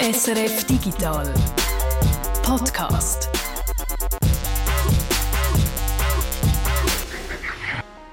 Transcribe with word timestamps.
SRF 0.00 0.64
Digital 0.64 1.34
Podcast. 2.44 3.28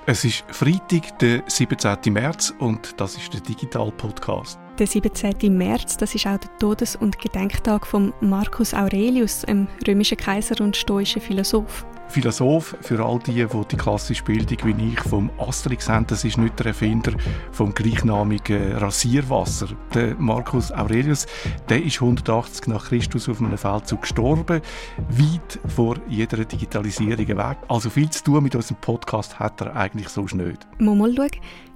Es 0.07 0.25
ist 0.25 0.43
Freitag, 0.49 1.19
der 1.19 1.43
17. 1.45 2.11
März 2.11 2.55
und 2.57 2.99
das 2.99 3.15
ist 3.17 3.31
der 3.31 3.41
Digital 3.41 3.91
Podcast. 3.91 4.57
Der 4.79 4.87
17. 4.87 5.55
März, 5.55 5.95
das 5.97 6.15
ist 6.15 6.25
auch 6.25 6.39
der 6.39 6.57
Todes- 6.57 6.95
und 6.95 7.19
Gedenktag 7.19 7.85
von 7.85 8.15
Marcus 8.19 8.73
Aurelius, 8.73 9.45
einem 9.45 9.67
römischen 9.87 10.17
Kaiser 10.17 10.63
und 10.63 10.75
stoischen 10.75 11.21
Philosoph. 11.21 11.85
Philosoph 12.07 12.75
für 12.81 13.03
all 13.03 13.19
die, 13.19 13.45
die 13.45 13.67
die 13.71 13.77
klassische 13.77 14.23
Bildung 14.23 14.57
wie 14.63 14.93
ich 14.93 14.99
vom 15.01 15.29
Asterix 15.37 15.89
haben, 15.89 16.07
das 16.07 16.23
ist 16.23 16.37
nicht 16.37 16.57
der 16.59 16.67
Erfinder 16.67 17.11
vom 17.51 17.73
gleichnamigen 17.73 18.73
Rasierwasser. 18.73 19.67
Der 19.93 20.15
Marcus 20.15 20.71
Aurelius, 20.71 21.25
der 21.69 21.83
ist 21.83 22.01
180 22.01 22.67
nach 22.67 22.85
Christus 22.89 23.27
auf 23.29 23.41
einem 23.41 23.57
Feldzug 23.57 24.01
gestorben, 24.01 24.61
weit 25.09 25.59
vor 25.67 25.95
jeder 26.07 26.45
Digitalisierung 26.45 27.27
weg. 27.27 27.57
Also 27.67 27.89
viel 27.89 28.09
zu 28.09 28.23
tun 28.23 28.43
mit 28.43 28.55
unserem 28.55 28.77
Podcast 28.81 29.39
hat 29.39 29.61
er 29.61 29.75
eigentlich 29.75 30.09
so 30.09 30.21
nicht. 30.21 30.67
Mal, 30.79 30.95
mal 30.95 31.13
schauen. 31.15 31.29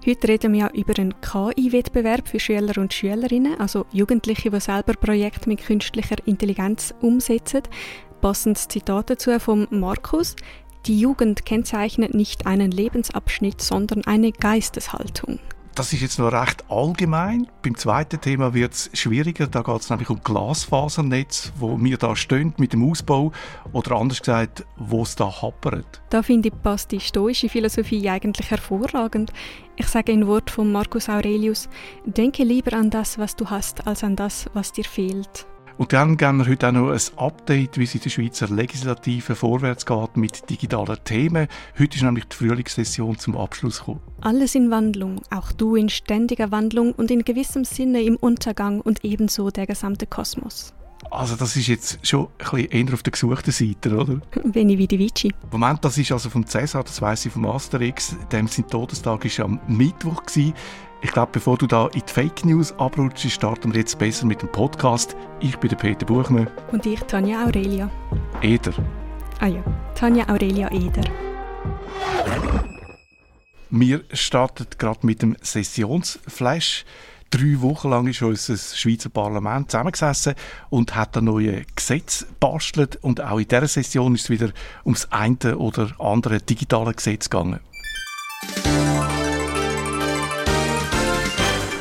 Heute 0.05 0.27
reden 0.29 0.53
wir 0.53 0.59
ja 0.59 0.69
über 0.73 0.97
einen 0.97 1.13
KI-Wettbewerb 1.19 2.27
für 2.27 2.39
Schüler 2.39 2.77
und 2.77 2.93
Schülerinnen, 2.93 3.59
also 3.59 3.85
Jugendliche, 3.91 4.49
die 4.49 4.59
selber 4.61 4.93
Projekte 4.93 5.49
mit 5.49 5.65
künstlicher 5.65 6.15
Intelligenz 6.25 6.93
umsetzen. 7.01 7.63
Passendes 8.21 8.67
Zitat 8.67 9.09
dazu 9.09 9.39
von 9.39 9.67
Markus. 9.69 10.35
Die 10.85 10.99
Jugend 10.99 11.45
kennzeichnet 11.45 12.13
nicht 12.13 12.45
einen 12.45 12.71
Lebensabschnitt, 12.71 13.61
sondern 13.61 14.05
eine 14.05 14.31
Geisteshaltung. 14.31 15.39
Das 15.75 15.93
ist 15.93 16.01
jetzt 16.01 16.19
noch 16.19 16.33
recht 16.33 16.65
allgemein. 16.69 17.47
Beim 17.61 17.77
zweiten 17.77 18.19
Thema 18.19 18.53
wird 18.53 18.73
es 18.73 18.89
schwieriger. 18.93 19.47
Da 19.47 19.61
geht 19.61 19.79
es 19.79 19.89
nämlich 19.89 20.09
um 20.09 20.19
Glasfasernetz, 20.21 21.53
wo 21.57 21.81
wir 21.81 21.97
da 21.97 22.17
stehen 22.17 22.53
mit 22.57 22.73
dem 22.73 22.89
Ausbau 22.89 23.31
oder 23.71 23.95
anders 23.95 24.19
gesagt, 24.19 24.65
wo 24.75 25.03
es 25.03 25.15
da 25.15 25.41
happert. 25.41 26.01
Da 26.09 26.21
finde 26.21 26.49
ich 26.49 26.61
passt 26.61 26.91
die 26.91 26.99
stoische 26.99 27.47
Philosophie 27.47 28.09
eigentlich 28.09 28.51
hervorragend. 28.51 29.31
Ich 29.77 29.87
sage 29.87 30.11
ein 30.11 30.27
Wort 30.27 30.49
von 30.49 30.69
Marcus 30.69 31.07
Aurelius: 31.07 31.69
Denke 32.03 32.43
lieber 32.43 32.73
an 32.73 32.89
das, 32.89 33.17
was 33.17 33.37
du 33.37 33.49
hast, 33.49 33.87
als 33.87 34.03
an 34.03 34.17
das, 34.17 34.47
was 34.53 34.73
dir 34.73 34.83
fehlt. 34.83 35.47
Und 35.79 35.93
dann 35.93 36.17
geben 36.17 36.39
wir 36.39 36.47
heute 36.47 36.67
auch 36.67 36.71
noch 36.73 36.91
ein 36.91 36.99
Update, 37.15 37.77
wie 37.77 37.85
es 37.85 37.95
in 37.95 38.01
der 38.01 38.09
Schweizer 38.09 38.49
Legislative 38.49 39.33
vorwärts 39.33 39.85
geht 39.85 40.17
mit 40.17 40.49
digitalen 40.49 40.97
Themen. 41.05 41.47
Heute 41.79 41.95
ist 41.95 42.03
nämlich 42.03 42.25
die 42.25 42.35
Frühlingssession 42.35 43.17
zum 43.17 43.37
Abschluss 43.37 43.79
gekommen. 43.79 44.01
Alles 44.19 44.55
in 44.55 44.71
Wandlung, 44.71 45.21
auch 45.29 45.53
du 45.53 45.77
in 45.77 45.87
ständiger 45.87 46.51
Wandlung 46.51 46.91
und 46.91 47.11
in 47.11 47.23
gewissem 47.23 47.63
Sinne 47.63 48.03
im 48.03 48.17
Untergang 48.17 48.81
und 48.81 49.05
ebenso 49.05 49.51
der 49.51 49.67
gesamte 49.67 50.05
Kosmos. 50.05 50.73
Also 51.11 51.37
das 51.37 51.55
ist 51.55 51.67
jetzt 51.67 52.05
schon 52.05 52.25
ein 52.25 52.31
bisschen 52.37 52.87
eher 52.87 52.93
auf 52.93 53.03
der 53.03 53.11
gesuchten 53.11 53.53
Seite, 53.53 53.95
oder? 53.95 54.19
Veni 54.43 54.77
vidi 54.77 54.99
vici. 54.99 55.33
Moment, 55.49 55.85
das 55.85 55.97
ist 55.97 56.11
also 56.11 56.29
vom 56.29 56.45
Cäsar, 56.45 56.83
das 56.83 57.01
weiss 57.01 57.25
ich 57.25 57.31
vom 57.31 57.45
Asterix. 57.45 58.17
Dem 58.33 58.47
sein 58.47 58.67
Todestag 58.67 59.23
war 59.23 59.45
am 59.45 59.61
Mittwoch. 59.69 60.25
Gewesen. 60.25 60.53
Ich 61.01 61.11
glaube, 61.11 61.31
bevor 61.31 61.57
du 61.57 61.65
da 61.65 61.87
in 61.87 62.01
die 62.05 62.11
Fake 62.11 62.43
News 62.43 62.73
abrutschst, 62.77 63.31
starten 63.31 63.73
wir 63.73 63.79
jetzt 63.79 63.97
besser 63.97 64.25
mit 64.25 64.41
dem 64.41 64.51
Podcast. 64.51 65.15
Ich 65.39 65.55
bin 65.57 65.69
der 65.69 65.77
Peter 65.77 66.05
Buchmann. 66.05 66.49
Und 66.73 66.85
ich, 66.85 66.99
Tanja 67.01 67.45
Aurelia. 67.45 67.89
Eder. 68.41 68.73
Ah 69.39 69.47
ja, 69.47 69.63
Tanja 69.95 70.27
Aurelia 70.27 70.69
Eder. 70.71 71.03
Wir 73.69 74.03
starten 74.11 74.67
gerade 74.77 75.05
mit 75.05 75.21
dem 75.21 75.37
Sessionsflash. 75.41 76.83
Drei 77.29 77.61
Wochen 77.61 77.91
lang 77.91 78.07
ist 78.07 78.21
unser 78.21 78.57
Schweizer 78.57 79.09
Parlament 79.09 79.71
zusammengesessen 79.71 80.33
und 80.69 80.95
hat 80.95 81.15
ein 81.15 81.25
neues 81.25 81.65
Gesetz 81.75 82.25
bastelt 82.39 82.97
und 82.97 83.21
auch 83.21 83.37
in 83.37 83.47
dieser 83.47 83.67
Session 83.67 84.15
ist 84.15 84.23
es 84.23 84.29
wieder 84.31 84.49
ums 84.83 85.07
eine 85.11 85.57
oder 85.57 85.91
andere 85.99 86.39
digitale 86.41 86.93
Gesetz 86.93 87.29
gegangen. 87.29 87.59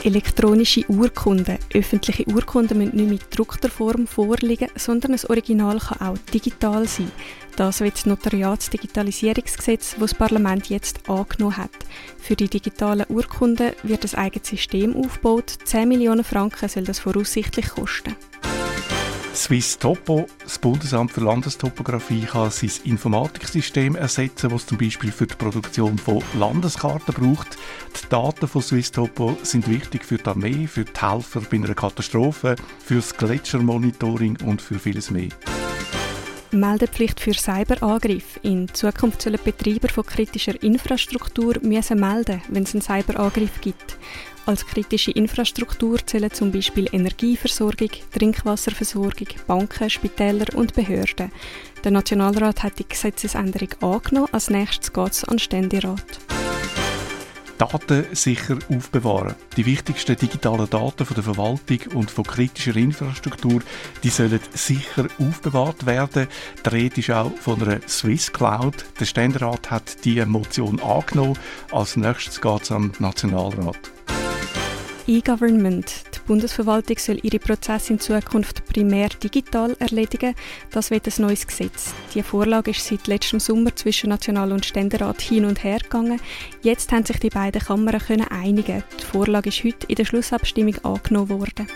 Elektronische 0.05 0.85
Urkunden. 0.89 1.59
Öffentliche 1.75 2.25
Urkunden 2.29 2.79
müssen 2.79 2.97
nicht 2.97 3.11
mit 3.11 3.31
gedruckter 3.31 3.69
Form 3.69 4.07
vorliegen, 4.07 4.69
sondern 4.77 5.13
ein 5.13 5.21
Original 5.29 5.79
kann 5.81 6.09
auch 6.09 6.19
digital 6.33 6.87
sein. 6.87 7.11
Das 7.57 7.81
wird 7.81 7.95
das 7.95 8.07
Notariatsdigitalisierungsgesetz, 8.07 9.97
das 9.99 10.11
das 10.11 10.15
Parlament 10.15 10.69
jetzt 10.69 11.09
angenommen 11.11 11.57
hat. 11.57 11.71
Für 12.19 12.37
die 12.37 12.49
digitalen 12.49 13.07
Urkunden 13.09 13.73
wird 13.83 14.05
ein 14.05 14.19
eigenes 14.19 14.49
System 14.49 14.95
aufgebaut. 14.95 15.59
10 15.65 15.89
Millionen 15.89 16.23
Franken 16.23 16.69
soll 16.69 16.85
das 16.85 17.01
voraussichtlich 17.01 17.69
kosten. 17.71 18.15
Swiss 19.35 19.79
Topo, 19.79 20.27
das 20.43 20.59
Bundesamt 20.59 21.13
für 21.13 21.21
Landestopographie, 21.21 22.23
kann 22.23 22.51
sein 22.51 22.71
Informatiksystem 22.85 23.95
ersetzen, 23.95 24.51
das 24.51 24.67
zum 24.67 24.79
Beispiel 24.79 25.13
für 25.13 25.27
die 25.27 25.35
Produktion 25.35 25.97
von 25.97 26.23
Landeskarten 26.39 27.15
braucht. 27.15 27.57
Die 28.03 28.09
Daten 28.09 28.49
von 28.49 28.63
Swiss 28.63 28.91
Topo 28.91 29.39
sind 29.43 29.69
wichtig 29.69 30.05
für 30.05 30.19
die 30.19 30.27
Armee, 30.27 30.67
für 30.67 30.85
die 30.85 31.01
Helfer 31.01 31.41
bei 31.43 31.59
einer 31.59 31.75
Katastrophe, 31.75 32.57
für 32.85 32.97
das 32.97 33.17
Gletschermonitoring 33.17 34.39
und 34.45 34.61
für 34.61 34.79
vieles 34.79 35.11
mehr. 35.11 35.29
Meldepflicht 36.51 37.21
für 37.21 37.35
Cyberangriffe. 37.35 38.41
In 38.43 38.73
Zukunft 38.73 39.23
sollen 39.23 39.39
Betreiber 39.45 39.89
von 39.89 40.07
kritischer 40.07 40.61
Infrastruktur 40.63 41.57
müssen 41.63 42.01
melden, 42.01 42.43
wenn 42.49 42.63
es 42.63 42.75
einen 42.75 42.83
Cyberangriff 42.83 43.61
gibt. 43.61 43.99
Als 44.49 44.67
kritische 44.67 45.11
Infrastruktur 45.11 45.99
zählen 46.07 46.33
zum 46.33 46.51
Beispiel 46.51 46.89
Energieversorgung, 46.91 47.91
Trinkwasserversorgung, 48.15 49.29
Banken, 49.47 49.91
Spitäler 49.91 50.47
und 50.55 50.73
Behörden. 50.73 51.31
Der 51.85 51.91
Nationalrat 51.91 52.63
hat 52.63 52.79
die 52.79 52.89
Gesetzesänderung 52.89 53.69
angenommen. 53.83 54.29
Als 54.33 54.49
nächstes 54.49 54.91
geht 54.91 55.13
es 55.13 55.25
an 55.25 55.35
den 55.35 55.39
Ständerat. 55.41 56.21
Daten 57.59 58.07
sicher 58.13 58.57
aufbewahren. 58.71 59.35
Die 59.59 59.67
wichtigsten 59.67 60.17
digitalen 60.17 60.71
Daten 60.71 61.05
von 61.05 61.15
der 61.15 61.25
Verwaltung 61.25 61.81
und 61.93 62.11
von 62.11 62.25
kritischer 62.25 62.77
Infrastruktur, 62.77 63.61
die 64.03 64.09
sollen 64.09 64.41
sicher 64.55 65.09
aufbewahrt 65.19 65.85
werden. 65.85 66.27
Die 66.65 66.69
Rede 66.71 67.01
ist 67.01 67.11
auch 67.11 67.37
von 67.37 67.63
einer 67.63 67.87
Swiss 67.87 68.33
Cloud. 68.33 68.87
Der 68.99 69.05
Ständerat 69.05 69.71
hat 69.71 70.07
diese 70.07 70.25
Motion 70.25 70.81
angenommen. 70.81 71.39
Als 71.71 71.97
nächstes 71.97 72.41
geht 72.41 72.63
es 72.63 72.73
am 72.73 72.93
Nationalrat. 72.99 73.77
E-Government. 75.09 76.05
Die 76.15 76.19
Bundesverwaltung 76.27 76.99
soll 76.99 77.19
ihre 77.23 77.39
Prozesse 77.39 77.95
in 77.95 77.99
Zukunft 77.99 78.67
primär 78.67 79.09
digital 79.09 79.75
erledigen. 79.79 80.35
Das 80.71 80.91
wird 80.91 81.07
ein 81.07 81.23
neues 81.23 81.47
Gesetz. 81.47 81.95
Die 82.15 82.23
Vorlage 82.23 82.73
ist 82.73 82.85
seit 82.85 83.07
letztem 83.07 83.41
Sommer 83.41 83.75
zwischen 83.75 84.11
National- 84.11 84.53
und 84.53 84.67
Ständerat 84.67 85.23
hin 85.23 85.47
und 85.47 85.65
her 85.65 85.79
gegangen. 85.79 86.21
Jetzt 86.63 86.93
haben 86.93 87.07
sich 87.07 87.19
die 87.21 87.31
beiden 87.31 87.63
Kammern 87.63 88.03
einigen. 88.29 88.85
Die 89.01 89.05
Vorlage 89.05 89.49
ist 89.49 89.65
heute 89.65 89.87
in 89.87 89.95
der 89.95 90.05
Schlussabstimmung 90.05 90.77
angenommen 90.85 91.31
worden. 91.31 91.67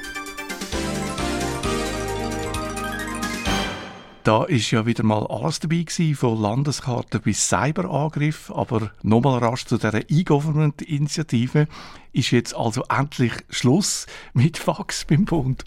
Da 4.25 4.45
ist 4.45 4.71
ja 4.71 4.87
wieder 4.87 5.03
mal 5.03 5.27
alles 5.27 5.59
dabei 5.59 5.83
gewesen, 5.83 6.15
von 6.15 6.41
Landeskarten 6.41 7.21
bis 7.23 7.49
Cyberangriff, 7.49 8.53
aber 8.53 8.93
nochmal 9.03 9.41
rasch 9.41 9.67
zu 9.67 9.79
dieser 9.79 10.09
E-Government-Initiative 10.09 11.67
ist 12.13 12.31
jetzt 12.31 12.55
also 12.55 12.85
endlich 12.89 13.33
Schluss 13.51 14.07
mit 14.33 14.59
Fax 14.59 15.05
beim 15.07 15.25
Bund. 15.25 15.65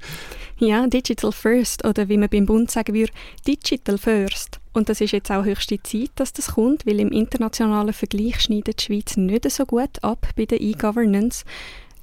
Ja, 0.58 0.88
Digital 0.88 1.34
First 1.34 1.84
oder 1.84 2.08
wie 2.08 2.18
man 2.18 2.30
beim 2.30 2.46
Bund 2.46 2.72
sagen 2.72 2.94
würde, 2.94 3.12
Digital 3.46 3.98
First. 3.98 4.62
Und 4.72 4.88
das 4.88 5.02
ist 5.02 5.12
jetzt 5.12 5.32
auch 5.32 5.44
höchste 5.44 5.84
Zeit, 5.84 6.12
dass 6.16 6.32
das 6.32 6.54
kommt, 6.54 6.86
weil 6.86 7.02
im 7.02 7.12
internationalen 7.12 7.94
Vergleich 7.94 8.40
schneidet 8.40 8.80
die 8.80 8.86
Schweiz 8.86 9.18
nicht 9.18 9.52
so 9.52 9.66
gut 9.66 10.02
ab 10.02 10.30
bei 10.38 10.46
der 10.46 10.62
E-Governance. 10.62 11.44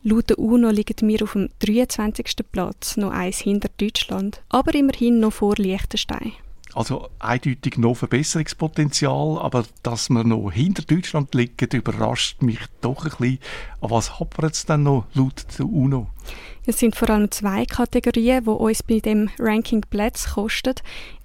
Laut 0.05 0.31
der 0.31 0.39
UNO 0.41 0.71
liegen 0.71 1.07
wir 1.07 1.23
auf 1.23 1.35
dem 1.35 1.49
23. 1.61 2.35
Platz, 2.51 2.97
noch 2.97 3.13
eins 3.13 3.39
hinter 3.39 3.69
Deutschland, 3.79 4.43
aber 4.49 4.75
immerhin 4.75 5.21
noch 5.21 5.33
vor 5.33 5.55
Liechtenstein. 5.57 6.33
Also 6.75 7.09
eindeutig 7.21 7.77
noch 7.79 7.95
Verbesserungspotenzial, 7.95 9.39
aber 9.39 9.65
dass 9.85 10.09
wir 10.09 10.25
noch 10.25 10.51
hinter 10.51 10.83
Deutschland 10.83 11.33
liegen, 11.35 11.69
überrascht 11.71 12.43
mich 12.43 12.59
doch 12.81 13.05
ein 13.05 13.11
bisschen. 13.11 13.39
Aber 13.81 13.97
was 13.97 14.19
hapert 14.19 14.55
es 14.55 14.67
denn 14.67 14.83
noch 14.83 15.05
laut 15.15 15.47
der 15.57 15.67
UNO? 15.67 16.09
Es 16.65 16.79
sind 16.79 16.95
vor 16.95 17.11
allem 17.11 17.31
zwei 17.33 17.67
Kategorien, 17.67 18.45
die 18.45 18.51
uns 18.51 18.85
bei 18.85 19.01
dem 19.01 19.31
Ranking 19.39 19.81
Plätze 19.81 20.31
kosten. 20.31 20.75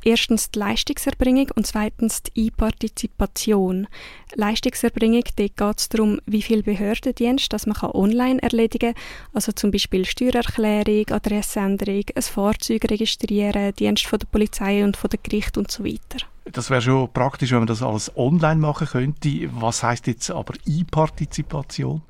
Erstens 0.04 0.50
die 0.50 0.58
Leistungserbringung 0.58 1.52
und 1.56 1.68
zweitens 1.68 2.24
die 2.24 2.48
E-Partizipation. 2.48 3.88
Leistungserbringung, 4.34 5.24
dort 5.36 5.58
geht 5.58 5.80
es 5.80 5.90
darum, 5.90 6.20
wie 6.26 6.42
viel 6.42 6.64
Behördendienst 6.64 7.54
das 7.54 7.68
man 7.68 7.78
online 7.82 8.42
erledigen 8.42 8.96
kann. 8.96 9.04
Also 9.34 9.52
zum 9.52 9.70
Beispiel 9.70 10.06
Steuererklärung, 10.06 11.10
Adressänderung, 11.12 12.06
ein 12.16 12.22
Fahrzeug 12.24 12.86
registrieren, 12.90 13.74
Dienst 13.76 14.08
von 14.08 14.18
der 14.18 14.28
Polizei 14.28 14.84
und 14.84 14.98
von 14.98 15.10
der 15.12 15.20
Gericht 15.22 15.58
und 15.58 15.70
so 15.70 15.84
weiter. 15.86 16.26
Das 16.52 16.70
wäre 16.70 16.82
schon 16.82 17.12
praktisch, 17.12 17.52
wenn 17.52 17.60
man 17.60 17.68
das 17.68 17.84
alles 17.84 18.12
online 18.16 18.60
machen 18.60 18.88
könnte. 18.88 19.50
Was 19.52 19.84
heißt 19.84 20.08
jetzt 20.08 20.32
aber 20.32 20.54
E-Partizipation? 20.66 22.02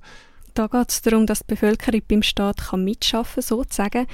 Da 0.58 0.66
geht 0.66 0.90
es 0.90 1.04
darum, 1.04 1.28
dass 1.28 1.42
die 1.42 1.54
Bevölkerung 1.54 2.02
beim 2.08 2.24
Staat 2.24 2.58
kann 2.70 2.84
mitschaffen 2.84 3.44
kann, 3.44 3.44
sozusagen. 3.44 4.08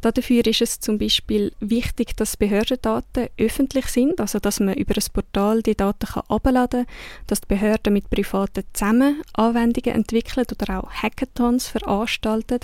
Dafür 0.00 0.46
ist 0.46 0.62
es 0.62 0.80
zum 0.80 0.96
Beispiel 0.96 1.52
wichtig, 1.60 2.16
dass 2.16 2.38
Behördendaten 2.38 3.28
öffentlich 3.36 3.84
sind, 3.84 4.18
also 4.18 4.38
dass 4.38 4.60
man 4.60 4.76
über 4.76 4.94
ein 4.96 5.04
Portal 5.12 5.62
die 5.62 5.74
Daten 5.74 6.10
herunterladen 6.14 6.86
kann, 6.86 6.94
dass 7.26 7.42
die 7.42 7.48
Behörden 7.48 7.92
mit 7.92 8.08
Privaten 8.08 8.64
zusammen 8.72 9.20
Anwendungen 9.34 9.94
entwickeln 9.94 10.46
oder 10.50 10.80
auch 10.80 10.90
Hackathons 10.90 11.68
veranstalten. 11.68 12.60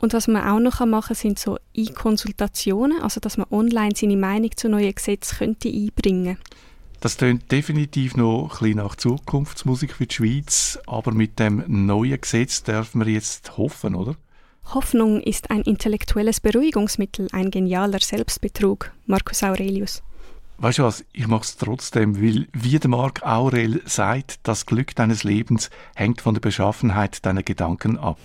Und 0.00 0.12
was 0.12 0.26
man 0.26 0.42
auch 0.42 0.58
noch 0.58 0.84
machen 0.84 1.06
kann, 1.06 1.16
sind 1.16 1.38
so 1.38 1.58
E-Konsultationen, 1.74 3.00
also 3.02 3.20
dass 3.20 3.36
man 3.36 3.46
online 3.52 3.94
seine 3.94 4.16
Meinung 4.16 4.50
zu 4.56 4.68
neuen 4.68 4.96
Gesetzen 4.96 5.38
könnte 5.38 5.68
einbringen 5.68 6.38
könnte. 6.38 6.53
Das 7.04 7.18
klingt 7.18 7.52
definitiv 7.52 8.16
noch 8.16 8.44
ein 8.44 8.48
bisschen 8.48 8.76
nach 8.78 8.96
Zukunftsmusik 8.96 9.92
für 9.92 10.06
die 10.06 10.14
Schweiz, 10.14 10.78
aber 10.86 11.12
mit 11.12 11.38
dem 11.38 11.62
neuen 11.66 12.18
Gesetz 12.18 12.62
dürfen 12.62 13.04
wir 13.04 13.12
jetzt 13.12 13.58
hoffen, 13.58 13.94
oder? 13.94 14.16
Hoffnung 14.72 15.20
ist 15.20 15.50
ein 15.50 15.60
intellektuelles 15.60 16.40
Beruhigungsmittel, 16.40 17.28
ein 17.32 17.50
genialer 17.50 18.00
Selbstbetrug. 18.00 18.90
Marcus 19.04 19.42
Aurelius. 19.42 20.02
Weißt 20.56 20.78
du 20.78 20.84
was, 20.84 21.04
ich 21.12 21.26
mache 21.26 21.42
es 21.42 21.58
trotzdem, 21.58 22.22
weil 22.22 22.48
wie 22.54 22.78
der 22.78 22.88
Marc 22.88 23.22
Aurel 23.22 23.82
sagt, 23.84 24.38
das 24.44 24.64
Glück 24.64 24.94
deines 24.94 25.24
Lebens 25.24 25.68
hängt 25.94 26.22
von 26.22 26.32
der 26.32 26.40
Beschaffenheit 26.40 27.26
deiner 27.26 27.42
Gedanken 27.42 27.98
ab. 27.98 28.18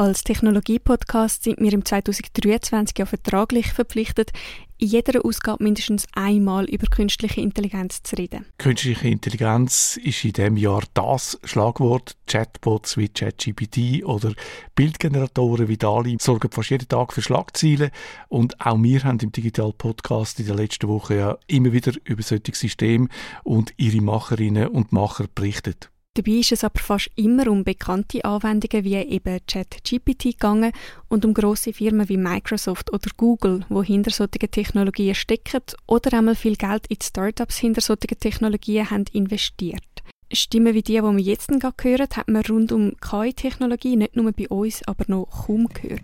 Als 0.00 0.22
Technologie-Podcast 0.22 1.42
sind 1.42 1.58
wir 1.58 1.72
im 1.72 1.84
2023 1.84 2.96
ja 2.96 3.04
vertraglich 3.04 3.72
verpflichtet, 3.72 4.30
in 4.78 4.86
jeder 4.86 5.24
Ausgabe 5.24 5.64
mindestens 5.64 6.06
einmal 6.12 6.66
über 6.66 6.86
künstliche 6.86 7.40
Intelligenz 7.40 8.04
zu 8.04 8.14
reden. 8.14 8.46
Künstliche 8.58 9.08
Intelligenz 9.08 9.98
ist 10.00 10.24
in 10.24 10.34
diesem 10.34 10.56
Jahr 10.56 10.84
das 10.94 11.40
Schlagwort. 11.42 12.16
Chatbots 12.28 12.96
wie 12.96 13.08
ChatGPT 13.08 14.04
oder 14.04 14.34
Bildgeneratoren 14.76 15.66
wie 15.66 15.78
DALI 15.78 16.18
sorgen 16.20 16.52
fast 16.52 16.70
jeden 16.70 16.88
Tag 16.88 17.12
für 17.12 17.22
Schlagzeilen. 17.22 17.90
Und 18.28 18.64
auch 18.64 18.80
wir 18.80 19.02
haben 19.02 19.18
im 19.18 19.32
Digital 19.32 19.72
Podcast 19.72 20.38
in 20.38 20.46
der 20.46 20.54
letzten 20.54 20.86
Woche 20.86 21.16
ja 21.16 21.38
immer 21.48 21.72
wieder 21.72 21.90
über 22.04 22.22
solche 22.22 22.54
Systeme 22.54 23.08
und 23.42 23.74
ihre 23.78 24.00
Macherinnen 24.00 24.68
und 24.68 24.92
Macher 24.92 25.26
berichtet. 25.34 25.90
Dabei 26.18 26.32
ist 26.32 26.50
es 26.50 26.64
aber 26.64 26.80
fast 26.80 27.12
immer 27.14 27.46
um 27.46 27.62
bekannte 27.62 28.24
Anwendungen 28.24 28.84
wie 28.84 28.96
eben 28.96 29.38
ChatGPT 29.46 30.32
gegangen 30.32 30.72
und 31.06 31.24
um 31.24 31.32
große 31.32 31.72
Firmen 31.72 32.08
wie 32.08 32.16
Microsoft 32.16 32.92
oder 32.92 33.08
Google, 33.16 33.64
wo 33.68 33.84
hinter 33.84 34.10
solchen 34.10 34.50
Technologien 34.50 35.14
stecken 35.14 35.62
oder 35.86 36.18
einmal 36.18 36.34
viel 36.34 36.56
Geld 36.56 36.88
in 36.88 36.96
Startups 37.00 37.58
hinter 37.58 37.82
solchen 37.82 38.18
Technologien 38.18 38.90
haben 38.90 39.04
investiert. 39.12 39.84
Stimmen 40.32 40.74
wie 40.74 40.82
die, 40.82 40.94
die 40.94 41.02
wir 41.02 41.20
jetzt 41.20 41.46
gerade 41.50 41.76
hören, 41.84 42.08
hat 42.12 42.26
man 42.26 42.42
rund 42.46 42.72
um 42.72 42.96
KI-Technologie 43.00 43.94
nicht 43.94 44.16
nur 44.16 44.32
bei 44.32 44.48
uns, 44.48 44.82
aber 44.88 45.04
noch 45.06 45.46
kaum 45.46 45.68
gehört. 45.68 46.02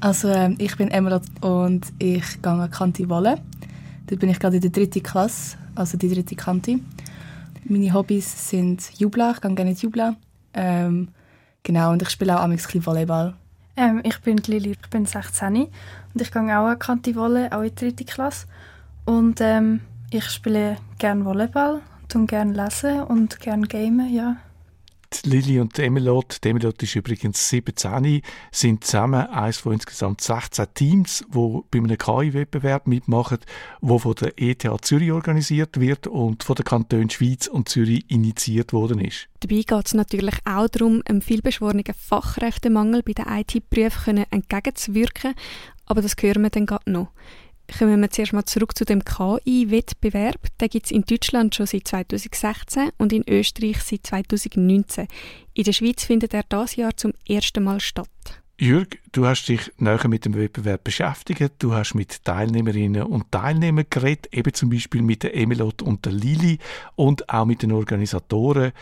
Also 0.00 0.28
äh, 0.28 0.54
ich 0.58 0.76
bin 0.76 0.90
Emma 0.90 1.18
und 1.40 1.94
ich 1.98 2.42
gehe 2.42 2.52
an 2.52 2.70
Kanti 2.70 3.08
Wolle. 3.08 3.40
Dort 4.06 4.20
bin 4.20 4.28
ich 4.28 4.38
gerade 4.38 4.56
in 4.56 4.62
der 4.62 4.70
dritten 4.70 5.02
Klasse, 5.02 5.56
also 5.74 5.96
die 5.96 6.12
dritte 6.12 6.36
Kante. 6.36 6.78
Meine 7.68 7.92
Hobbys 7.92 8.50
sind 8.50 8.92
Jubla, 8.98 9.32
ich 9.32 9.40
gehe 9.40 9.54
gerne 9.54 9.72
Jubla. 9.72 10.14
Ähm, 10.54 11.08
genau, 11.64 11.90
und 11.90 12.00
ich 12.00 12.10
spiele 12.10 12.38
auch 12.38 12.44
ein 12.44 12.50
bisschen 12.50 12.86
Volleyball. 12.86 13.34
Ähm, 13.76 14.00
ich 14.04 14.20
bin 14.20 14.38
Lili, 14.38 14.76
ich 14.80 14.90
bin 14.90 15.04
16 15.04 15.54
und 15.56 15.70
ich 16.14 16.30
gehe 16.30 16.42
auch 16.42 16.66
an 16.66 16.78
Kanti 16.78 17.16
Volley, 17.16 17.48
auch 17.50 17.62
in 17.62 17.70
die 17.70 17.74
dritte 17.74 18.04
Klasse. 18.04 18.46
Und 19.04 19.40
ähm, 19.40 19.80
ich 20.10 20.24
spiele 20.30 20.76
gerne 20.98 21.24
Volleyball, 21.24 21.82
tun 22.08 22.28
gerne 22.28 22.52
lesen 22.52 23.02
und 23.02 23.40
gerne 23.40 23.66
gamen, 23.66 24.14
ja. 24.14 24.36
Lili 25.24 25.60
und 25.60 25.78
Emelot, 25.78 26.38
die 26.42 26.48
Emelot 26.50 26.82
ist 26.82 26.96
übrigens 26.96 27.48
17, 27.48 28.22
sind 28.50 28.84
zusammen 28.84 29.26
eines 29.26 29.58
von 29.58 29.72
insgesamt 29.72 30.20
16 30.20 30.66
Teams, 30.74 31.24
die 31.32 31.60
bei 31.70 31.78
einem 31.78 31.98
KI-Wettbewerb 31.98 32.86
mitmachen, 32.86 33.38
der 33.80 33.98
von 33.98 34.14
der 34.14 34.32
ETH 34.36 34.66
Zürich 34.82 35.12
organisiert 35.12 35.80
wird 35.80 36.06
und 36.06 36.42
von 36.42 36.56
den 36.56 36.64
Kantonen 36.64 37.10
Schweiz 37.10 37.46
und 37.46 37.68
Zürich 37.68 38.04
initiiert 38.08 38.72
worden 38.72 39.00
ist. 39.00 39.28
Dabei 39.40 39.62
geht 39.62 39.86
es 39.86 39.94
natürlich 39.94 40.36
auch 40.44 40.68
darum, 40.68 41.02
einem 41.06 41.22
vielbeschworenen 41.22 41.84
Fachkräftemangel 41.84 43.02
bei 43.02 43.12
den 43.12 43.26
IT-Berufen 43.26 44.24
entgegenzuwirken, 44.30 45.34
aber 45.86 46.02
das 46.02 46.16
hören 46.20 46.42
wir 46.42 46.50
dann 46.50 46.66
gerade 46.66 46.90
noch. 46.90 47.08
Kommen 47.78 48.00
wir 48.00 48.10
zuerst 48.10 48.32
mal 48.32 48.44
zurück 48.44 48.76
zu 48.76 48.84
dem 48.84 49.04
KI-Wettbewerb. 49.04 50.38
Den 50.60 50.68
gibt 50.68 50.86
es 50.86 50.92
in 50.92 51.02
Deutschland 51.02 51.54
schon 51.54 51.66
seit 51.66 51.88
2016 51.88 52.90
und 52.96 53.12
in 53.12 53.24
Österreich 53.28 53.82
seit 53.82 54.06
2019. 54.06 55.08
In 55.54 55.64
der 55.64 55.72
Schweiz 55.72 56.04
findet 56.04 56.32
er 56.32 56.44
das 56.48 56.76
Jahr 56.76 56.96
zum 56.96 57.12
ersten 57.28 57.64
Mal 57.64 57.80
statt. 57.80 58.08
Jürg, 58.58 58.98
du 59.12 59.26
hast 59.26 59.46
dich 59.48 59.70
näher 59.76 60.08
mit 60.08 60.24
dem 60.24 60.34
Wettbewerb 60.34 60.84
beschäftigt. 60.84 61.54
Du 61.58 61.74
hast 61.74 61.94
mit 61.94 62.24
Teilnehmerinnen 62.24 63.02
und 63.02 63.30
Teilnehmern 63.30 63.84
geredet, 63.90 64.28
eben 64.32 64.54
zum 64.54 64.70
Beispiel 64.70 65.02
mit 65.02 65.24
der 65.24 65.36
Emelot 65.36 65.82
und 65.82 66.06
der 66.06 66.12
Lili 66.12 66.58
und 66.94 67.28
auch 67.28 67.44
mit 67.44 67.62
den 67.62 67.72
Organisatoren. 67.72 68.72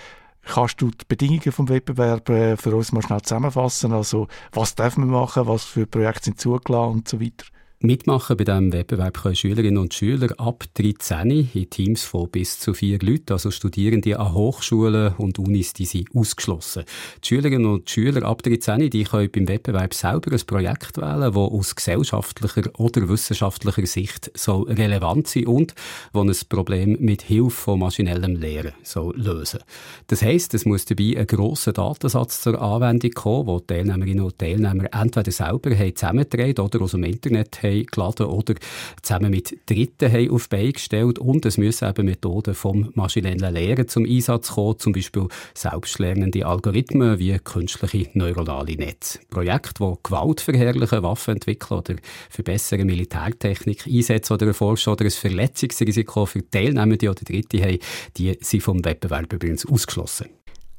Kannst 0.43 0.81
du 0.81 0.91
die 0.91 1.05
Bedingungen 1.09 1.51
vom 1.51 1.69
Wettbewerb 1.69 2.29
äh, 2.29 2.57
für 2.57 2.77
uns 2.77 2.93
mal 2.93 3.03
schnell 3.03 3.23
zusammenfassen? 3.23 3.93
Also, 3.93 4.29
was 4.53 4.75
dürfen 4.75 5.07
wir 5.07 5.21
machen, 5.21 5.49
was 5.49 5.65
für 5.65 5.87
Projekte 5.87 6.27
sind 6.27 6.39
zugelassen 6.39 6.93
und 6.93 7.09
so 7.09 7.21
weiter? 7.21 7.47
Mitmachen 7.85 8.39
bei 8.39 8.45
diesem 8.45 8.73
Wettbewerb 8.73 9.21
können 9.21 9.37
Schülerinnen 9.37 9.77
und 9.77 9.93
Schüler 9.93 10.29
ab 10.39 10.65
13 10.73 11.51
in 11.53 11.69
Teams 11.69 12.03
von 12.03 12.31
bis 12.31 12.59
zu 12.59 12.73
vier 12.73 12.99
Leuten, 12.99 13.35
also 13.35 13.51
Studierende 13.51 14.19
an 14.19 14.33
Hochschulen 14.33 15.13
und 15.19 15.39
Unis, 15.39 15.75
die 15.75 15.85
sind 15.85 16.09
ausgeschlossen. 16.15 16.85
Die 17.23 17.29
Schülerinnen 17.29 17.67
und 17.67 17.91
Schüler 17.91 18.23
ab 18.23 18.43
13 18.43 18.89
die 18.89 19.05
können 19.05 19.31
beim 19.31 19.49
Wettbewerb 19.49 19.93
selber 19.93 20.33
ein 20.33 20.41
Projekt 20.47 20.97
wählen, 20.97 21.35
das 21.35 21.37
aus 21.37 21.77
gesellschaftlicher 21.77 22.71
oder 22.79 23.07
wissenschaftlicher 23.07 23.87
Sicht 23.87 24.31
soll 24.35 24.63
relevant 24.63 25.29
sein 25.29 25.47
und 25.47 25.75
wo 26.15 26.23
ein 26.23 26.33
Problem 26.49 26.97
mit 27.01 27.21
Hilfe 27.21 27.51
von 27.51 27.81
maschinellem 27.81 28.37
Lehren 28.37 28.73
soll 28.83 29.15
lösen 29.15 29.61
Das 30.07 30.23
heisst, 30.23 30.55
es 30.55 30.65
muss 30.65 30.87
dabei 30.87 31.19
ein 31.19 31.27
grosser 31.27 31.75
Datensatz 31.75 32.41
zur 32.41 32.63
Anwendung 32.63 33.11
kommen, 33.11 33.47
wo 33.47 33.61
Teilnehmerinnen 33.61 34.25
und 34.25 34.39
Teilnehmer 34.39 34.87
entweder 34.91 35.31
selber 35.31 35.71
zusammengetragen 35.95 36.65
oder 36.65 36.81
aus 36.81 36.93
dem 36.93 37.05
Internet 37.05 37.62
haben 37.62 37.74
geladen 37.83 38.26
oder 38.26 38.54
zusammen 39.02 39.31
mit 39.31 39.59
Dritten 39.66 40.12
haben 40.12 40.31
auf 40.31 40.49
Beine 40.49 40.73
gestellt. 40.73 41.19
Und 41.19 41.45
es 41.47 41.59
müssen 41.59 41.88
eben 41.88 42.07
Methoden 42.07 42.54
vom 42.54 42.90
maschinellen 42.95 43.52
Lehren 43.52 43.88
zum 43.88 44.04
Einsatz 44.04 44.52
kommen, 44.52 44.78
zum 44.78 44.93
Beispiel 44.93 45.26
selbstlernende 45.54 46.47
Algorithmen 46.47 47.19
wie 47.19 47.38
künstliche 47.38 48.11
neuronale 48.14 48.76
Netze. 48.76 49.19
Projekte, 49.31 49.85
die 49.85 49.99
Gewalt 50.02 50.40
verherrlichen, 50.40 51.02
Waffen 51.02 51.35
entwickeln 51.35 51.78
oder 51.78 51.97
verbessern 52.31 52.87
Militärtechnik 52.87 53.87
einsetzen 53.87 54.35
oder 54.35 54.47
erforschen 54.47 54.93
oder 54.93 55.04
ein 55.04 55.11
Verletzungsrisiko 55.11 56.26
für 56.26 56.49
Teilnehmende 56.49 57.11
oder 57.11 57.23
Dritte 57.25 57.62
haben, 57.62 57.78
die 58.16 58.37
sind 58.40 58.62
vom 58.62 58.85
Wettbewerb 58.85 59.33
übrigens 59.33 59.66
ausgeschlossen. 59.66 60.26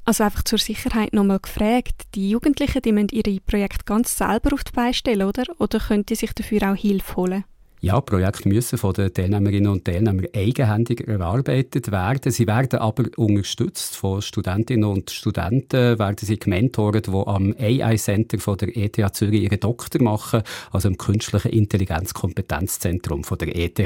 Also 0.08 0.22
einfach 0.22 0.44
zur 0.44 0.60
Sicherheit 0.60 1.12
nochmal 1.12 1.40
gefragt, 1.40 2.02
die 2.14 2.30
Jugendlichen, 2.30 2.80
die 2.80 2.92
müssen 2.92 3.08
ihre 3.10 3.40
Projekte 3.40 3.84
ganz 3.84 4.16
selber 4.16 4.54
auf 4.54 4.62
die 4.62 4.70
Beine 4.70 4.94
stellen, 4.94 5.26
oder? 5.26 5.42
Oder 5.58 5.80
können 5.80 6.06
die 6.06 6.14
sich 6.14 6.32
dafür 6.32 6.70
auch 6.70 6.76
Hilfe 6.76 7.16
holen? 7.16 7.44
Ja, 7.86 8.00
Projekte 8.00 8.48
müssen 8.48 8.78
von 8.78 8.94
den 8.94 9.14
Teilnehmerinnen 9.14 9.70
und 9.70 9.84
Teilnehmern 9.84 10.26
eigenhändig 10.34 11.06
erarbeitet 11.06 11.92
werden. 11.92 12.32
Sie 12.32 12.48
werden 12.48 12.80
aber 12.80 13.04
unterstützt 13.14 13.94
von 13.94 14.20
Studentinnen 14.20 14.82
und 14.82 15.12
Studenten, 15.12 15.96
werden 15.96 16.16
sie 16.18 16.36
gementort, 16.36 17.06
die 17.06 17.12
am 17.12 17.54
AI 17.56 17.94
Center 17.94 18.40
von 18.40 18.56
der 18.56 18.76
ETH 18.76 18.96
Zürich 19.14 19.42
ihren 19.42 19.60
Doktor 19.60 20.02
machen, 20.02 20.42
also 20.72 20.88
im 20.88 20.98
künstlichen 20.98 21.52
Intelligenzkompetenzzentrum 21.52 23.22
der 23.40 23.54
ETH. 23.54 23.80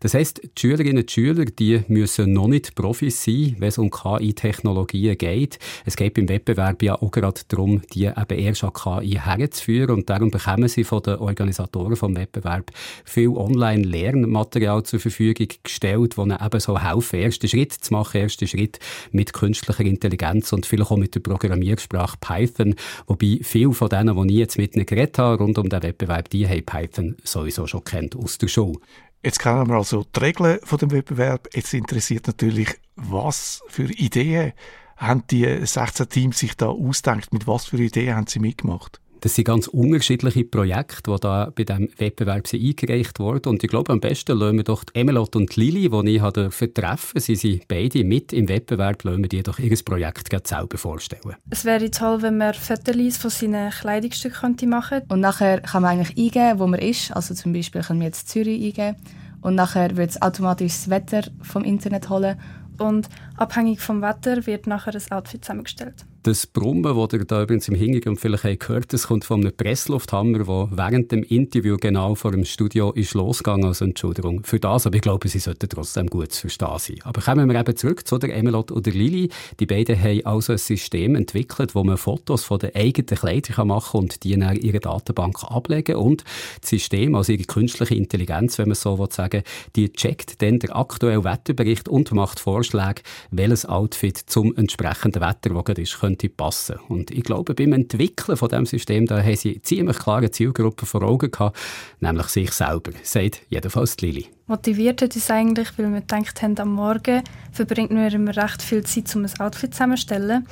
Das 0.00 0.14
heißt, 0.14 0.40
die 0.42 0.50
Schülerinnen 0.58 1.02
und 1.02 1.10
Schüler, 1.10 1.44
die 1.44 1.82
müssen 1.88 2.32
noch 2.32 2.48
nicht 2.48 2.74
Profis 2.74 3.24
sein, 3.24 3.56
wenn 3.58 3.68
es 3.68 3.76
um 3.76 3.90
KI-Technologien 3.90 5.18
geht. 5.18 5.58
Es 5.84 5.96
geht 5.96 6.14
beim 6.14 6.30
Wettbewerb 6.30 6.82
ja 6.82 6.94
auch 6.94 7.10
gerade 7.10 7.42
darum, 7.48 7.82
die 7.92 8.06
eben 8.06 8.38
erst 8.38 8.64
an 8.64 8.72
KI 8.72 9.20
herzuführen 9.22 9.96
und 9.96 10.08
darum 10.08 10.30
bekommen 10.30 10.68
sie 10.68 10.84
von 10.84 11.02
den 11.02 11.16
Organisatoren 11.16 11.96
vom 11.96 12.16
Wettbewerb 12.16 12.70
viel 13.04 13.33
Online-Lernmaterial 13.36 14.82
zur 14.84 15.00
Verfügung 15.00 15.48
gestellt, 15.62 16.16
wo 16.16 16.22
ihnen 16.22 16.38
eben 16.44 16.60
so 16.60 16.78
helfen, 16.78 17.20
ersten 17.20 17.48
Schritt 17.48 17.72
zu 17.72 17.92
machen, 17.92 18.20
ersten 18.20 18.46
Schritt 18.46 18.78
mit 19.12 19.32
künstlicher 19.32 19.84
Intelligenz 19.84 20.52
und 20.52 20.66
vielleicht 20.66 20.90
auch 20.90 20.96
mit 20.96 21.14
der 21.14 21.20
Programmiersprache 21.20 22.16
Python. 22.20 22.74
Wobei 23.06 23.40
viele 23.42 23.72
von 23.72 23.88
denen, 23.88 24.16
die 24.28 24.34
ich 24.34 24.40
jetzt 24.40 24.58
mit 24.58 24.76
ihnen 24.76 24.86
geredet 24.86 25.18
habe, 25.18 25.42
rund 25.42 25.58
um 25.58 25.68
den 25.68 25.82
Wettbewerb, 25.82 26.30
die 26.30 26.48
haben 26.48 26.64
Python 26.64 27.16
sowieso 27.24 27.66
schon 27.66 27.84
kennt 27.84 28.16
aus 28.16 28.38
der 28.38 28.48
Schule. 28.48 28.78
Jetzt 29.22 29.38
kennen 29.38 29.66
wir 29.68 29.76
also 29.76 30.04
die 30.04 30.20
Regeln 30.20 30.58
von 30.64 30.78
dem 30.78 30.90
Wettbewerb. 30.90 31.48
Jetzt 31.54 31.72
interessiert 31.72 32.26
natürlich, 32.26 32.68
was 32.96 33.62
für 33.68 33.84
Ideen 33.84 34.52
haben 34.96 35.24
die 35.30 35.66
16 35.66 36.08
Teams 36.08 36.38
sich 36.38 36.56
da 36.56 36.66
ausgedacht? 36.66 37.32
Mit 37.32 37.46
was 37.46 37.66
für 37.66 37.78
Ideen 37.78 38.14
haben 38.14 38.26
sie 38.26 38.38
mitgemacht? 38.38 39.00
Das 39.24 39.36
sind 39.36 39.46
ganz 39.46 39.68
unterschiedliche 39.68 40.44
Projekte, 40.44 41.10
die 41.10 41.16
da 41.18 41.50
bei 41.54 41.64
diesem 41.64 41.88
Wettbewerb 41.96 42.46
sind 42.46 42.62
eingereicht 42.62 43.18
wurden. 43.18 43.48
Und 43.48 43.64
ich 43.64 43.70
glaube, 43.70 43.90
am 43.90 43.98
besten 43.98 44.36
lassen 44.36 44.58
wir 44.58 44.64
doch 44.64 44.84
Emelot 44.92 45.34
und 45.34 45.56
Lili, 45.56 45.88
die 45.88 46.16
ich 46.16 46.20
habe 46.20 46.50
treffen 46.50 47.18
Sie 47.18 47.34
sind 47.34 47.66
beide 47.66 48.04
mit 48.04 48.34
im 48.34 48.50
Wettbewerb, 48.50 49.02
lassen 49.02 49.22
wir 49.22 49.30
die 49.30 49.42
doch 49.42 49.58
ihr 49.58 49.74
Projekt 49.82 50.46
selber 50.46 50.76
vorstellen. 50.76 51.36
Es 51.48 51.64
wäre 51.64 51.90
toll, 51.90 52.20
wenn 52.20 52.36
man 52.36 52.52
Fotos 52.52 53.16
von 53.16 53.30
seinen 53.30 53.70
Kleidungsstücken 53.70 54.68
machen 54.68 54.98
könnte. 54.98 55.14
Und 55.14 55.20
nachher 55.20 55.62
kann 55.62 55.80
man 55.80 55.92
eigentlich 55.92 56.18
eingeben, 56.18 56.58
wo 56.58 56.66
man 56.66 56.80
ist. 56.80 57.10
Also 57.10 57.32
zum 57.32 57.54
Beispiel 57.54 57.80
können 57.80 58.00
wir 58.00 58.08
jetzt 58.08 58.28
Zürich 58.28 58.62
eingeben. 58.62 58.98
Und 59.40 59.54
nachher 59.54 59.96
wird 59.96 60.10
es 60.10 60.20
automatisch 60.20 60.74
das 60.74 60.90
Wetter 60.90 61.22
vom 61.40 61.64
Internet 61.64 62.10
holen. 62.10 62.38
Und 62.78 63.08
abhängig 63.36 63.80
vom 63.80 64.02
Wetter 64.02 64.46
wird 64.46 64.66
nachher 64.66 64.94
ein 64.94 65.12
Outfit 65.12 65.44
zusammengestellt. 65.44 66.06
Das 66.24 66.46
Brummen, 66.46 66.84
das 66.84 67.12
ihr 67.12 67.26
da 67.26 67.42
übrigens 67.42 67.68
im 67.68 67.74
Hintergrund 67.74 68.18
vielleicht 68.18 68.60
gehört 68.60 68.94
das 68.94 69.08
kommt 69.08 69.26
von 69.26 69.42
einem 69.42 69.54
Presslufthammer, 69.54 70.38
der 70.38 70.68
während 70.70 71.12
dem 71.12 71.22
Interview 71.22 71.76
genau 71.76 72.14
vor 72.14 72.32
dem 72.32 72.46
Studio 72.46 72.92
ist 72.92 73.12
losgegangen. 73.12 73.66
Also 73.66 73.84
Entschuldigung 73.84 74.42
für 74.42 74.58
das, 74.58 74.86
aber 74.86 74.96
ich 74.96 75.02
glaube, 75.02 75.28
sie 75.28 75.38
sollten 75.38 75.68
trotzdem 75.68 76.06
gut 76.06 76.32
zu 76.32 76.40
verstehen 76.40 76.78
sein. 76.78 76.96
Aber 77.04 77.20
kommen 77.20 77.46
wir 77.46 77.60
eben 77.60 77.76
zurück 77.76 78.08
zu 78.08 78.16
der 78.16 78.34
Emelot 78.34 78.72
oder 78.72 78.90
Lili. 78.90 79.28
Die 79.60 79.66
beiden 79.66 80.02
haben 80.02 80.24
also 80.24 80.52
ein 80.52 80.58
System 80.58 81.14
entwickelt, 81.14 81.74
wo 81.74 81.84
man 81.84 81.98
Fotos 81.98 82.42
von 82.42 82.58
den 82.58 82.74
eigenen 82.74 83.18
Kleidern 83.18 83.68
machen 83.68 83.92
kann 83.92 84.00
und 84.00 84.24
die 84.24 84.32
in 84.32 84.40
ihre 84.40 84.80
Datenbank 84.80 85.44
ablegen 85.44 85.96
und 85.96 86.24
das 86.62 86.70
System, 86.70 87.16
also 87.16 87.32
ihre 87.32 87.44
künstliche 87.44 87.96
Intelligenz, 87.96 88.56
wenn 88.56 88.68
man 88.68 88.76
so 88.76 88.98
will 88.98 89.42
die 89.76 89.92
checkt 89.92 90.40
dann 90.40 90.58
den 90.58 90.70
aktuellen 90.70 91.24
Wetterbericht 91.24 91.86
und 91.86 92.10
macht 92.12 92.40
Vorschläge, 92.40 93.02
welches 93.30 93.66
Outfit 93.66 94.18
zum 94.18 94.54
entsprechenden 94.56 95.22
Wetter, 95.22 95.50
das 95.50 95.64
gerade 95.64 95.82
ist, 95.82 96.00
könnte 96.00 96.28
passen. 96.28 96.76
Und 96.88 97.10
ich 97.10 97.22
glaube, 97.22 97.54
beim 97.54 97.72
Entwickeln 97.72 98.36
von 98.36 98.48
diesem 98.48 98.66
System, 98.66 99.06
da 99.06 99.22
haben 99.22 99.36
sie 99.36 99.60
ziemlich 99.62 99.98
klare 99.98 100.30
Zielgruppe 100.30 100.86
vor 100.86 101.02
Augen 101.02 101.30
gehabt, 101.30 101.56
nämlich 102.00 102.26
sich 102.28 102.52
selber, 102.52 102.92
sagt 103.02 103.42
jedenfalls 103.48 103.96
Lili. 103.98 104.26
Motiviert 104.46 105.00
hat 105.00 105.14
uns 105.14 105.30
eigentlich, 105.30 105.68
weil 105.76 105.90
wir 105.90 106.00
gedacht 106.00 106.42
haben, 106.42 106.58
am 106.58 106.74
Morgen 106.74 107.22
verbringt 107.52 107.90
man 107.90 108.12
immer 108.12 108.36
recht 108.36 108.62
viel 108.62 108.84
Zeit, 108.84 109.14
um 109.16 109.24
ein 109.24 109.40
Outfit 109.40 109.72
zusammenzustellen. 109.72 110.46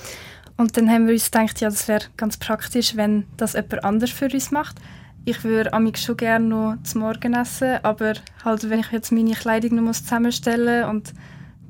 Und 0.56 0.76
dann 0.76 0.88
haben 0.88 1.06
wir 1.06 1.14
uns 1.14 1.30
gedacht, 1.30 1.60
ja, 1.60 1.68
das 1.68 1.88
wäre 1.88 2.04
ganz 2.16 2.36
praktisch, 2.36 2.96
wenn 2.96 3.24
das 3.36 3.54
jemand 3.54 3.84
anders 3.84 4.10
für 4.10 4.30
uns 4.32 4.50
macht. 4.50 4.76
Ich 5.24 5.44
würde 5.44 5.72
amig 5.72 5.98
schon 5.98 6.16
gerne 6.16 6.44
noch 6.44 6.76
zum 6.82 7.02
Morgen 7.02 7.34
essen, 7.34 7.78
aber 7.82 8.14
halt, 8.44 8.68
wenn 8.68 8.80
ich 8.80 8.90
jetzt 8.90 9.12
meine 9.12 9.34
Kleidung 9.34 9.84
noch 9.84 9.92
zusammenstellen 9.92 10.86
muss 10.86 10.90
und 10.90 11.14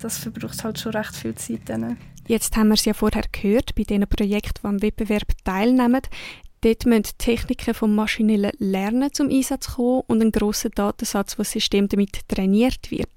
das 0.03 0.19
verbraucht 0.19 0.63
halt 0.65 0.79
schon 0.79 0.93
recht 0.93 1.15
viel 1.15 1.35
Zeit. 1.35 1.61
Dann. 1.67 1.97
Jetzt 2.27 2.57
haben 2.57 2.69
wir 2.69 2.75
es 2.75 2.85
ja 2.85 2.95
vorher 2.95 3.25
gehört, 3.31 3.75
bei 3.75 3.83
diesen 3.83 4.07
Projekten, 4.07 4.61
die 4.63 4.69
am 4.69 4.83
Wettbewerb 4.83 5.33
teilnehmen. 5.45 6.03
Dort 6.61 6.87
müssen 6.87 7.19
Techniken 7.19 7.75
vom 7.75 7.95
maschinellen 7.95 8.53
Lernen 8.59 9.13
zum 9.13 9.31
Einsatz 9.31 9.75
kommen 9.75 10.03
und 10.07 10.23
ein 10.23 10.31
grosser 10.31 10.71
Datensatz, 10.71 11.37
wo 11.37 11.43
das 11.43 11.51
System 11.51 11.89
damit 11.89 12.29
trainiert 12.29 12.91
wird. 12.91 13.11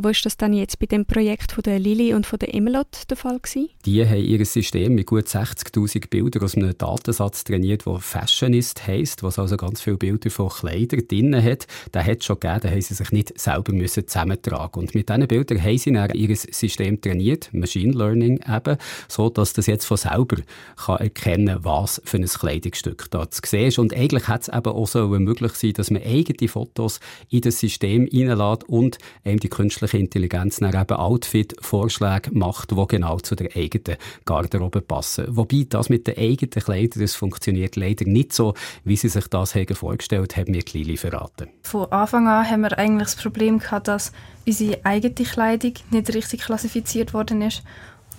Wo 0.00 0.10
ist 0.10 0.24
das 0.24 0.36
dann 0.36 0.52
jetzt 0.52 0.78
bei 0.78 0.86
dem 0.86 1.06
Projekt 1.06 1.50
von 1.50 1.62
der 1.62 1.80
Lili 1.80 2.14
und 2.14 2.24
von 2.24 2.38
der 2.38 2.54
Emelot 2.54 3.10
der 3.10 3.16
Fall 3.16 3.40
gewesen? 3.40 3.68
Die 3.84 4.06
haben 4.06 4.24
ihr 4.24 4.46
System 4.46 4.94
mit 4.94 5.08
gut 5.08 5.24
60.000 5.24 6.08
Bildern 6.08 6.44
aus 6.44 6.54
einem 6.54 6.78
Datensatz 6.78 7.42
trainiert, 7.42 7.84
der 7.84 7.98
Fashionist 7.98 8.86
heisst, 8.86 9.24
was 9.24 9.40
also 9.40 9.56
ganz 9.56 9.80
viele 9.80 9.96
Bilder 9.96 10.30
von 10.30 10.50
Kleidern 10.50 11.02
drin 11.08 11.42
hat. 11.42 11.66
Der 11.94 12.06
hat 12.06 12.18
es 12.20 12.26
schon 12.26 12.38
gegeben, 12.38 12.60
da 12.62 12.70
haben 12.70 12.80
sie 12.80 12.94
sich 12.94 13.10
nicht 13.10 13.40
selber 13.40 13.72
müssen 13.72 14.06
zusammentragen. 14.06 14.82
Und 14.82 14.94
mit 14.94 15.08
diesen 15.08 15.26
Bildern 15.26 15.64
haben 15.64 15.78
sie 15.78 15.92
dann 15.92 16.10
ihr 16.14 16.36
System 16.36 17.00
trainiert, 17.00 17.52
Machine 17.52 17.92
Learning 17.92 18.38
eben, 18.48 18.76
so 19.08 19.30
dass 19.30 19.52
das 19.52 19.66
jetzt 19.66 19.84
von 19.84 19.96
selber 19.96 20.36
kann 20.76 20.98
erkennen 20.98 21.58
was 21.62 22.00
für 22.04 22.18
ein 22.18 22.24
Kleidungsstück 22.24 23.10
da 23.10 23.28
zu 23.28 23.40
sehen 23.44 23.66
ist. 23.66 23.80
Und 23.80 23.92
eigentlich 23.92 24.28
hat 24.28 24.42
es 24.42 24.48
eben 24.48 24.68
auch 24.70 24.86
so 24.86 25.08
möglich 25.08 25.54
sein, 25.54 25.72
dass 25.72 25.90
man 25.90 26.02
eigene 26.04 26.48
Fotos 26.48 27.00
in 27.30 27.40
das 27.40 27.58
System 27.58 28.08
reinlässt 28.12 28.68
und 28.68 28.98
eben 29.24 29.40
die 29.40 29.48
künstliche 29.48 29.87
künstliche 29.88 29.98
Intelligenz 29.98 30.56
dann 30.56 30.74
eben 30.74 30.96
Outfit-Vorschläge 30.96 32.30
macht, 32.32 32.70
die 32.70 32.86
genau 32.86 33.18
zu 33.18 33.34
der 33.34 33.54
eigenen 33.56 33.98
Garderobe 34.24 34.80
passen. 34.80 35.26
Wobei 35.28 35.66
das 35.68 35.88
mit 35.88 36.06
den 36.06 36.16
eigenen 36.16 36.50
Kleidern, 36.50 37.02
das 37.02 37.14
funktioniert 37.14 37.76
leider 37.76 38.04
nicht 38.04 38.32
so, 38.32 38.54
wie 38.84 38.96
sie 38.96 39.08
sich 39.08 39.26
das 39.28 39.54
haben 39.54 39.74
vorgestellt 39.74 40.36
haben, 40.36 40.52
mir 40.52 40.62
Lili 40.72 40.96
verraten. 40.96 41.48
Von 41.62 41.90
Anfang 41.90 42.28
an 42.28 42.48
haben 42.48 42.60
wir 42.62 42.78
eigentlich 42.78 43.08
das 43.08 43.16
Problem 43.16 43.58
gehabt, 43.58 43.88
dass 43.88 44.12
unsere 44.46 44.84
eigene 44.84 45.14
Kleidung 45.14 45.74
nicht 45.90 46.14
richtig 46.14 46.42
klassifiziert 46.42 47.14
worden 47.14 47.42
ist. 47.42 47.62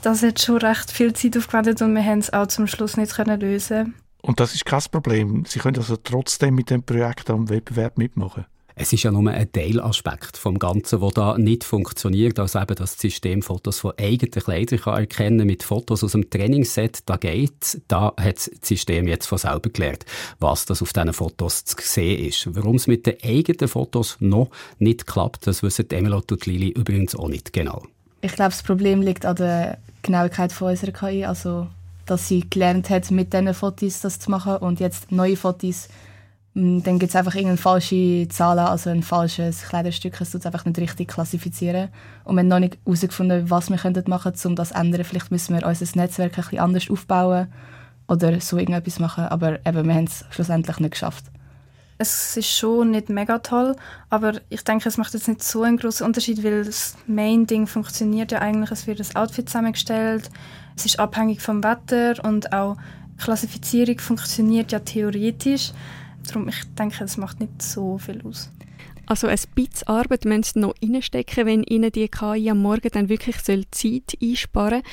Das 0.01 0.23
hat 0.23 0.39
schon 0.39 0.57
recht 0.57 0.91
viel 0.91 1.13
Zeit 1.13 1.37
aufgewendet 1.37 1.81
und 1.81 1.93
wir 1.93 2.03
haben 2.03 2.19
es 2.19 2.31
auch 2.31 2.47
zum 2.47 2.67
Schluss 2.67 2.97
nicht 2.97 3.13
können 3.13 3.39
lösen. 3.39 3.95
Und 4.21 4.39
das 4.39 4.53
ist 4.53 4.65
kein 4.65 4.81
Problem. 4.91 5.45
Sie 5.45 5.59
können 5.59 5.77
also 5.77 5.95
trotzdem 5.97 6.55
mit 6.55 6.69
dem 6.69 6.83
Projekt 6.83 7.29
am 7.29 7.49
Wettbewerb 7.49 7.97
mitmachen. 7.97 8.45
Es 8.81 8.93
ist 8.93 9.03
ja 9.03 9.11
nur 9.11 9.29
ein 9.29 9.51
Teilaspekt 9.51 10.37
vom 10.37 10.57
Ganzen, 10.57 11.01
der 11.01 11.09
da 11.09 11.37
nicht 11.37 11.65
funktioniert, 11.65 12.39
als 12.39 12.55
eben 12.55 12.75
das 12.75 12.97
System 12.97 13.41
Fotos 13.41 13.79
von 13.79 13.91
eigenen 13.99 14.31
Kleidern 14.31 14.79
kann 14.79 14.99
erkennen 14.99 15.45
mit 15.45 15.63
Fotos 15.63 16.01
aus 16.01 16.13
dem 16.13 16.29
Trainingsset. 16.29 16.99
Da 17.05 17.17
geht, 17.17 17.81
da 17.89 18.13
hat 18.15 18.37
das 18.37 18.49
System 18.61 19.09
jetzt 19.09 19.25
von 19.25 19.37
selber 19.37 19.69
gelernt, 19.69 20.05
was 20.39 20.65
das 20.65 20.81
auf 20.81 20.93
diesen 20.93 21.11
Fotos 21.11 21.65
zu 21.65 21.75
sehen 21.81 22.25
ist. 22.25 22.55
Warum 22.55 22.77
es 22.77 22.87
mit 22.87 23.05
den 23.05 23.17
eigenen 23.21 23.67
Fotos 23.67 24.15
noch 24.21 24.49
nicht 24.77 25.05
klappt, 25.05 25.45
das 25.45 25.61
wissen 25.61 25.89
Emelot 25.89 26.31
und 26.31 26.45
Lili 26.45 26.69
übrigens 26.69 27.15
auch 27.15 27.27
nicht 27.27 27.51
genau. 27.51 27.83
Ich 28.21 28.31
glaube, 28.31 28.51
das 28.51 28.63
Problem 28.63 29.01
liegt 29.01 29.25
an 29.25 29.35
der 29.35 29.79
Genauigkeit 30.03 30.53
von 30.53 30.69
unserer 30.69 30.93
KI, 30.93 31.25
also 31.25 31.67
dass 32.05 32.29
sie 32.29 32.49
gelernt 32.49 32.89
hat, 32.89 33.11
mit 33.11 33.33
diesen 33.33 33.53
Fotos 33.53 33.99
das 33.99 34.19
zu 34.19 34.31
machen 34.31 34.55
und 34.55 34.79
jetzt 34.79 35.11
neue 35.11 35.35
Fotos 35.35 35.89
dann 36.55 36.99
gibt 36.99 37.09
es 37.09 37.15
einfach 37.15 37.35
irgendeine 37.35 37.57
falsche 37.57 38.27
Zahl, 38.29 38.59
also 38.59 38.89
ein 38.89 39.03
falsches 39.03 39.63
Kleiderstück, 39.63 40.19
es 40.19 40.31
tut 40.31 40.45
einfach 40.45 40.65
nicht 40.65 40.79
richtig 40.79 41.07
klassifizieren. 41.07 41.89
Und 42.23 42.35
wir 42.35 42.41
haben 42.41 42.47
noch 42.47 42.59
nicht 42.59 42.77
herausgefunden, 42.85 43.49
was 43.49 43.69
wir 43.69 43.75
machen 43.75 43.93
können, 43.93 44.43
um 44.45 44.55
das 44.55 44.69
zu 44.69 44.75
ändern. 44.75 45.03
Vielleicht 45.03 45.31
müssen 45.31 45.55
wir 45.55 45.65
unser 45.65 45.85
Netzwerk 45.95 46.37
ein 46.37 46.43
bisschen 46.43 46.59
anders 46.59 46.89
aufbauen 46.89 47.47
oder 48.07 48.41
so 48.41 48.57
irgendetwas 48.57 48.99
machen, 48.99 49.25
aber 49.25 49.59
eben, 49.65 49.87
wir 49.87 49.93
haben 49.93 50.05
es 50.05 50.25
schlussendlich 50.31 50.79
nicht 50.79 50.91
geschafft. 50.91 51.25
Es 51.99 52.37
ist 52.37 52.49
schon 52.49 52.91
nicht 52.91 53.09
mega 53.09 53.39
toll, 53.39 53.75
aber 54.09 54.39
ich 54.49 54.63
denke, 54.63 54.87
es 54.87 54.97
macht 54.97 55.13
jetzt 55.13 55.27
nicht 55.27 55.43
so 55.43 55.63
einen 55.63 55.77
großen 55.77 56.05
Unterschied, 56.05 56.43
weil 56.43 56.63
das 56.63 56.95
Main-Ding 57.07 57.67
funktioniert 57.67 58.31
ja 58.31 58.39
eigentlich, 58.39 58.71
es 58.71 58.87
wird 58.87 59.01
das 59.01 59.15
Outfit 59.15 59.49
zusammengestellt, 59.49 60.29
es 60.77 60.85
ist 60.85 60.97
abhängig 60.97 61.41
vom 61.41 61.61
Wetter 61.61 62.23
und 62.23 62.53
auch 62.53 62.77
Klassifizierung 63.17 63.99
funktioniert 63.99 64.71
ja 64.71 64.79
theoretisch. 64.79 65.73
Darum, 66.29 66.47
ich 66.47 66.63
denke, 66.77 67.03
es 67.03 67.17
macht 67.17 67.39
nicht 67.39 67.61
so 67.61 67.97
viel 67.97 68.21
aus. 68.25 68.51
Also 69.05 69.27
ein 69.27 69.39
bisschen 69.55 69.87
Arbeit 69.87 70.25
müssen 70.25 70.43
Sie 70.43 70.59
noch 70.59 70.75
reinstecken, 70.83 71.45
wenn 71.45 71.63
Ihnen 71.63 71.91
die 71.91 72.07
KI 72.07 72.49
am 72.51 72.59
Morgen 72.59 72.89
dann 72.91 73.09
wirklich 73.09 73.37
Zeit 73.43 74.17
einsparen 74.21 74.83
soll. 74.83 74.91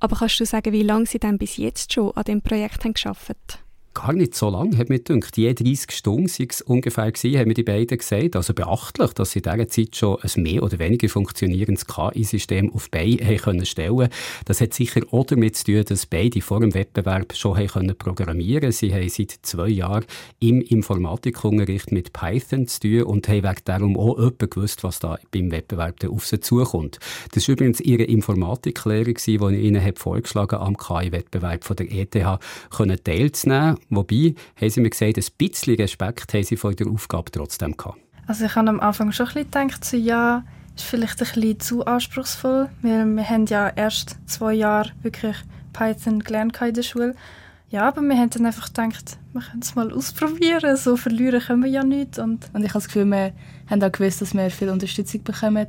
Aber 0.00 0.16
kannst 0.16 0.40
du 0.40 0.46
sagen, 0.46 0.72
wie 0.72 0.82
lange 0.82 1.06
Sie 1.06 1.18
dann 1.18 1.38
bis 1.38 1.56
jetzt 1.56 1.92
schon 1.92 2.12
an 2.12 2.24
dem 2.24 2.40
Projekt 2.40 2.84
haben 2.84 2.94
gearbeitet 2.94 3.58
gar 4.00 4.12
nicht 4.12 4.34
so 4.34 4.48
lange, 4.48 4.78
hat 4.78 4.90
mir 4.90 5.00
gedacht. 5.00 5.36
Je 5.36 5.52
30 5.52 5.90
Stunden 5.90 6.28
sei 6.28 6.46
es 6.48 6.62
ungefähr 6.62 7.10
gewesen, 7.10 7.38
haben 7.38 7.48
mir 7.48 7.54
die 7.54 7.64
beiden 7.64 7.98
gesagt. 7.98 8.36
Also 8.36 8.54
beachtlich, 8.54 9.12
dass 9.12 9.32
sie 9.32 9.40
in 9.40 9.50
dieser 9.50 9.68
Zeit 9.68 9.96
schon 9.96 10.18
ein 10.22 10.42
mehr 10.42 10.62
oder 10.62 10.78
weniger 10.78 11.08
funktionierendes 11.08 11.86
KI-System 11.86 12.72
auf 12.72 12.90
Beine 12.90 13.36
können 13.36 13.66
stellen 13.66 14.08
Das 14.44 14.60
hat 14.60 14.72
sicher 14.74 15.00
auch 15.10 15.26
damit 15.26 15.56
zu 15.56 15.64
tun, 15.64 15.84
dass 15.84 16.06
beide 16.06 16.40
vor 16.40 16.60
dem 16.60 16.74
Wettbewerb 16.74 17.34
schon 17.34 17.56
haben 17.56 17.66
können 17.66 17.98
programmieren 17.98 18.70
Sie 18.70 18.94
haben 18.94 19.08
seit 19.08 19.32
zwei 19.42 19.68
Jahren 19.68 20.04
im 20.38 20.60
Informatikunterricht 20.60 21.90
mit 21.90 22.12
Python 22.12 22.68
zu 22.68 22.80
tun 22.80 23.02
und 23.02 23.28
haben 23.28 23.42
wegen 23.42 23.62
darum 23.64 23.96
auch 23.96 24.18
etwas 24.18 24.50
gewusst, 24.50 24.84
was 24.84 25.00
da 25.00 25.18
beim 25.32 25.50
Wettbewerb 25.50 26.04
auf 26.04 26.26
sie 26.26 26.38
zukommt. 26.38 27.00
Das 27.32 27.48
war 27.48 27.54
übrigens 27.54 27.80
ihre 27.80 28.04
Informatiklehre, 28.04 29.14
die 29.14 29.34
ich 29.34 29.38
ihnen 29.38 29.96
vorgeschlagen 29.96 30.56
am 30.56 30.76
KI-Wettbewerb 30.76 31.76
der 31.76 31.90
ETH 31.90 32.38
teilzunehmen 33.04 33.78
Wobei, 33.90 34.34
haben 34.60 34.70
sie 34.70 34.80
mir 34.80 34.90
gesagt, 34.90 35.16
ein 35.16 35.24
bisschen 35.38 35.76
Respekt 35.76 36.34
haben 36.34 36.44
sie 36.44 36.56
vor 36.56 36.74
der 36.74 36.88
Aufgabe 36.88 37.30
trotzdem 37.30 37.76
gehabt. 37.76 37.98
Also 38.26 38.44
ich 38.44 38.54
habe 38.54 38.68
am 38.68 38.80
Anfang 38.80 39.12
schon 39.12 39.26
ein 39.28 39.34
bisschen 39.34 39.50
gedacht, 39.50 39.84
so, 39.84 39.96
ja, 39.96 40.44
ist 40.76 40.84
vielleicht 40.84 41.20
ein 41.20 41.26
bisschen 41.26 41.60
zu 41.60 41.86
anspruchsvoll, 41.86 42.68
weil 42.82 43.06
wir 43.06 43.28
haben 43.28 43.46
ja 43.46 43.68
erst 43.68 44.16
zwei 44.26 44.54
Jahre 44.54 44.90
wirklich 45.02 45.36
Python 45.72 46.20
gelernt 46.20 46.60
in 46.60 46.74
der 46.74 46.82
Schule. 46.82 47.14
Ja, 47.70 47.86
aber 47.86 48.00
wir 48.00 48.16
haben 48.16 48.30
dann 48.30 48.46
einfach 48.46 48.68
gedacht, 48.68 49.18
wir 49.32 49.42
können 49.42 49.62
es 49.62 49.74
mal 49.74 49.92
ausprobieren, 49.92 50.76
so 50.76 50.96
verlieren 50.96 51.40
können 51.40 51.64
wir 51.64 51.70
ja 51.70 51.84
nicht. 51.84 52.18
Und, 52.18 52.48
und 52.54 52.62
ich 52.62 52.70
habe 52.70 52.78
das 52.78 52.86
Gefühl, 52.86 53.04
wir 53.06 53.32
haben 53.68 53.82
auch 53.82 53.92
gewusst, 53.92 54.22
dass 54.22 54.34
wir 54.34 54.50
viel 54.50 54.70
Unterstützung 54.70 55.22
bekommen 55.22 55.66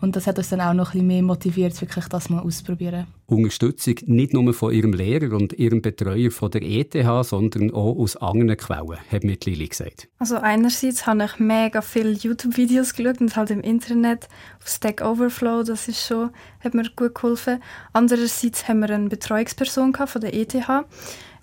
und 0.00 0.16
das 0.16 0.26
hat 0.26 0.38
uns 0.38 0.48
dann 0.48 0.60
auch 0.60 0.74
noch 0.74 0.88
ein 0.88 0.92
bisschen 0.92 1.06
mehr 1.06 1.22
motiviert, 1.22 1.80
wirklich 1.80 2.06
das 2.06 2.30
mal 2.30 2.40
auszuprobieren. 2.40 3.06
Unterstützung 3.26 3.94
nicht 4.06 4.32
nur 4.32 4.52
von 4.54 4.72
ihrem 4.72 4.92
Lehrer 4.92 5.36
und 5.36 5.52
ihrem 5.52 5.82
Betreuer 5.82 6.30
von 6.30 6.50
der 6.50 6.62
ETH, 6.62 6.94
sondern 7.24 7.70
auch 7.70 7.96
aus 7.96 8.16
anderen 8.16 8.56
Quellen, 8.56 8.98
hat 9.10 9.24
mir 9.24 9.36
Lili 9.44 9.68
gesagt. 9.68 10.08
Also 10.18 10.36
einerseits 10.36 11.06
habe 11.06 11.24
ich 11.24 11.38
mega 11.38 11.82
viele 11.82 12.12
YouTube-Videos 12.12 12.94
geschaut 12.94 13.20
und 13.20 13.36
halt 13.36 13.50
im 13.50 13.60
Internet 13.60 14.28
auf 14.60 14.68
Stack 14.68 15.02
Overflow, 15.02 15.62
das 15.62 15.88
ist 15.88 16.06
schon, 16.06 16.30
hat 16.60 16.74
mir 16.74 16.84
gut 16.96 17.14
geholfen. 17.14 17.62
Andererseits 17.92 18.68
haben 18.68 18.80
wir 18.80 18.90
eine 18.90 19.08
Betreuungsperson 19.08 19.94
von 19.94 20.20
der 20.20 20.34
ETH 20.34 20.56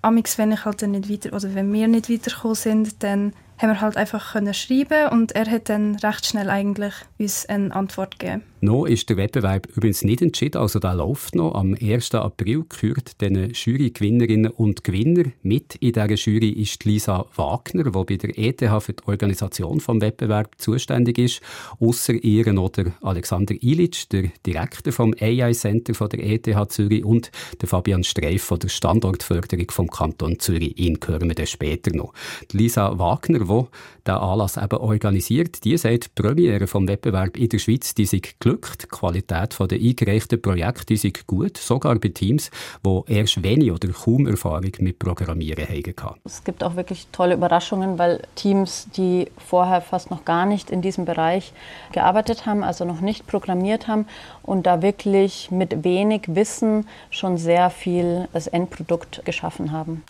amix, 0.02 0.38
wenn 0.38 0.52
ich 0.52 0.66
halt 0.66 0.82
dann 0.82 0.92
nicht 0.92 1.10
weiter 1.10 1.36
oder 1.36 1.54
wenn 1.54 1.72
wir 1.74 1.88
nicht 1.88 2.10
weitergekommen 2.10 2.56
sind, 2.56 3.04
dann 3.04 3.34
haben 3.58 3.70
wir 3.70 3.82
halt 3.82 3.98
einfach 3.98 4.34
können 4.34 4.54
schreiben 4.54 5.10
und 5.10 5.34
er 5.34 5.50
hat 5.50 5.70
dann 5.70 5.96
recht 5.96 6.26
schnell 6.26 6.50
eigentlich 6.50 6.94
uns 7.18 7.46
eine 7.48 7.74
Antwort 7.74 8.20
gegeben. 8.20 8.44
Noch 8.60 8.86
ist 8.86 9.08
der 9.08 9.18
Wettbewerb 9.18 9.68
übrigens 9.76 10.04
nicht 10.04 10.24
entschieden, 10.24 10.58
also 10.58 10.80
der 10.80 10.96
läuft 10.96 11.36
noch. 11.36 11.54
Am 11.54 11.76
1. 11.80 12.16
April 12.16 12.66
gehört 12.68 13.22
den 13.22 13.52
Jury-Gewinnerinnen 13.52 14.50
und 14.50 14.84
Gewinner. 14.84 15.26
Mit 15.44 15.76
in 15.76 15.94
dieser 15.94 16.16
Jury 16.16 16.50
ist 16.50 16.84
Lisa 16.84 17.28
Wagner, 17.36 17.84
die 17.84 17.92
bei 17.92 18.18
der 18.18 18.36
ETH 18.36 18.82
für 18.82 18.94
die 18.94 19.04
Organisation 19.06 19.78
des 19.78 19.88
Wettbewerbs 19.88 20.58
zuständig 20.58 21.20
ist. 21.20 21.42
Außer 21.80 22.16
ihr 22.16 22.52
noch 22.52 22.70
der 22.70 22.94
Alexander 23.04 23.54
Ilic, 23.62 24.10
der 24.10 24.32
Direktor 24.44 24.92
vom 24.92 25.14
AI 25.20 25.54
Center 25.54 25.94
der 26.08 26.24
ETH 26.26 26.72
Zürich 26.72 27.06
und 27.06 27.30
der 27.62 27.68
Fabian 27.68 28.04
Streif 28.04 28.42
von 28.42 28.58
der 28.58 28.70
Standortförderung 28.70 29.70
vom 29.70 29.88
Kanton 29.88 30.40
Zürich. 30.40 30.80
Ihn 30.80 30.98
hören 31.06 31.32
wir 31.36 31.46
später 31.46 31.96
noch. 31.96 32.12
Die 32.52 32.58
Lisa 32.58 32.98
Wagner, 32.98 33.40
die 33.40 33.68
den 34.08 34.16
Anlass 34.16 34.58
eben 34.58 34.78
organisiert, 34.78 35.64
die 35.64 35.78
sagt, 35.78 36.06
die 36.18 36.22
Premiere 36.22 36.66
vom 36.66 36.88
Wettbewerb 36.88 37.38
in 37.38 37.50
der 37.50 37.60
Schweiz, 37.60 37.94
die 37.94 38.06
sind 38.06 38.40
glückt. 38.48 38.84
Die 38.84 38.88
Qualität 38.88 39.58
der 39.60 39.78
eingereichten 39.78 40.42
Projekte 40.42 40.94
ist 40.94 41.28
gut, 41.28 41.58
sogar 41.58 41.96
bei 41.96 42.10
Teams, 42.10 42.50
die 42.86 43.02
erst 43.08 43.44
wenig 43.44 43.72
oder 43.72 43.90
kaum 43.90 44.26
Erfahrung 44.26 44.72
mit 44.80 45.00
Programmieren 45.00 45.68
hatten. 45.68 46.20
Es 46.24 46.44
gibt 46.44 46.64
auch 46.64 46.78
wirklich 46.78 47.08
tolle 47.12 47.34
Überraschungen, 47.34 48.00
weil 48.00 48.22
Teams, 48.36 48.88
die 48.96 49.28
vorher 49.38 49.82
fast 49.82 50.12
noch 50.12 50.24
gar 50.24 50.46
nicht 50.46 50.72
in 50.72 50.82
diesem 50.82 51.04
Bereich 51.04 51.52
gearbeitet 51.92 52.46
haben, 52.46 52.64
also 52.64 52.86
noch 52.86 53.02
nicht 53.02 53.28
programmiert 53.28 53.88
haben 53.88 54.06
und 54.44 54.66
da 54.66 54.82
wirklich 54.82 55.52
mit 55.52 55.84
wenig 55.84 56.24
Wissen 56.28 56.88
schon 57.10 57.38
sehr 57.38 57.70
viel 57.70 58.30
das 58.32 58.48
Endprodukt 58.48 59.26
geschaffen 59.26 59.74
haben. 59.74 60.04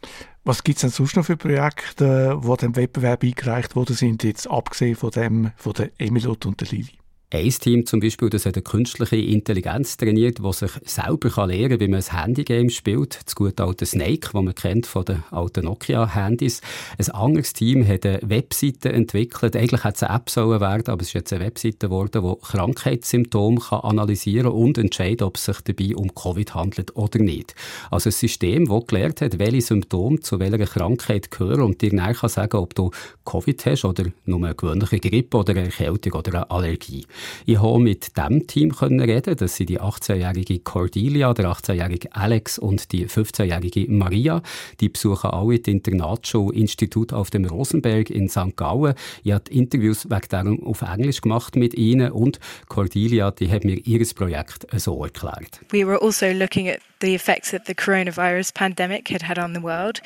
Was 0.43 0.63
gibt 0.63 0.77
es 0.77 0.81
denn 0.81 0.91
sonst 0.91 1.15
noch 1.17 1.25
für 1.25 1.37
Projekte, 1.37 2.39
die 2.41 2.57
dem 2.57 2.75
Wettbewerb 2.75 3.23
eingereicht 3.23 3.75
worden 3.75 3.95
sind, 3.95 4.23
jetzt 4.23 4.49
abgesehen 4.49 4.95
von 4.95 5.11
dem 5.11 5.51
von 5.57 5.73
der 5.73 5.89
Emilot 5.97 6.45
und 6.45 6.61
der 6.61 6.67
Lili? 6.69 6.97
Ein 7.29 7.49
Team 7.49 7.85
zum 7.85 7.99
Beispiel, 7.99 8.29
das 8.29 8.45
hat 8.45 8.55
eine 8.55 8.63
künstliche 8.63 9.17
Intelligenz 9.17 9.97
trainiert, 9.97 10.39
die 10.39 10.53
sich 10.53 10.71
selber 10.85 11.29
kann 11.29 11.49
lernen 11.49 11.71
kann, 11.71 11.79
wie 11.81 11.87
man 11.89 12.01
ein 12.01 12.23
Handygame 12.23 12.69
spielt. 12.69 13.19
Das 13.25 13.35
gute 13.35 13.65
alte 13.65 13.85
Snake, 13.85 14.29
das 14.31 14.33
man 14.33 14.55
kennt 14.55 14.87
von 14.87 15.03
den 15.03 15.25
alten 15.31 15.65
Nokia-Handys. 15.65 16.61
Ein 16.97 17.11
anderes 17.11 17.51
Team 17.51 17.85
hat 17.85 18.05
eine 18.05 18.21
Webseite 18.23 18.93
entwickelt. 18.93 19.57
Eigentlich 19.57 19.83
hätte 19.83 19.95
es 19.95 20.03
eine 20.03 20.15
App 20.15 20.29
sollen 20.29 20.61
werden, 20.61 20.87
aber 20.87 21.01
es 21.01 21.09
ist 21.09 21.15
jetzt 21.15 21.33
eine 21.33 21.43
Webseite 21.43 21.89
geworden, 21.89 22.23
die 22.23 22.47
Krankheitssymptome 22.47 23.59
kann 23.59 23.81
analysieren 23.81 24.53
und 24.53 24.77
entscheiden, 24.77 25.27
ob 25.27 25.35
es 25.35 25.43
sich 25.43 25.59
dabei 25.59 25.97
um 25.97 26.15
Covid 26.15 26.55
handelt 26.55 26.95
oder 26.95 27.19
nicht. 27.19 27.55
Also 27.91 28.07
ein 28.07 28.13
System, 28.13 28.69
das 28.69 28.87
gelernt 28.87 29.19
hat, 29.19 29.37
welche 29.37 29.59
Symptome 29.63 30.21
zu 30.21 30.39
welcher 30.39 30.65
Krankheit 30.65 31.29
gehören 31.29 31.63
und 31.63 31.81
dir 31.81 31.93
nachher 31.93 32.13
kann 32.13 32.29
sagen, 32.29 32.55
ob 32.55 32.73
du 32.73 32.89
Covid 33.25 33.65
hast 33.65 33.83
oder 33.83 34.05
nur 34.23 34.41
eine 34.45 34.55
gewöhnliche 34.55 35.01
Grippe 35.01 35.35
oder 35.35 35.51
eine 35.51 35.65
Erkältung 35.65 36.13
oder 36.13 36.33
eine 36.33 36.51
Allergie. 36.51 37.05
Ich 37.45 37.57
konnte 37.57 37.83
mit 37.83 38.17
dem 38.17 38.47
Team 38.47 38.71
reden. 38.71 39.35
Das 39.35 39.55
sind 39.55 39.69
die 39.69 39.79
18-jährige 39.79 40.59
Cordelia, 40.59 41.33
der 41.33 41.45
18-jährige 41.45 42.13
Alex 42.13 42.57
und 42.59 42.91
die 42.91 43.07
15-jährige 43.07 43.91
Maria. 43.91 44.41
Die 44.79 44.89
besuchen 44.89 45.31
alle 45.31 45.59
das 45.59 45.73
Internatsschule 45.73 46.55
Institut 46.55 47.13
auf 47.13 47.29
dem 47.29 47.45
Rosenberg 47.45 48.09
in 48.09 48.29
St. 48.29 48.55
Gallen. 48.55 48.93
Ich 49.23 49.31
habe 49.31 49.49
Interviews 49.49 50.09
wegen 50.09 50.27
darum 50.29 50.63
auf 50.63 50.81
Englisch 50.81 51.21
gemacht 51.21 51.55
mit 51.55 51.73
ihnen 51.73 52.11
und 52.11 52.39
Cordelia, 52.67 53.31
die 53.31 53.49
hat 53.49 53.63
mir 53.63 53.77
ihr 53.77 54.07
Projekt 54.15 54.67
so 54.77 55.03
erklärt. 55.03 55.59
We 55.71 55.85
were 55.85 56.01
also 56.01 56.31
looking 56.31 56.69
at 56.69 56.79
the 57.01 57.13
effects 57.13 57.51
that 57.51 57.65
the 57.65 57.75
coronavirus 57.75 58.53
pandemic 58.53 59.09
had 59.09 59.21
had 59.21 59.37
on 59.37 59.53
the 59.53 59.61
world. 59.61 60.01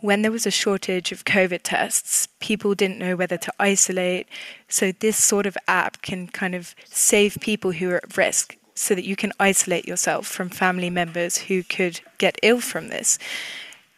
When 0.00 0.22
there 0.22 0.32
was 0.32 0.46
a 0.46 0.50
shortage 0.50 1.12
of 1.12 1.24
COVID 1.24 1.60
tests, 1.62 2.28
people 2.40 2.74
didn't 2.74 2.98
know 2.98 3.16
whether 3.16 3.36
to 3.36 3.52
isolate. 3.58 4.26
So, 4.70 4.92
this 4.92 5.16
sort 5.16 5.46
of 5.46 5.58
app 5.68 6.00
can 6.00 6.28
kind 6.28 6.54
of 6.54 6.74
save 6.84 7.38
people 7.40 7.72
who 7.72 7.90
are 7.90 7.96
at 7.96 8.16
risk 8.16 8.56
so 8.74 8.94
that 8.94 9.04
you 9.04 9.16
can 9.16 9.32
isolate 9.38 9.86
yourself 9.86 10.26
from 10.26 10.48
family 10.48 10.88
members 10.88 11.36
who 11.38 11.62
could 11.62 12.00
get 12.16 12.38
ill 12.42 12.60
from 12.60 12.88
this. 12.88 13.18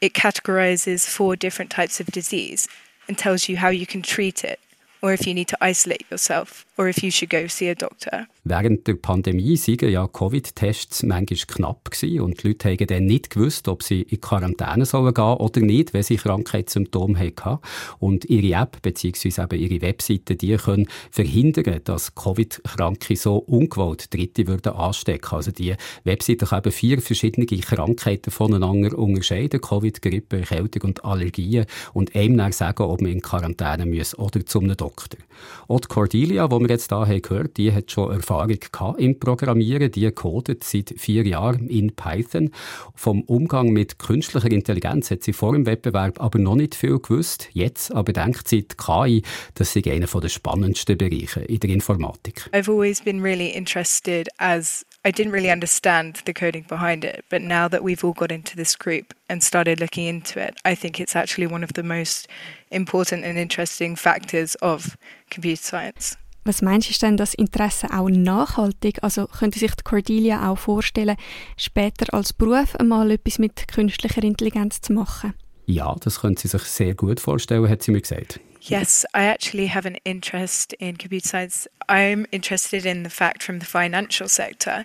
It 0.01 0.15
categorizes 0.15 1.07
four 1.07 1.37
different 1.37 1.71
types 1.71 2.01
of 2.01 2.07
disease 2.07 2.67
and 3.07 3.17
tells 3.17 3.49
you 3.49 3.59
how 3.59 3.69
you 3.69 3.87
can 3.87 4.03
treat 4.03 4.43
it 4.43 4.59
or 5.01 5.13
if 5.13 5.27
you 5.27 5.35
need 5.35 5.49
to 5.49 5.59
isolate 5.61 6.05
yourself 6.11 6.65
or 6.77 6.89
if 6.89 7.03
you 7.03 7.11
should 7.11 7.29
go 7.29 7.47
see 7.47 7.69
a 7.69 7.75
doctor. 7.75 8.27
Während 8.45 8.89
der 8.89 8.95
Pandemie 8.95 9.57
waren 9.57 9.91
ja 9.91 10.09
Covid-Tests 10.09 11.05
manchmal 11.05 11.39
knapp 11.47 11.91
und 12.21 12.43
die 12.43 12.49
Leute 12.49 12.71
haben 12.71 12.87
dann 12.89 13.05
nicht 13.07 13.31
gewusst, 13.31 13.69
ob 13.69 13.85
sie 13.85 14.03
in 14.03 14.21
Quarantäne 14.21 14.85
sollen 14.85 15.15
gehen 15.15 15.37
oder 15.37 15.61
nicht, 15.61 15.95
wenn 15.95 16.03
sie 16.03 16.17
Krankheitssymptome 16.17 17.21
hatten. 17.21 17.61
Und 18.01 18.25
ihre 18.25 18.61
App 18.61 18.83
bzw. 18.83 19.55
ihre 19.55 19.81
Webseite, 19.81 20.35
die 20.35 20.57
können 20.57 20.89
verhindern, 21.13 21.83
dass 21.85 22.17
Covid-Kranke 22.17 23.15
so 23.15 23.37
ungewollt 23.37 24.13
Dritte 24.13 24.49
würden 24.49 24.73
anstecken. 24.73 25.37
Also 25.37 25.53
die 25.53 25.77
Webseite 26.03 26.47
kann 26.47 26.63
eben 26.63 26.73
vier 26.73 27.01
verschiedene 27.01 27.47
Krankheiten 27.47 28.33
voneinander 28.33 28.99
unterscheiden, 28.99 29.61
Covid, 29.61 30.03
Grippe, 30.03 30.39
Erkältung 30.39 30.83
und 30.89 31.05
Allergien 31.05 31.67
und 31.93 32.17
einem 32.17 32.39
dann 32.39 32.51
sagen, 32.51 32.83
ob 32.83 33.01
man 33.03 33.13
in 33.13 33.23
Quarantäne 33.23 33.87
muss 33.87 34.19
oder 34.19 34.45
zu 34.45 34.59
einem 34.59 34.77
Doktor. 34.77 35.21
Auch 35.69 35.81
Cordelia, 35.89 36.49
die 36.49 36.61
wir 36.61 36.69
jetzt 36.69 36.89
hier 36.89 36.99
haben 36.99 37.23
gehört, 37.23 37.57
die 37.57 37.73
hat 37.73 37.91
schon 37.91 38.11
Erfahrung 38.33 38.59
Erfahrung 38.73 38.99
im 38.99 39.19
Programmieren. 39.19 39.91
Die 39.91 40.11
codet 40.11 40.65
seit 40.65 40.95
vier 40.97 41.27
Jahren 41.27 41.69
in 41.69 41.95
Python. 41.95 42.51
Vom 42.95 43.23
Umgang 43.23 43.71
mit 43.71 43.99
künstlicher 43.99 44.51
Intelligenz 44.51 45.11
hat 45.11 45.23
sie 45.23 45.33
vor 45.33 45.53
dem 45.53 45.67
Wettbewerb 45.67 46.21
aber 46.21 46.39
noch 46.39 46.55
nicht 46.55 46.75
viel 46.75 46.99
gewusst. 46.99 47.49
Jetzt 47.53 47.93
aber 47.93 48.13
denkt 48.13 48.49
sie, 48.49 48.67
die 48.67 48.77
KI, 48.77 49.23
das 49.55 49.73
sei 49.73 49.83
einer 49.87 50.07
der 50.07 50.29
spannendsten 50.29 50.97
Bereiche 50.97 51.41
in 51.41 51.61
der 51.61 51.71
Informatik. 51.71 52.49
I've 52.53 52.71
always 52.71 53.01
been 53.01 53.21
really 53.21 53.51
interested 53.51 54.29
as 54.39 54.85
I 55.05 55.11
didn't 55.11 55.33
really 55.33 55.51
understand 55.51 56.23
the 56.27 56.33
coding 56.33 56.65
behind 56.69 57.05
it, 57.05 57.25
but 57.29 57.43
now 57.43 57.69
that 57.69 57.83
we've 57.83 58.05
all 58.05 58.15
got 58.15 58.31
into 58.31 58.57
this 58.57 58.79
group 58.79 59.15
and 59.29 59.43
started 59.43 59.81
looking 59.81 60.07
into 60.07 60.39
it, 60.41 60.55
I 60.65 60.77
think 60.77 61.01
it's 61.01 61.17
actually 61.17 61.49
one 61.49 61.65
of 61.65 61.73
the 61.73 61.83
most 61.83 62.29
important 62.71 63.25
and 63.25 63.37
interesting 63.37 63.97
factors 63.97 64.55
of 64.63 64.97
computer 65.29 65.61
science. 65.61 66.17
Was 66.45 66.61
meinst 66.61 66.89
du, 66.89 66.91
ist 66.91 67.03
denn 67.03 67.17
das 67.17 67.35
Interesse 67.35 67.89
auch 67.93 68.09
nachhaltig? 68.09 68.99
Also 69.03 69.27
könnte 69.27 69.59
sich 69.59 69.75
die 69.75 69.85
Cordelia 69.85 70.51
auch 70.51 70.59
vorstellen, 70.59 71.17
später 71.57 72.13
als 72.13 72.33
Beruf 72.33 72.75
einmal 72.77 73.13
etwas 73.13 73.39
mit 73.39 73.69
künstlicher 73.69 74.23
Intelligenz 74.25 74.81
zu 74.81 74.93
machen? 74.93 75.35
Ja, 75.67 75.95
das 76.01 76.21
könnte 76.21 76.43
sie 76.43 76.49
sich 76.49 76.63
sehr 76.65 76.95
gut 76.95 77.21
vorstellen, 77.21 77.69
hat 77.69 77.83
sie 77.83 77.93
mir 77.93 78.01
gesagt. 78.01 78.41
Yes, 78.61 79.05
I 79.15 79.25
actually 79.25 79.69
have 79.69 79.87
an 79.87 79.97
interest 80.05 80.73
in 80.75 80.97
computer 80.97 81.27
science. 81.27 81.69
I'm 81.89 82.27
interested 82.31 82.85
in 82.87 83.05
the 83.05 83.11
fact 83.11 83.43
from 83.43 83.59
the 83.61 83.67
financial 83.67 84.29
sector. 84.29 84.85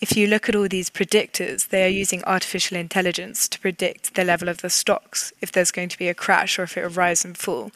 If 0.00 0.16
you 0.16 0.26
look 0.26 0.48
at 0.48 0.56
all 0.56 0.68
these 0.68 0.90
predictors, 0.90 1.68
they 1.68 1.84
are 1.84 2.02
using 2.02 2.22
artificial 2.24 2.76
intelligence 2.76 3.48
to 3.48 3.58
predict 3.60 4.14
the 4.14 4.24
level 4.24 4.48
of 4.48 4.58
the 4.58 4.70
stocks, 4.70 5.32
if 5.40 5.52
there's 5.52 5.70
going 5.70 5.88
to 5.88 5.98
be 5.98 6.08
a 6.08 6.14
crash 6.14 6.58
or 6.58 6.64
if 6.64 6.76
it 6.76 6.82
will 6.82 6.90
rise 6.90 7.24
and 7.24 7.38
fall. 7.38 7.70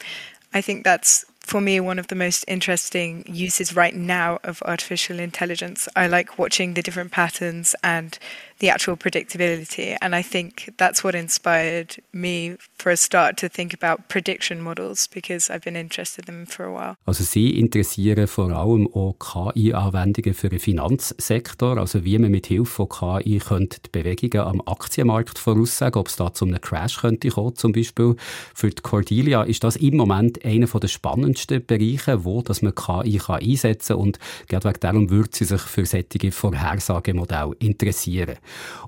I 0.53 0.61
think 0.61 0.83
that's 0.83 1.25
for 1.49 1.59
me 1.59 1.79
one 1.79 1.97
of 1.97 2.07
the 2.07 2.15
most 2.15 2.45
interesting 2.47 3.23
uses 3.25 3.75
right 3.75 3.95
now 3.95 4.37
of 4.43 4.61
artificial 4.67 5.19
intelligence. 5.19 5.89
I 5.95 6.05
like 6.05 6.37
watching 6.37 6.75
the 6.75 6.83
different 6.83 7.11
patterns 7.11 7.73
and 7.83 8.19
the 8.59 8.69
actual 8.69 8.95
predictability. 8.95 9.97
And 10.01 10.15
I 10.15 10.21
think 10.21 10.73
that's 10.77 11.03
what 11.03 11.15
inspired 11.15 12.01
me 12.13 12.57
for 12.77 12.91
a 12.91 12.97
start 12.97 13.37
to 13.37 13.49
think 13.49 13.73
about 13.73 14.07
prediction 14.07 14.61
models 14.61 15.07
because 15.07 15.49
I've 15.49 15.63
been 15.63 15.75
interested 15.75 16.27
in 16.29 16.39
them 16.39 16.45
for 16.45 16.65
a 16.65 16.71
while. 16.71 16.97
Also 17.05 17.23
Sie 17.23 17.59
interessieren 17.59 18.27
vor 18.27 18.51
allem 18.51 18.87
auch 18.93 19.15
KI-Anwendungen 19.19 20.33
für 20.33 20.49
den 20.49 20.59
Finanzsektor, 20.59 21.77
also 21.77 22.03
wie 22.03 22.17
man 22.17 22.31
mit 22.31 22.47
Hilfe 22.47 22.87
von 22.87 22.89
KI 22.89 23.39
könnte 23.39 23.79
die 23.81 23.89
Bewegungen 23.89 24.45
am 24.45 24.61
Aktienmarkt 24.65 25.39
voraussagen, 25.39 25.99
ob 25.99 26.07
es 26.07 26.15
da 26.15 26.33
zu 26.33 26.45
einem 26.45 26.61
Crash 26.61 26.97
könnte 26.97 27.29
kommen 27.29 27.55
zum 27.55 27.71
Beispiel. 27.71 28.15
Für 28.53 28.69
die 28.69 28.81
Cordelia 28.81 29.43
ist 29.43 29.63
das 29.63 29.75
im 29.75 29.97
Moment 29.97 30.43
einer 30.45 30.67
der 30.67 30.87
spannendsten 30.87 31.65
Bereiche, 31.65 32.23
wo 32.25 32.41
dass 32.41 32.61
man 32.61 32.75
KI 32.75 33.17
kann 33.17 33.41
einsetzen 33.41 33.95
kann 33.95 34.01
und 34.01 34.19
gerade 34.47 34.69
wegen 34.69 34.79
darum 34.79 35.09
würde 35.09 35.29
sie 35.31 35.45
sich 35.45 35.61
für 35.61 35.85
solche 35.85 36.31
Vorhersagemodelle 36.31 37.55
interessieren. 37.59 38.37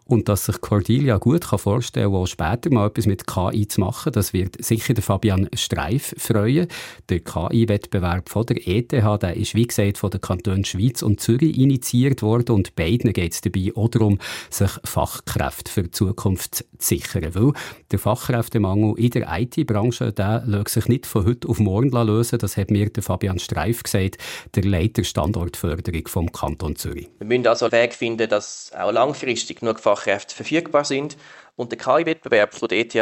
Und 0.05 0.27
dass 0.27 0.45
sich 0.45 0.59
Cordelia 0.59 1.17
gut 1.17 1.47
kann 1.47 1.59
vorstellen 1.59 2.11
kann, 2.11 2.21
auch 2.21 2.27
später 2.27 2.69
mal 2.71 2.87
etwas 2.87 3.05
mit 3.05 3.27
KI 3.27 3.67
zu 3.67 3.81
machen, 3.81 4.11
das 4.11 4.33
wird 4.33 4.63
sicher 4.63 4.93
der 4.93 5.03
Fabian 5.03 5.49
Streif 5.53 6.13
freuen. 6.17 6.67
Der 7.09 7.21
KI-Wettbewerb 7.21 8.29
von 8.29 8.45
der 8.45 8.67
ETH, 8.67 8.91
der 8.91 9.35
ist 9.35 9.55
wie 9.55 9.67
gesagt 9.67 9.97
von 9.97 10.09
den 10.09 10.21
Kantonen 10.21 10.65
Schweiz 10.65 11.01
und 11.01 11.21
Zürich 11.21 11.57
initiiert 11.57 12.21
worden 12.21 12.55
und 12.55 12.75
beiden 12.75 13.13
geht 13.13 13.33
es 13.33 13.41
dabei 13.41 13.71
auch 13.75 13.89
darum, 13.89 14.19
sich 14.49 14.71
Fachkräfte 14.83 15.71
für 15.71 15.83
die 15.83 15.91
Zukunft 15.91 16.55
zu 16.55 16.63
sichern. 16.79 17.33
Weil 17.33 17.53
der 17.91 17.99
Fachkräftemangel 17.99 18.97
in 18.97 19.11
der 19.11 19.27
IT-Branche, 19.39 20.11
der 20.11 20.43
lässt 20.45 20.69
sich 20.69 20.87
nicht 20.87 21.05
von 21.05 21.25
heute 21.25 21.47
auf 21.47 21.59
morgen 21.59 21.91
lösen. 21.91 22.39
Das 22.39 22.57
hat 22.57 22.71
mir 22.71 22.89
der 22.89 23.03
Fabian 23.03 23.39
Streif 23.39 23.83
gesagt, 23.83 24.17
der 24.55 24.63
Leiter 24.63 25.03
Standortförderung 25.03 26.07
vom 26.07 26.31
Kanton 26.31 26.75
Zürich. 26.75 27.09
Wir 27.19 27.27
müssen 27.27 27.47
also 27.47 27.65
einen 27.65 27.73
Weg 27.73 27.93
finden, 27.93 28.29
dass 28.29 28.71
auch 28.77 28.91
langfristig 28.91 29.50
langfristig 29.51 29.59
genug 29.59 29.79
Fachkräfte 29.79 30.35
verfügbar 30.35 30.85
sind. 30.85 31.17
Und 31.55 31.71
der 31.71 31.77
KI-Wettbewerb 31.77 32.53
von 32.53 32.69
ETH 32.71 32.95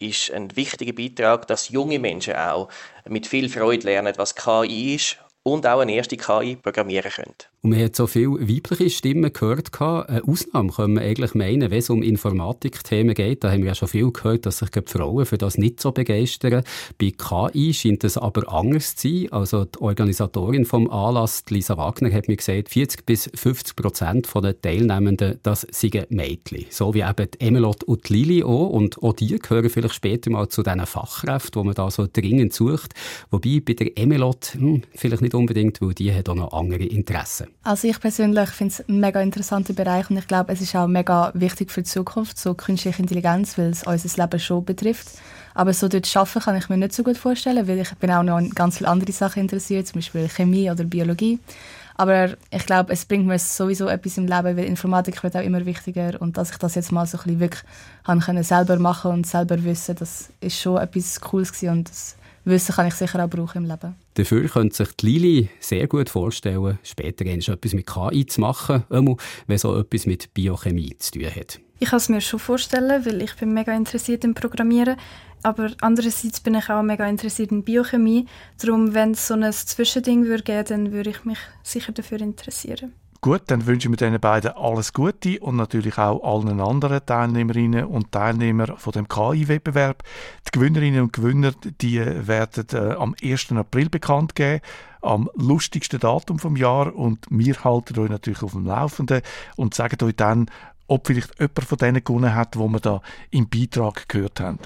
ist 0.00 0.30
ein 0.32 0.54
wichtiger 0.56 0.92
Beitrag, 0.92 1.46
dass 1.46 1.70
junge 1.70 1.98
Menschen 1.98 2.34
auch 2.34 2.68
mit 3.08 3.26
viel 3.26 3.48
Freude 3.48 3.86
lernen, 3.86 4.14
was 4.16 4.34
KI 4.34 4.96
ist 4.96 5.18
und 5.42 5.66
auch 5.66 5.80
eine 5.80 5.94
erste 5.94 6.16
KI 6.16 6.56
programmieren 6.56 7.10
können. 7.10 7.34
Und 7.64 7.70
man 7.70 7.80
hat 7.80 7.94
so 7.94 8.08
viele 8.08 8.40
weibliche 8.48 8.90
Stimmen 8.90 9.32
gehört. 9.32 9.80
Eine 9.80 10.24
Ausnahme 10.26 10.72
können 10.72 10.96
wir 10.96 11.02
eigentlich 11.02 11.34
meinen, 11.34 11.70
wenn 11.70 11.78
es 11.78 11.90
um 11.90 12.02
Informatikthemen 12.02 13.14
geht. 13.14 13.44
Da 13.44 13.52
haben 13.52 13.60
wir 13.60 13.68
ja 13.68 13.76
schon 13.76 13.86
viel 13.86 14.10
gehört, 14.10 14.46
dass 14.46 14.58
sich 14.58 14.70
die 14.70 14.80
Frauen 14.84 15.26
für 15.26 15.38
das 15.38 15.58
nicht 15.58 15.80
so 15.80 15.92
begeistern. 15.92 16.64
Bei 16.98 17.12
KI 17.16 17.72
scheint 17.72 18.02
es 18.02 18.18
aber 18.18 18.52
anders 18.52 18.96
zu 18.96 19.08
sein. 19.08 19.32
Also 19.32 19.64
die 19.64 19.80
Organisatorin 19.80 20.64
vom 20.64 20.90
Anlass, 20.90 21.44
Lisa 21.50 21.76
Wagner, 21.76 22.12
hat 22.12 22.26
mir 22.26 22.36
gesagt, 22.36 22.68
40 22.68 23.06
bis 23.06 23.30
50 23.32 23.76
Prozent 23.76 24.28
der 24.34 24.60
Teilnehmenden, 24.60 25.38
das 25.44 25.64
sind 25.70 26.10
Mädchen. 26.10 26.66
So 26.68 26.94
wie 26.94 27.02
eben 27.02 27.30
die 27.30 27.46
Emelot 27.46 27.84
und 27.84 28.08
die 28.08 28.12
Lili 28.12 28.42
auch. 28.42 28.70
Und 28.70 29.00
auch 29.04 29.12
die 29.12 29.38
gehören 29.38 29.70
vielleicht 29.70 29.94
später 29.94 30.32
mal 30.32 30.48
zu 30.48 30.64
diesen 30.64 30.84
Fachkräften, 30.84 31.62
die 31.62 31.66
man 31.66 31.76
da 31.76 31.88
so 31.92 32.08
dringend 32.12 32.54
sucht. 32.54 32.92
Wobei 33.30 33.62
bei 33.64 33.74
der 33.74 33.96
Emelot 33.96 34.54
hm, 34.54 34.82
vielleicht 34.96 35.22
nicht 35.22 35.36
unbedingt, 35.36 35.80
weil 35.80 35.94
die 35.94 36.12
hat 36.12 36.28
auch 36.28 36.34
noch 36.34 36.52
andere 36.52 36.86
Interessen. 36.86 37.51
Also 37.64 37.86
ich 37.86 38.00
persönlich 38.00 38.50
finde 38.50 38.74
es 38.74 38.88
ein 38.88 38.98
mega 38.98 39.20
interessanter 39.20 39.72
Bereich 39.72 40.10
und 40.10 40.16
ich 40.16 40.26
glaube, 40.26 40.52
es 40.52 40.60
ist 40.60 40.74
auch 40.74 40.88
mega 40.88 41.30
wichtig 41.34 41.70
für 41.70 41.82
die 41.82 41.88
Zukunft, 41.88 42.36
so 42.38 42.54
künstliche 42.54 43.00
Intelligenz, 43.00 43.56
weil 43.56 43.70
es 43.70 43.84
unser 43.84 44.22
Leben 44.22 44.40
schon 44.40 44.64
betrifft. 44.64 45.08
Aber 45.54 45.72
so 45.72 45.86
dort 45.86 46.16
arbeiten 46.16 46.40
kann 46.40 46.56
ich 46.56 46.68
mir 46.68 46.76
nicht 46.76 46.92
so 46.92 47.04
gut 47.04 47.18
vorstellen, 47.18 47.68
weil 47.68 47.78
ich 47.78 47.94
bin 47.96 48.10
auch 48.10 48.22
noch 48.22 48.36
an 48.36 48.50
ganz 48.50 48.78
viele 48.78 48.90
andere 48.90 49.12
Sachen 49.12 49.42
interessiert, 49.42 49.86
zum 49.86 49.96
Beispiel 50.00 50.28
Chemie 50.28 50.70
oder 50.70 50.84
Biologie. 50.84 51.38
Aber 51.94 52.30
ich 52.50 52.66
glaube, 52.66 52.92
es 52.92 53.04
bringt 53.04 53.26
mir 53.26 53.38
sowieso 53.38 53.86
etwas 53.86 54.16
im 54.16 54.26
Leben, 54.26 54.56
weil 54.56 54.64
Informatik 54.64 55.22
wird 55.22 55.36
auch 55.36 55.42
immer 55.42 55.64
wichtiger 55.66 56.20
und 56.20 56.36
dass 56.36 56.50
ich 56.50 56.56
das 56.56 56.74
jetzt 56.74 56.90
mal 56.90 57.06
so 57.06 57.18
ein 57.18 57.24
bisschen 57.24 57.40
wirklich 57.40 58.48
selber 58.48 58.78
machen 58.78 59.12
und 59.12 59.26
selber 59.26 59.62
wissen, 59.62 59.94
das 59.96 60.30
ist 60.40 60.58
schon 60.58 60.78
etwas 60.78 61.20
Cooles 61.20 61.52
gewesen 61.52 61.70
und 61.70 61.90
das 61.90 62.16
Wissen 62.44 62.74
kann 62.74 62.88
ich 62.88 62.94
sicher 62.94 63.24
auch 63.24 63.30
brauchen 63.30 63.64
im 63.64 63.70
Leben. 63.70 63.94
Dafür 64.14 64.48
könnte 64.48 64.76
sich 64.76 64.96
die 64.96 65.06
Lili 65.06 65.48
sehr 65.60 65.86
gut 65.86 66.10
vorstellen, 66.10 66.78
später 66.82 67.24
etwas 67.24 67.72
mit 67.72 67.86
KI 67.86 68.26
zu 68.26 68.40
machen, 68.40 68.84
wenn 68.88 69.58
so 69.58 69.78
etwas 69.78 70.06
mit 70.06 70.34
Biochemie 70.34 70.96
zu 70.98 71.12
tun 71.12 71.26
hat. 71.26 71.60
Ich 71.78 71.88
kann 71.90 71.96
es 71.96 72.08
mir 72.08 72.20
schon 72.20 72.38
vorstellen, 72.38 73.04
weil 73.04 73.22
ich 73.22 73.34
bin 73.36 73.54
mega 73.54 73.72
interessiert 73.74 74.24
im 74.24 74.34
Programmieren. 74.34 74.96
Aber 75.44 75.72
andererseits 75.80 76.38
bin 76.38 76.54
ich 76.54 76.70
auch 76.70 76.82
mega 76.82 77.08
interessiert 77.08 77.50
in 77.50 77.64
Biochemie. 77.64 78.26
Darum, 78.60 78.94
wenn 78.94 79.12
es 79.12 79.26
so 79.26 79.34
ein 79.34 79.52
Zwischending 79.52 80.26
würde 80.26 80.44
geben, 80.44 80.64
dann 80.68 80.92
würde 80.92 81.10
ich 81.10 81.24
mich 81.24 81.38
sicher 81.64 81.90
dafür 81.90 82.20
interessieren. 82.20 82.92
Gut, 83.24 83.42
dann 83.46 83.66
wünschen 83.66 83.92
wir 83.92 83.96
den 83.96 84.18
beiden 84.18 84.50
alles 84.56 84.92
Gute 84.92 85.38
und 85.38 85.54
natürlich 85.54 85.96
auch 85.96 86.24
allen 86.24 86.60
anderen 86.60 87.06
Teilnehmerinnen 87.06 87.84
und 87.84 88.10
Teilnehmern 88.10 88.76
von 88.78 88.92
dem 88.92 89.06
KI-Wettbewerb. 89.06 90.02
Die 90.44 90.50
Gewinnerinnen 90.50 91.02
und 91.02 91.12
Gewinner, 91.12 91.52
die 91.80 92.00
werden 92.00 92.66
äh, 92.72 92.94
am 92.94 93.14
1. 93.22 93.52
April 93.52 93.90
bekannt 93.90 94.34
geben, 94.34 94.60
am 95.02 95.30
lustigsten 95.36 96.00
Datum 96.00 96.40
vom 96.40 96.56
Jahr 96.56 96.96
und 96.96 97.24
wir 97.30 97.62
halten 97.62 97.96
euch 98.00 98.10
natürlich 98.10 98.42
auf 98.42 98.54
dem 98.54 98.66
Laufenden 98.66 99.22
und 99.54 99.72
sagen 99.72 100.04
euch 100.04 100.16
dann, 100.16 100.50
ob 100.88 101.06
vielleicht 101.06 101.38
jemand 101.38 101.64
von 101.64 101.78
denen 101.78 102.02
gewonnen 102.02 102.34
hat, 102.34 102.58
wo 102.58 102.66
wir 102.66 102.80
da 102.80 103.02
im 103.30 103.48
Beitrag 103.48 104.08
gehört 104.08 104.40
haben. 104.40 104.58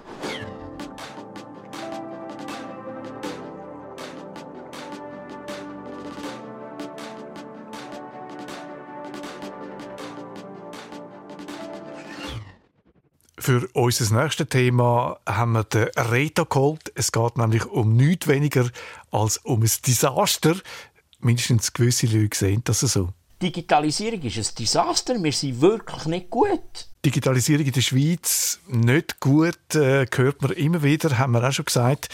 Für 13.46 13.68
unser 13.74 14.12
nächstes 14.20 14.48
Thema 14.48 15.20
haben 15.24 15.52
wir 15.52 15.62
den 15.62 15.87
Reto 15.96 16.46
geholt. 16.46 16.90
Es 16.96 17.12
geht 17.12 17.38
nämlich 17.38 17.64
um 17.64 17.94
nichts 17.94 18.26
weniger 18.26 18.68
als 19.12 19.37
um 19.37 19.62
ein 19.62 19.70
Desaster. 19.87 20.56
Mindestens 21.20 21.72
gewisse 21.72 22.09
Leute 22.09 22.37
sehen 22.37 22.62
das 22.64 22.80
so. 22.80 23.11
Digitalisierung 23.40 24.20
ist 24.22 24.37
ein 24.37 24.54
Desaster. 24.59 25.22
Wir 25.22 25.30
sind 25.30 25.61
wirklich 25.61 26.06
nicht 26.06 26.28
gut. 26.28 26.88
Digitalisierung 27.04 27.66
in 27.66 27.70
der 27.70 27.82
Schweiz 27.82 28.59
nicht 28.66 29.20
gut, 29.20 29.76
äh, 29.76 30.06
hört 30.12 30.42
man 30.42 30.50
immer 30.50 30.82
wieder, 30.82 31.16
haben 31.16 31.30
wir 31.30 31.48
auch 31.48 31.52
schon 31.52 31.66
gesagt. 31.66 32.09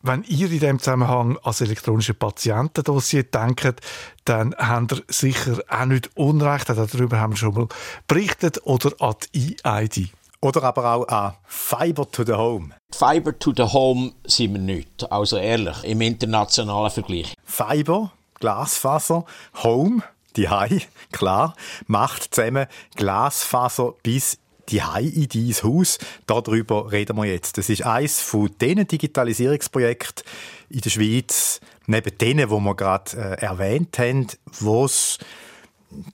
Wenn 0.00 0.24
ihr 0.24 0.46
in 0.46 0.58
diesem 0.58 0.78
Zusammenhang 0.80 1.38
als 1.44 1.60
elektronische 1.60 2.14
Patientendossier 2.14 3.22
denkt, 3.22 3.80
dann 4.24 4.52
habt 4.58 4.94
ihr 4.94 5.02
sicher 5.06 5.62
auch 5.68 5.84
nicht 5.84 6.10
Unrecht. 6.16 6.70
Darüber 6.70 7.20
haben 7.20 7.34
wir 7.34 7.36
schon 7.36 7.54
mal 7.54 7.68
berichtet. 8.08 8.58
Oder 8.64 8.90
an 8.98 9.14
die 9.32 9.58
EID. 9.62 10.10
Oder 10.44 10.64
aber 10.64 10.92
auch 10.92 11.08
an 11.08 11.34
Fiber 11.46 12.10
to 12.10 12.24
the 12.24 12.32
Home. 12.32 12.74
Fiber 12.92 13.38
to 13.38 13.52
the 13.56 13.62
Home 13.62 14.12
sind 14.26 14.54
wir 14.54 14.60
nicht, 14.60 15.10
also 15.10 15.36
ehrlich, 15.36 15.84
im 15.84 16.00
internationalen 16.00 16.90
Vergleich. 16.90 17.34
Fiber, 17.44 18.10
Glasfaser, 18.40 19.24
Home, 19.62 20.02
die 20.34 20.48
Hai, 20.48 20.82
klar, 21.12 21.54
macht 21.86 22.34
zusammen 22.34 22.66
Glasfaser 22.96 23.94
bis 24.02 24.38
die 24.68 24.82
Hai 24.82 25.02
in 25.02 25.28
dein 25.28 25.54
Haus. 25.62 25.98
Darüber 26.26 26.90
reden 26.90 27.16
wir 27.16 27.26
jetzt. 27.26 27.56
Das 27.56 27.68
ist 27.68 27.86
eines 27.86 28.20
von 28.20 28.50
diesen 28.60 28.88
Digitalisierungsprojekten 28.88 30.24
in 30.70 30.80
der 30.80 30.90
Schweiz, 30.90 31.60
neben 31.86 32.18
denen, 32.18 32.50
wo 32.50 32.58
wir 32.58 32.74
gerade 32.74 33.16
äh, 33.16 33.44
erwähnt 33.44 33.96
haben, 33.98 34.26
wo 34.58 34.86
es 34.86 35.18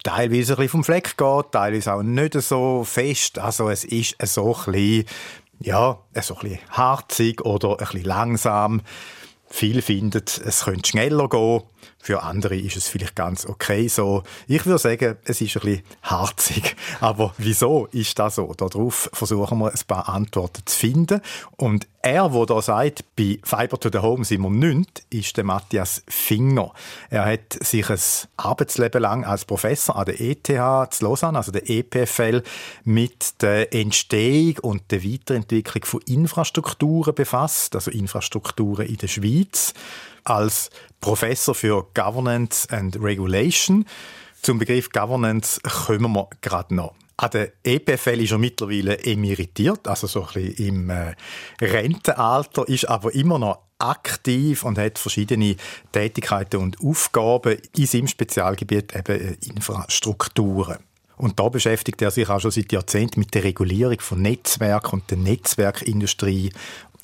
teilweise 0.02 0.54
ein 0.54 0.56
bisschen 0.56 0.68
vom 0.68 0.84
Fleck 0.84 1.16
geht, 1.16 1.52
teilweise 1.52 1.94
auch 1.94 2.02
nicht 2.02 2.34
so 2.34 2.84
fest. 2.84 3.38
Also 3.38 3.68
es 3.68 3.84
ist 3.84 4.16
so 4.26 4.54
ein 4.54 4.72
bisschen, 4.72 5.04
ja, 5.60 5.98
so 6.20 6.36
ein 6.36 6.40
bisschen 6.40 6.58
harzig 6.70 7.40
oder 7.42 7.70
ein 7.70 7.76
bisschen 7.78 8.04
langsam. 8.04 8.82
Viele 9.50 9.82
finden, 9.82 10.22
es 10.24 10.64
könnte 10.64 10.88
schneller 10.88 11.28
gehen. 11.28 11.62
Für 12.00 12.22
andere 12.22 12.56
ist 12.56 12.76
es 12.76 12.88
vielleicht 12.88 13.16
ganz 13.16 13.44
okay 13.44 13.88
so. 13.88 14.22
Ich 14.46 14.64
würde 14.64 14.78
sagen, 14.78 15.16
es 15.24 15.40
ist 15.40 15.56
ein 15.56 15.62
bisschen 15.62 15.82
harzig. 16.02 16.76
Aber 17.00 17.34
wieso 17.38 17.86
ist 17.86 18.18
das 18.18 18.36
so? 18.36 18.54
Darauf 18.54 19.10
versuchen 19.12 19.58
wir 19.58 19.70
ein 19.70 19.80
paar 19.86 20.08
Antworten 20.08 20.62
zu 20.64 20.76
finden. 20.76 21.20
Und 21.56 21.86
er, 22.00 22.28
der 22.28 22.46
da 22.46 22.62
sagt, 22.62 23.04
bei 23.16 23.38
Fiber 23.42 23.78
to 23.78 23.90
the 23.92 23.98
Home 23.98 24.24
sind 24.24 24.42
wir 24.42 24.50
nicht, 24.50 25.02
ist 25.10 25.36
der 25.36 25.44
Matthias 25.44 26.02
Finger. 26.08 26.72
Er 27.10 27.26
hat 27.26 27.58
sich 27.60 27.90
ein 27.90 27.98
Arbeitsleben 28.36 29.02
lang 29.02 29.24
als 29.24 29.44
Professor 29.44 29.96
an 29.96 30.06
der 30.06 30.20
ETH 30.20 30.46
zu 30.46 31.04
Lausanne, 31.04 31.38
also 31.38 31.50
der 31.50 31.68
EPFL, 31.68 32.42
mit 32.84 33.42
der 33.42 33.74
Entstehung 33.74 34.58
und 34.62 34.90
der 34.92 35.04
Weiterentwicklung 35.04 35.84
von 35.84 36.00
Infrastrukturen 36.06 37.14
befasst, 37.14 37.74
also 37.74 37.90
Infrastrukturen 37.90 38.86
in 38.86 38.96
der 38.96 39.08
Schweiz 39.08 39.74
als 40.28 40.70
Professor 41.00 41.54
für 41.54 41.86
Governance 41.94 42.68
and 42.70 43.00
Regulation. 43.00 43.84
Zum 44.42 44.58
Begriff 44.58 44.90
Governance 44.90 45.60
kommen 45.62 46.12
wir 46.12 46.28
gerade 46.40 46.74
noch. 46.74 46.94
An 47.16 47.30
der 47.30 47.52
EPFL 47.64 48.20
ist 48.20 48.30
er 48.30 48.38
mittlerweile 48.38 49.04
emeritiert, 49.04 49.88
also 49.88 50.06
so 50.06 50.22
ein 50.22 50.32
bisschen 50.32 50.68
im 50.68 50.90
äh, 50.90 51.14
Rentenalter, 51.60 52.68
ist 52.68 52.88
aber 52.88 53.12
immer 53.12 53.40
noch 53.40 53.58
aktiv 53.80 54.64
und 54.64 54.78
hat 54.78 54.98
verschiedene 55.00 55.56
Tätigkeiten 55.90 56.60
und 56.60 56.80
Aufgaben 56.80 57.58
in 57.76 57.86
seinem 57.86 58.06
Spezialgebiet 58.06 58.94
eben 58.94 59.20
äh, 59.20 59.36
Infrastrukturen. 59.46 60.78
Und 61.16 61.40
da 61.40 61.48
beschäftigt 61.48 62.00
er 62.00 62.12
sich 62.12 62.28
auch 62.28 62.40
schon 62.40 62.52
seit 62.52 62.72
Jahrzehnten 62.72 63.18
mit 63.18 63.34
der 63.34 63.42
Regulierung 63.42 63.98
von 63.98 64.22
Netzwerk 64.22 64.92
und 64.92 65.10
der 65.10 65.18
Netzwerkindustrie 65.18 66.52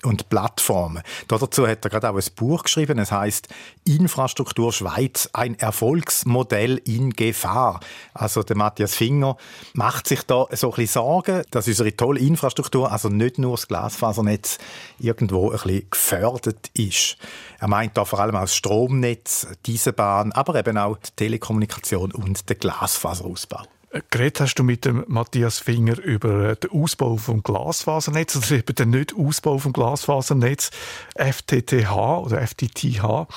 und 0.04 0.28
Plattformen. 0.28 1.02
Dazu 1.28 1.66
hat 1.66 1.84
er 1.84 1.90
gerade 1.90 2.10
auch 2.10 2.16
ein 2.16 2.34
Buch 2.36 2.62
geschrieben. 2.64 2.98
Es 2.98 3.12
heißt 3.12 3.48
Infrastruktur 3.84 4.72
Schweiz, 4.72 5.28
ein 5.32 5.58
Erfolgsmodell 5.58 6.80
in 6.84 7.10
Gefahr. 7.10 7.80
Also 8.12 8.42
der 8.42 8.56
Matthias 8.56 8.94
Finger 8.94 9.36
macht 9.72 10.08
sich 10.08 10.22
da 10.22 10.46
so 10.52 10.68
ein 10.68 10.76
bisschen 10.76 10.86
Sorgen, 10.86 11.42
dass 11.50 11.68
unsere 11.68 11.96
tolle 11.96 12.20
Infrastruktur, 12.20 12.90
also 12.90 13.08
nicht 13.08 13.38
nur 13.38 13.56
das 13.56 13.68
Glasfasernetz, 13.68 14.58
irgendwo 14.98 15.50
ein 15.50 15.58
bisschen 15.58 15.90
gefördert 15.90 16.70
ist. 16.74 17.16
Er 17.58 17.68
meint 17.68 17.96
da 17.96 18.04
vor 18.04 18.20
allem 18.20 18.36
auch 18.36 18.42
das 18.42 18.54
Stromnetz, 18.56 19.46
diese 19.66 19.92
Bahn, 19.92 20.32
aber 20.32 20.54
eben 20.56 20.78
auch 20.78 20.96
die 20.98 21.10
Telekommunikation 21.16 22.12
und 22.12 22.48
den 22.48 22.58
Glasfaserausbau. 22.58 23.62
Geredet 24.10 24.40
hast 24.40 24.56
du 24.56 24.64
mit 24.64 24.84
dem 24.84 25.04
Matthias 25.06 25.60
Finger 25.60 25.98
über 26.00 26.50
äh, 26.50 26.56
den 26.56 26.70
Ausbau 26.72 27.16
vom 27.16 27.44
Glasfasernetz 27.44 28.36
oder 28.36 28.50
eben 28.58 28.74
den 28.74 28.90
Nicht-Ausbau 28.90 29.58
vom 29.58 29.72
Glasfasernetz 29.72 30.70
FTTH 31.16 31.92
oder 31.92 32.44
FTTH. 32.44 33.28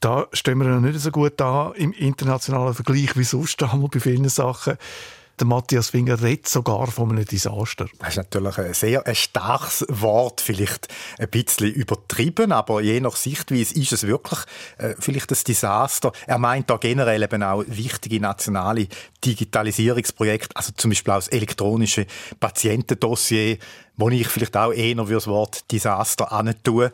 Da 0.00 0.26
stehen 0.32 0.58
wir 0.58 0.68
noch 0.68 0.80
nicht 0.80 0.98
so 0.98 1.10
gut 1.10 1.34
da 1.36 1.72
im 1.76 1.92
internationalen 1.92 2.72
Vergleich 2.72 3.14
wie 3.16 3.24
sonst 3.24 3.62
einmal 3.62 3.88
bei 3.88 4.00
vielen 4.00 4.30
Sachen. 4.30 4.78
Der 5.40 5.46
Matthias 5.46 5.88
Finger 5.88 6.20
redet 6.20 6.50
sogar 6.50 6.88
von 6.88 7.10
einem 7.10 7.24
Desaster. 7.24 7.86
Das 7.98 8.10
ist 8.10 8.16
natürlich 8.18 8.58
ein 8.58 8.74
sehr 8.74 9.06
ein 9.06 9.14
starkes 9.14 9.86
Wort, 9.88 10.42
vielleicht 10.42 10.88
ein 11.18 11.30
bisschen 11.30 11.72
übertrieben, 11.72 12.52
aber 12.52 12.82
je 12.82 13.00
nach 13.00 13.16
Sichtweise 13.16 13.74
ist 13.74 13.92
es 13.92 14.06
wirklich 14.06 14.40
äh, 14.76 14.94
vielleicht 14.98 15.32
ein 15.32 15.38
Desaster. 15.48 16.12
Er 16.26 16.36
meint 16.36 16.68
da 16.68 16.76
generell 16.76 17.22
eben 17.22 17.42
auch 17.42 17.64
wichtige 17.66 18.20
nationale 18.20 18.86
Digitalisierungsprojekte, 19.24 20.54
also 20.54 20.72
zum 20.76 20.90
Beispiel 20.90 21.14
auch 21.14 21.18
das 21.18 21.28
elektronische 21.28 22.04
Patientendossier, 22.38 23.56
wo 23.96 24.10
ich 24.10 24.28
vielleicht 24.28 24.58
auch 24.58 24.72
eher 24.72 25.06
für 25.06 25.14
das 25.14 25.26
Wort 25.26 25.72
Desaster 25.72 26.28
tue. 26.62 26.92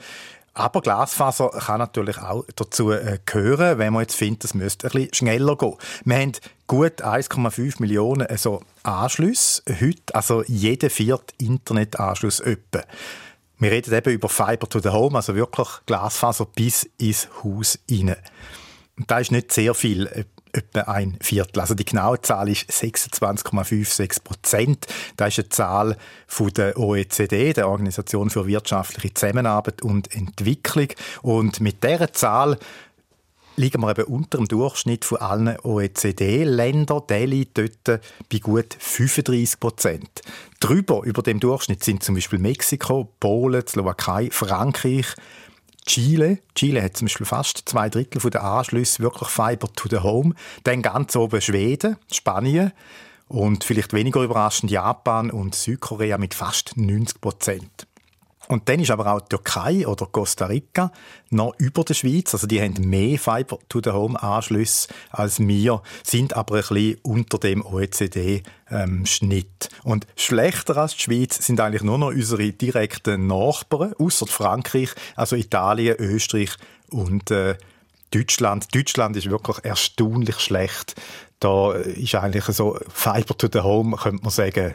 Aber 0.56 0.80
Glasfaser 0.80 1.50
kann 1.50 1.80
natürlich 1.80 2.16
auch 2.16 2.46
dazu 2.56 2.90
äh, 2.90 3.18
gehören, 3.26 3.76
wenn 3.76 3.92
man 3.92 4.00
jetzt 4.00 4.14
findet, 4.14 4.44
es 4.44 4.54
müsste 4.54 4.86
ein 4.86 4.92
bisschen 4.92 5.14
schneller 5.14 5.54
gehen. 5.54 5.74
Wir 6.06 6.16
haben 6.16 6.32
gut 6.66 7.04
1,5 7.04 7.74
Millionen 7.78 8.26
also 8.26 8.62
Anschlüsse 8.82 9.62
heute, 9.68 10.14
also 10.14 10.42
jeder 10.46 10.88
vierte 10.88 11.34
Internetanschluss 11.36 12.40
etwa. 12.40 12.84
Wir 13.58 13.70
reden 13.70 13.92
eben 13.92 14.14
über 14.14 14.30
Fiber 14.30 14.66
to 14.66 14.80
the 14.80 14.88
Home, 14.88 15.16
also 15.16 15.34
wirklich 15.34 15.68
Glasfaser 15.84 16.46
bis 16.46 16.88
ins 16.96 17.28
Haus 17.44 17.78
rein. 17.90 18.16
Und 18.96 19.10
da 19.10 19.18
ist 19.18 19.32
nicht 19.32 19.52
sehr 19.52 19.74
viel, 19.74 20.06
äh, 20.06 20.24
etwa 20.56 20.80
ein 20.82 21.16
Viertel. 21.20 21.60
Also 21.60 21.74
die 21.74 21.84
genaue 21.84 22.20
Zahl 22.20 22.48
ist 22.48 22.70
26,56 22.70 24.22
Prozent. 24.22 24.86
Das 25.16 25.28
ist 25.28 25.38
eine 25.38 25.48
Zahl 25.50 25.96
von 26.26 26.48
der 26.52 26.78
OECD, 26.78 27.52
der 27.52 27.68
Organisation 27.68 28.30
für 28.30 28.46
wirtschaftliche 28.46 29.14
Zusammenarbeit 29.14 29.82
und 29.82 30.14
Entwicklung. 30.14 30.88
Und 31.22 31.60
mit 31.60 31.84
dieser 31.84 32.12
Zahl 32.12 32.58
liegen 33.56 33.80
wir 33.80 33.90
eben 33.90 34.04
unter 34.04 34.38
dem 34.38 34.48
Durchschnitt 34.48 35.04
von 35.04 35.18
allen 35.18 35.58
OECD-Ländern. 35.60 37.02
Der 37.08 37.26
liegt 37.26 37.58
dort 37.58 38.00
bei 38.30 38.38
gut 38.38 38.76
35 38.78 39.58
Prozent. 39.58 40.22
Drüber 40.60 41.02
über 41.04 41.22
dem 41.22 41.40
Durchschnitt 41.40 41.82
sind 41.82 42.02
zum 42.02 42.14
Beispiel 42.14 42.38
Mexiko, 42.38 43.12
Polen, 43.18 43.66
Slowakei, 43.66 44.28
Frankreich, 44.30 45.06
Chile. 45.86 46.38
Chile 46.54 46.82
hat 46.82 46.96
zum 46.96 47.06
Beispiel 47.06 47.26
fast 47.26 47.62
zwei 47.66 47.88
Drittel 47.88 48.30
der 48.30 48.44
Anschlüsse 48.44 49.02
wirklich 49.02 49.28
Fiber 49.28 49.68
to 49.74 49.88
the 49.88 49.98
Home. 49.98 50.34
Dann 50.64 50.82
ganz 50.82 51.16
oben 51.16 51.40
Schweden, 51.40 51.96
Spanien 52.12 52.72
und 53.28 53.64
vielleicht 53.64 53.92
weniger 53.92 54.22
überraschend 54.22 54.70
Japan 54.70 55.30
und 55.30 55.54
Südkorea 55.54 56.18
mit 56.18 56.34
fast 56.34 56.76
90 56.76 57.20
Prozent. 57.20 57.86
Und 58.48 58.68
dann 58.68 58.80
ist 58.80 58.90
aber 58.90 59.12
auch 59.12 59.20
die 59.20 59.36
Türkei 59.36 59.86
oder 59.86 60.06
Costa 60.06 60.46
Rica 60.46 60.92
noch 61.30 61.54
über 61.58 61.84
der 61.84 61.94
Schweiz. 61.94 62.32
Also 62.34 62.46
die 62.46 62.60
haben 62.60 62.74
mehr 62.88 63.18
Fiber 63.18 63.58
to 63.68 63.80
the 63.82 63.90
Home 63.90 64.20
Anschlüsse 64.22 64.88
als 65.10 65.40
wir, 65.40 65.82
sind 66.02 66.34
aber 66.34 66.56
ein 66.56 66.60
bisschen 66.60 66.98
unter 67.02 67.38
dem 67.38 67.64
OECD-Schnitt. 67.64 68.44
Ähm, 68.70 69.80
und 69.84 70.06
schlechter 70.16 70.76
als 70.76 70.94
die 70.96 71.02
Schweiz 71.02 71.44
sind 71.44 71.60
eigentlich 71.60 71.82
nur 71.82 71.98
noch 71.98 72.08
unsere 72.08 72.52
direkten 72.52 73.26
Nachbarn, 73.26 73.94
außer 73.98 74.26
Frankreich, 74.26 74.90
also 75.16 75.36
Italien, 75.36 75.96
Österreich 75.98 76.50
und 76.90 77.30
äh, 77.30 77.56
Deutschland. 78.12 78.74
Deutschland 78.74 79.16
ist 79.16 79.30
wirklich 79.30 79.58
erstaunlich 79.64 80.38
schlecht. 80.38 80.94
Da 81.40 81.72
ist 81.72 82.14
eigentlich 82.14 82.44
so 82.44 82.78
Fiber 82.88 83.36
to 83.36 83.48
the 83.52 83.60
Home, 83.60 83.96
könnte 83.96 84.22
man 84.22 84.30
sagen, 84.30 84.74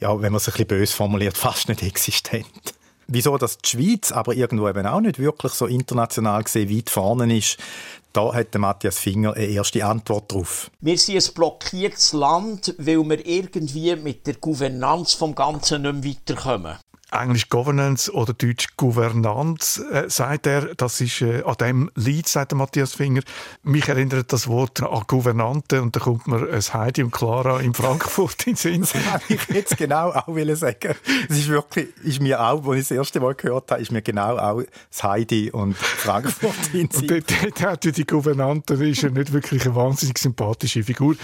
ja, 0.00 0.10
wenn 0.20 0.32
man 0.32 0.38
es 0.38 0.48
ein 0.48 0.52
bisschen 0.52 0.66
böse 0.66 0.92
formuliert, 0.92 1.36
fast 1.36 1.68
nicht 1.68 1.82
existent. 1.82 2.74
Wieso 3.06 3.36
dass 3.38 3.58
die 3.58 3.68
Schweiz 3.68 4.12
aber 4.12 4.34
irgendwo 4.34 4.68
eben 4.68 4.86
auch 4.86 5.00
nicht 5.00 5.18
wirklich 5.18 5.52
so 5.52 5.66
international 5.66 6.42
gesehen 6.42 6.74
weit 6.74 6.90
vorne 6.90 7.36
ist, 7.36 7.58
da 8.12 8.32
hat 8.32 8.54
Matthias 8.54 8.98
Finger 8.98 9.34
eine 9.34 9.46
erste 9.46 9.84
Antwort 9.84 10.32
drauf. 10.32 10.70
Wir 10.80 10.96
sind 10.96 11.16
ein 11.16 11.34
blockiertes 11.34 12.12
Land, 12.12 12.74
weil 12.78 13.02
wir 13.04 13.26
irgendwie 13.26 13.96
mit 13.96 14.26
der 14.26 14.34
Gouvernanz 14.34 15.14
vom 15.14 15.34
Ganzen 15.34 15.82
nicht 15.82 15.94
mehr 15.94 16.14
weiterkommen. 16.14 16.76
Englisch 17.10 17.48
Governance 17.48 18.12
oder 18.12 18.32
Deutsch 18.32 18.68
Gouvernance, 18.76 19.84
äh, 19.90 20.10
sagt 20.10 20.46
er. 20.46 20.74
Das 20.74 21.00
ist 21.00 21.20
äh, 21.20 21.42
an 21.44 21.54
dem 21.60 21.90
Lied, 21.94 22.28
sagt 22.28 22.52
der 22.52 22.58
Matthias 22.58 22.94
Finger. 22.94 23.22
Mich 23.62 23.88
erinnert 23.88 24.32
das 24.32 24.48
Wort 24.48 24.82
an 24.82 25.04
Gouvernante 25.06 25.80
und 25.80 25.94
da 25.94 26.00
kommt 26.00 26.26
mir 26.26 26.48
ein 26.50 26.60
Heidi 26.60 27.02
und 27.02 27.12
Clara 27.12 27.60
in 27.60 27.74
Frankfurt 27.74 28.46
in 28.46 28.56
Sinn. 28.56 28.84
Das 29.14 29.22
ich 29.28 29.48
jetzt 29.48 29.76
genau 29.76 30.10
auch 30.10 30.36
sagen. 30.54 30.94
Es 31.28 31.38
ist 31.38 31.48
wirklich, 31.48 31.88
ist 32.02 32.20
mir 32.20 32.40
auch, 32.40 32.66
als 32.66 32.82
ich 32.82 32.88
das 32.88 32.96
erste 32.96 33.20
Mal 33.20 33.34
gehört 33.34 33.70
habe, 33.70 33.80
ist 33.80 33.92
mir 33.92 34.02
genau 34.02 34.36
auch 34.36 34.62
das 34.90 35.02
Heidi 35.02 35.50
und 35.50 35.76
Frankfurt 35.76 36.54
in 36.72 36.90
Sinn. 36.90 37.10
Und 37.10 37.10
dort, 37.10 37.62
hat 37.62 37.84
ja 37.84 37.90
die 37.92 38.06
Gouvernante, 38.06 38.74
ist 38.74 39.02
ja 39.02 39.10
nicht 39.10 39.32
wirklich 39.32 39.64
eine 39.64 39.74
wahnsinnig 39.74 40.18
sympathische 40.18 40.82
Figur. 40.82 41.16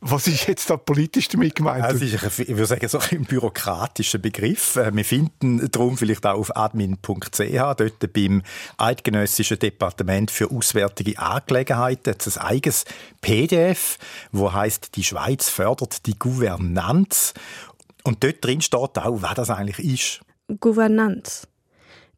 Was 0.00 0.28
ist 0.28 0.46
jetzt 0.46 0.70
da 0.70 0.76
politisch 0.76 1.26
damit 1.28 1.56
gemeint? 1.56 1.84
Es 1.84 2.00
ist, 2.00 2.22
ein, 2.22 2.30
ich 2.42 2.48
würde 2.48 2.66
sagen, 2.66 2.88
so 2.88 2.98
ein 2.98 3.24
bürokratischer 3.24 4.18
Begriff. 4.18 4.76
Äh, 4.76 4.94
wir 4.94 5.04
finden 5.04 5.68
darum 5.72 5.98
vielleicht 5.98 6.24
auch 6.24 6.38
auf 6.38 6.56
admin.ch, 6.56 7.40
dort 7.40 8.12
beim 8.12 8.42
Eidgenössischen 8.76 9.58
Departement 9.58 10.30
für 10.30 10.50
Auswärtige 10.52 11.18
Angelegenheiten, 11.18 12.14
ein 12.14 12.40
eigenes 12.40 12.84
PDF, 13.20 13.98
wo 14.30 14.52
heißt 14.52 14.94
die 14.94 15.02
Schweiz 15.02 15.48
fördert 15.48 16.06
die 16.06 16.16
Gouvernanz. 16.16 17.34
Und 18.04 18.22
dort 18.22 18.44
drin 18.44 18.60
steht 18.60 18.98
auch, 18.98 19.22
was 19.22 19.34
das 19.34 19.50
eigentlich 19.50 19.80
ist. 19.80 20.20
Gouvernanz. 20.60 21.47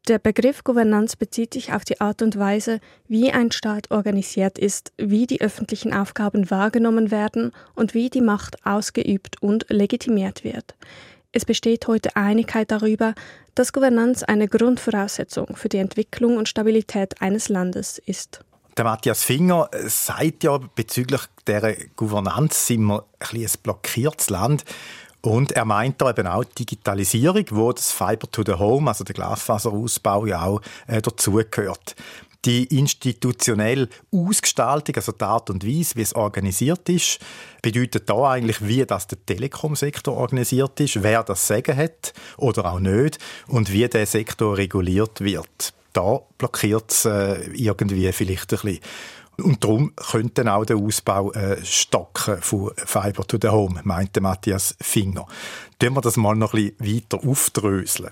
Der 0.07 0.17
Begriff 0.17 0.63
Gouvernanz 0.63 1.15
bezieht 1.15 1.53
sich 1.53 1.73
auf 1.73 1.85
die 1.85 2.01
Art 2.01 2.23
und 2.23 2.35
Weise, 2.39 2.79
wie 3.07 3.31
ein 3.31 3.51
Staat 3.51 3.91
organisiert 3.91 4.57
ist, 4.57 4.91
wie 4.97 5.27
die 5.27 5.41
öffentlichen 5.41 5.93
Aufgaben 5.93 6.49
wahrgenommen 6.49 7.11
werden 7.11 7.51
und 7.75 7.93
wie 7.93 8.09
die 8.09 8.21
Macht 8.21 8.65
ausgeübt 8.65 9.39
und 9.43 9.67
legitimiert 9.69 10.43
wird. 10.43 10.73
Es 11.31 11.45
besteht 11.45 11.85
heute 11.87 12.15
Einigkeit 12.15 12.71
darüber, 12.71 13.13
dass 13.53 13.73
Gouvernanz 13.73 14.23
eine 14.23 14.47
Grundvoraussetzung 14.47 15.55
für 15.55 15.69
die 15.69 15.77
Entwicklung 15.77 16.37
und 16.37 16.49
Stabilität 16.49 17.21
eines 17.21 17.47
Landes 17.47 17.99
ist. 18.03 18.43
Der 18.77 18.85
Matthias 18.85 19.23
Finger 19.23 19.69
sagt 19.85 20.43
ja, 20.43 20.57
bezüglich 20.57 21.21
der 21.45 21.75
Gouvernanz 21.95 22.67
sind 22.67 22.85
wir 22.85 23.05
ein, 23.19 23.37
ein 23.37 23.47
blockiertes 23.61 24.29
Land. 24.29 24.63
Und 25.21 25.51
er 25.51 25.65
meint 25.65 26.01
da 26.01 26.09
eben 26.09 26.27
auch 26.27 26.43
die 26.43 26.65
Digitalisierung, 26.65 27.45
wo 27.51 27.71
das 27.71 27.91
Fiber 27.91 28.29
to 28.31 28.43
the 28.45 28.53
Home, 28.53 28.89
also 28.89 29.03
der 29.03 29.13
Glasfaserausbau 29.13 30.25
ja 30.25 30.43
auch 30.43 30.61
äh, 30.87 31.01
dazugehört. 31.01 31.95
Die 32.43 32.63
institutionelle 32.75 33.87
Ausgestaltung, 34.11 34.95
also 34.95 35.11
die 35.11 35.23
Art 35.23 35.51
und 35.51 35.63
Weise, 35.63 35.95
wie 35.95 36.01
es 36.01 36.15
organisiert 36.15 36.89
ist, 36.89 37.19
bedeutet 37.61 38.09
da 38.09 38.31
eigentlich, 38.31 38.65
wie 38.65 38.83
das 38.83 39.05
der 39.05 39.23
Telekomsektor 39.23 40.17
organisiert 40.17 40.79
ist, 40.79 41.03
wer 41.03 41.21
das 41.21 41.45
Sagen 41.45 41.77
hat 41.77 42.13
oder 42.37 42.73
auch 42.73 42.79
nicht 42.79 43.19
und 43.47 43.71
wie 43.71 43.87
der 43.87 44.07
Sektor 44.07 44.57
reguliert 44.57 45.21
wird. 45.21 45.73
Da 45.93 46.21
blockiert 46.39 46.91
es 46.91 47.05
äh, 47.05 47.43
irgendwie 47.53 48.11
vielleicht 48.11 48.53
ein 48.53 48.59
bisschen. 48.59 48.79
Und 49.41 49.63
darum 49.63 49.93
könnte 49.95 50.51
auch 50.51 50.65
der 50.65 50.77
Ausbau 50.77 51.31
äh, 51.31 51.63
stocken 51.63 52.41
von 52.41 52.71
Fiber 52.75 53.25
to 53.25 53.37
the 53.41 53.49
Home, 53.49 53.81
meinte 53.83 54.21
Matthias 54.21 54.75
Finger. 54.81 55.25
Tun 55.81 55.95
wir 55.95 56.01
das 56.01 56.15
mal 56.15 56.35
noch 56.35 56.53
ein 56.53 56.73
bisschen 56.77 56.95
weiter 56.95 57.27
aufdröseln. 57.27 58.11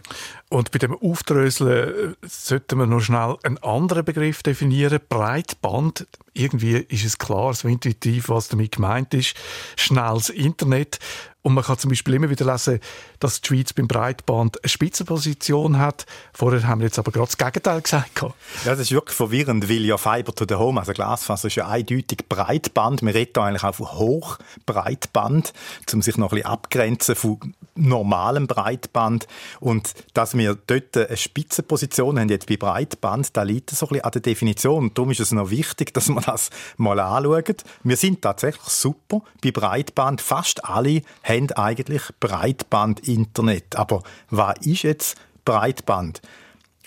Und 0.49 0.71
bei 0.71 0.79
dem 0.79 0.95
Aufdröseln 0.95 2.13
äh, 2.13 2.27
sollten 2.27 2.79
wir 2.79 2.87
noch 2.87 2.99
schnell 2.99 3.37
einen 3.43 3.59
anderen 3.59 4.03
Begriff 4.03 4.41
definieren. 4.41 4.99
Breitband. 5.07 6.07
Irgendwie 6.33 6.77
ist 6.77 7.05
es 7.05 7.19
klar, 7.19 7.53
so 7.53 7.67
intuitiv, 7.67 8.29
was 8.29 8.47
damit 8.47 8.71
gemeint 8.71 9.13
ist. 9.13 9.35
Schnelles 9.75 10.29
Internet. 10.29 10.97
Und 11.41 11.53
man 11.53 11.63
kann 11.63 11.77
zum 11.77 11.89
Beispiel 11.89 12.15
immer 12.15 12.29
wieder 12.29 12.45
lesen, 12.45 12.79
dass 13.19 13.39
die 13.39 13.47
Schweiz 13.47 13.71
beim 13.71 13.87
Breitband 13.87 14.61
eine 14.61 14.69
Spitzenposition 14.69 15.77
hat. 15.79 16.05
Vorher 16.33 16.67
haben 16.67 16.81
wir 16.81 16.87
jetzt 16.87 16.99
aber 16.99 17.11
gerade 17.11 17.27
das 17.27 17.37
Gegenteil 17.37 17.81
gesagt. 17.81 18.21
Ja, 18.21 18.31
das 18.65 18.79
ist 18.79 18.91
wirklich 18.91 19.15
verwirrend, 19.15 19.69
weil 19.69 19.85
ja 19.85 19.97
Fiber 19.97 20.35
to 20.35 20.45
the 20.47 20.55
Home, 20.55 20.79
also 20.79 20.91
Glasfaser, 20.91 21.47
ist 21.47 21.55
ja 21.55 21.67
eindeutig 21.67 22.27
Breitband. 22.27 23.03
Wir 23.03 23.13
reden 23.13 23.31
da 23.33 23.45
eigentlich 23.45 23.63
auch 23.63 23.75
von 23.75 23.91
Hochbreitband, 23.91 25.53
um 25.93 26.01
sich 26.01 26.17
noch 26.17 26.31
ein 26.31 26.35
bisschen 26.35 26.51
abgrenzen 26.51 27.15
von 27.15 27.55
normalem 27.75 28.47
Breitband. 28.47 29.27
Und 29.59 29.93
dass 30.13 30.37
wir 30.37 30.55
dort 30.67 30.95
eine 30.97 31.17
Spitzenposition 31.17 32.19
haben, 32.19 32.29
jetzt 32.29 32.47
bei 32.47 32.57
Breitband, 32.57 33.35
da 33.35 33.43
liegt 33.43 33.69
so 33.71 33.85
ein 33.85 33.89
bisschen 33.89 34.03
an 34.05 34.11
der 34.11 34.21
Definition. 34.21 34.91
Darum 34.93 35.11
ist 35.11 35.19
es 35.19 35.31
noch 35.31 35.49
wichtig, 35.49 35.93
dass 35.93 36.09
wir 36.09 36.21
das 36.21 36.49
mal 36.77 36.99
anschauen. 36.99 37.55
Wir 37.83 37.97
sind 37.97 38.21
tatsächlich 38.21 38.69
super 38.69 39.21
bei 39.43 39.51
Breitband. 39.51 40.21
Fast 40.21 40.65
alle 40.65 41.01
haben 41.23 41.51
eigentlich 41.51 42.03
Breitband-Internet. 42.19 43.75
Aber 43.75 44.03
was 44.29 44.57
ist 44.65 44.83
jetzt 44.83 45.17
Breitband? 45.45 46.21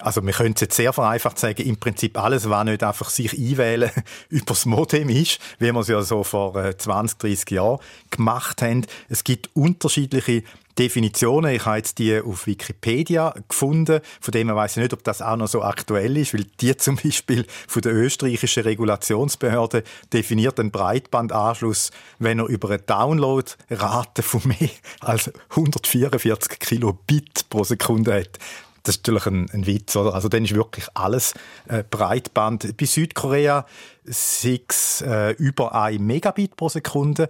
Also 0.02 0.24
wir 0.24 0.32
können 0.32 0.54
es 0.54 0.60
jetzt 0.60 0.74
sehr 0.74 0.92
vereinfacht 0.92 1.38
sagen, 1.38 1.62
im 1.62 1.76
Prinzip 1.76 2.18
alles, 2.18 2.48
was 2.50 2.64
nicht 2.64 2.82
einfach 2.82 3.08
sich 3.08 3.32
einwählen 3.38 3.90
über 4.28 4.46
das 4.46 4.66
Modem 4.66 5.08
ist, 5.08 5.38
wie 5.58 5.72
wir 5.72 5.80
es 5.80 5.88
ja 5.88 6.02
so 6.02 6.24
vor 6.24 6.54
20, 6.76 7.18
äh, 7.18 7.28
30 7.28 7.50
Jahren 7.50 7.78
gemacht 8.10 8.62
haben. 8.62 8.86
Es 9.08 9.22
gibt 9.22 9.50
unterschiedliche 9.54 10.42
Definitionen. 10.78 11.54
Ich 11.54 11.66
habe 11.66 11.76
jetzt 11.76 11.98
die 11.98 12.20
auf 12.20 12.46
Wikipedia 12.46 13.34
gefunden. 13.48 14.00
Von 14.20 14.32
dem 14.32 14.48
weiß 14.48 14.76
ich 14.76 14.82
nicht, 14.82 14.92
ob 14.92 15.04
das 15.04 15.22
auch 15.22 15.36
noch 15.36 15.48
so 15.48 15.62
aktuell 15.62 16.16
ist, 16.16 16.34
weil 16.34 16.44
die 16.60 16.76
zum 16.76 16.96
Beispiel 16.96 17.46
von 17.68 17.82
der 17.82 17.94
österreichischen 17.94 18.62
Regulationsbehörde 18.62 19.84
definiert 20.12 20.58
einen 20.58 20.70
Breitbandanschluss, 20.70 21.90
wenn 22.18 22.38
er 22.38 22.46
über 22.46 22.68
eine 22.68 22.78
Downloadrate 22.78 24.22
von 24.22 24.42
mehr 24.44 24.70
als 25.00 25.30
144 25.50 26.58
Kilobit 26.58 27.48
pro 27.50 27.64
Sekunde 27.64 28.14
hat. 28.14 28.38
Das 28.82 28.96
ist 28.96 29.06
natürlich 29.06 29.26
ein, 29.26 29.48
ein 29.52 29.66
Witz, 29.66 29.94
oder? 29.94 30.14
Also 30.14 30.28
dann 30.28 30.44
ist 30.44 30.54
wirklich 30.54 30.86
alles 30.94 31.34
äh, 31.68 31.84
Breitband. 31.88 32.76
Bei 32.76 32.84
Südkorea 32.84 33.64
sind 34.04 34.62
es 34.68 35.02
äh, 35.02 35.30
über 35.32 35.74
1 35.74 36.00
Megabit 36.00 36.56
pro 36.56 36.68
Sekunde. 36.68 37.28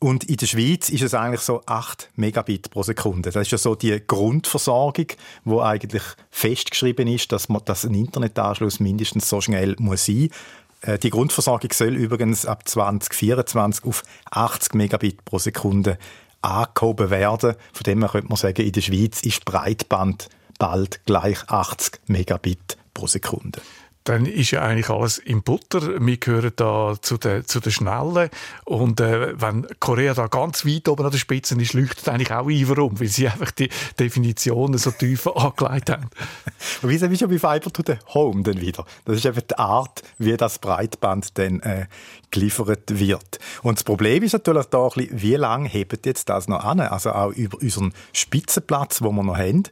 Und 0.00 0.24
in 0.24 0.36
der 0.36 0.46
Schweiz 0.46 0.90
ist 0.90 1.02
es 1.02 1.14
eigentlich 1.14 1.40
so 1.40 1.62
8 1.66 2.10
Megabit 2.14 2.70
pro 2.70 2.84
Sekunde. 2.84 3.30
Das 3.30 3.42
ist 3.42 3.50
ja 3.50 3.58
so 3.58 3.74
die 3.74 4.00
Grundversorgung, 4.06 5.06
wo 5.44 5.60
eigentlich 5.60 6.04
festgeschrieben 6.30 7.08
ist, 7.08 7.32
dass, 7.32 7.48
man, 7.48 7.64
dass 7.64 7.84
ein 7.84 7.94
Internetanschluss 7.94 8.78
mindestens 8.78 9.28
so 9.28 9.40
schnell 9.40 9.74
muss 9.78 10.06
sein 10.06 10.30
äh, 10.82 10.98
die 10.98 11.10
Grundversorgung 11.10 11.72
soll 11.72 11.96
übrigens 11.96 12.46
ab 12.46 12.68
2024 12.68 13.84
auf 13.84 14.04
80 14.30 14.74
Megabit 14.74 15.24
pro 15.24 15.38
Sekunde 15.38 15.98
angehoben 16.40 17.10
werden. 17.10 17.56
Von 17.72 17.82
dem 17.84 18.00
her 18.00 18.10
könnte 18.10 18.28
man 18.28 18.36
sagen, 18.36 18.62
in 18.62 18.70
der 18.70 18.80
Schweiz 18.80 19.22
ist 19.22 19.44
Breitband 19.44 20.28
bald 20.60 21.04
gleich 21.06 21.48
80 21.48 22.00
Megabit 22.06 22.76
pro 22.94 23.08
Sekunde 23.08 23.60
dann 24.08 24.24
ist 24.24 24.52
ja 24.52 24.62
eigentlich 24.62 24.88
alles 24.88 25.18
im 25.18 25.42
Butter. 25.42 26.00
Wir 26.00 26.16
gehören 26.16 26.52
da 26.56 26.94
zu 26.98 27.18
den, 27.18 27.46
zu 27.46 27.60
den 27.60 27.72
Schnellen. 27.72 28.30
Und 28.64 29.00
äh, 29.00 29.38
wenn 29.38 29.66
Korea 29.80 30.14
da 30.14 30.28
ganz 30.28 30.64
weit 30.64 30.88
oben 30.88 31.04
an 31.04 31.10
der 31.10 31.18
Spitze 31.18 31.60
ist, 31.60 31.74
leuchtet 31.74 32.08
eigentlich 32.08 32.32
auch 32.32 32.48
ein, 32.48 32.68
warum? 32.70 32.98
Weil 32.98 33.08
sie 33.08 33.28
einfach 33.28 33.50
die 33.50 33.68
Definitionen 34.00 34.78
so 34.78 34.92
tief 34.92 35.26
angelegt 35.26 35.90
haben. 35.90 36.08
Und 36.82 36.88
wie 36.88 36.96
sind 36.96 37.10
wir 37.10 37.18
schon 37.18 37.28
bei 37.28 37.38
Fiber 37.38 37.70
to 37.70 37.82
the 37.86 37.98
Home 38.14 38.42
dann 38.42 38.58
wieder? 38.62 38.86
Das 39.04 39.16
ist 39.16 39.26
einfach 39.26 39.42
die 39.42 39.58
Art, 39.58 40.02
wie 40.16 40.34
das 40.38 40.58
Breitband 40.58 41.36
dann 41.36 41.60
äh, 41.60 41.86
geliefert 42.30 42.98
wird. 42.98 43.38
Und 43.62 43.76
das 43.78 43.84
Problem 43.84 44.22
ist 44.22 44.32
natürlich 44.32 44.66
da 44.66 44.88
bisschen, 44.88 45.20
wie 45.20 45.34
lange 45.34 45.68
hebt 45.68 46.06
jetzt 46.06 46.30
das 46.30 46.48
noch 46.48 46.64
an? 46.64 46.80
Also 46.80 47.10
auch 47.12 47.32
über 47.32 47.58
unseren 47.60 47.92
Spitzenplatz, 48.14 49.02
wo 49.02 49.12
wir 49.12 49.22
noch 49.22 49.36
haben. 49.36 49.64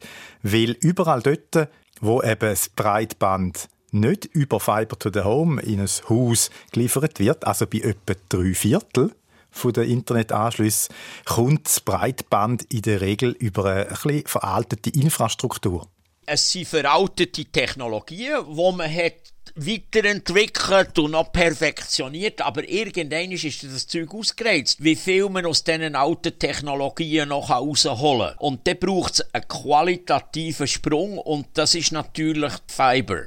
Weil 0.43 0.73
überall 0.81 1.23
dort, 1.23 1.71
wo 2.03 2.23
eben 2.23 2.51
das 2.51 2.69
Breitband 2.69 3.69
nicht 3.91 4.27
über 4.27 4.61
Fiber 4.61 4.99
to 4.99 5.11
the 5.13 5.21
Home 5.21 5.61
in 5.63 5.81
ein 5.81 5.89
Haus 6.09 6.51
geliefert 6.73 7.19
wird, 7.19 7.47
also 7.47 7.67
bei 7.67 7.79
etwa 7.79 8.15
drei 8.29 8.55
Viertel 8.55 9.13
von 9.51 9.73
den 9.73 9.91
Internetanschlüssen, 9.91 10.95
kommt 11.25 11.67
das 11.67 11.81
Breitband 11.81 12.65
in 12.73 12.83
der 12.83 13.01
Regel 13.01 13.31
über 13.31 13.65
eine 13.65 13.87
etwas 13.87 14.23
veraltete 14.27 14.91
Infrastruktur. 14.91 15.89
Es 16.27 16.51
sind 16.51 16.67
veraltete 16.67 17.45
Technologien, 17.45 18.45
die 18.49 18.73
man 18.73 18.93
hat 18.93 19.33
weiterentwickelt 19.55 20.99
und 20.99 21.13
noch 21.13 21.33
perfektioniert, 21.33 22.43
aber 22.43 22.69
irgendwann 22.69 23.33
ist 23.33 23.63
das 23.63 23.87
Zeug 23.87 24.13
ausgereizt, 24.13 24.83
wie 24.83 24.97
viel 24.97 25.29
man 25.29 25.47
aus 25.47 25.65
diesen 25.65 25.95
alten 25.95 26.39
Technologien 26.39 27.31
noch 27.31 27.51
rausholen 27.51 28.31
kann. 28.31 28.39
Und 28.39 28.67
dann 28.67 28.79
braucht 28.79 29.15
es 29.15 29.35
einen 29.35 29.49
qualitativen 29.49 30.67
Sprung 30.67 31.19
und 31.19 31.47
das 31.55 31.75
ist 31.75 31.93
natürlich 31.93 32.53
Fiber. 32.67 33.27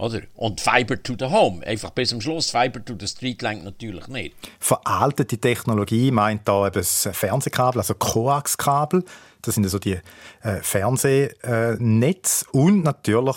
Oder? 0.00 0.22
Und 0.34 0.60
Fiber 0.60 1.02
to 1.02 1.14
the 1.18 1.26
Home. 1.26 1.64
Einfach 1.66 1.90
bis 1.90 2.08
zum 2.08 2.20
Schluss. 2.20 2.50
Fiber 2.50 2.84
to 2.84 2.94
the 2.98 3.06
Street 3.06 3.42
lenkt 3.42 3.64
natürlich 3.64 4.08
nicht. 4.08 4.34
Veraltete 4.58 5.38
Technologie 5.38 6.10
meint 6.10 6.48
da 6.48 6.66
eben 6.66 6.74
das 6.74 7.08
Fernsehkabel, 7.12 7.80
also 7.80 7.94
Coax-Kabel. 7.94 9.04
Das 9.42 9.54
sind 9.54 9.64
also 9.64 9.78
die 9.78 9.98
äh, 10.42 10.56
Fernsehnetze 10.62 12.46
und 12.52 12.82
natürlich 12.82 13.36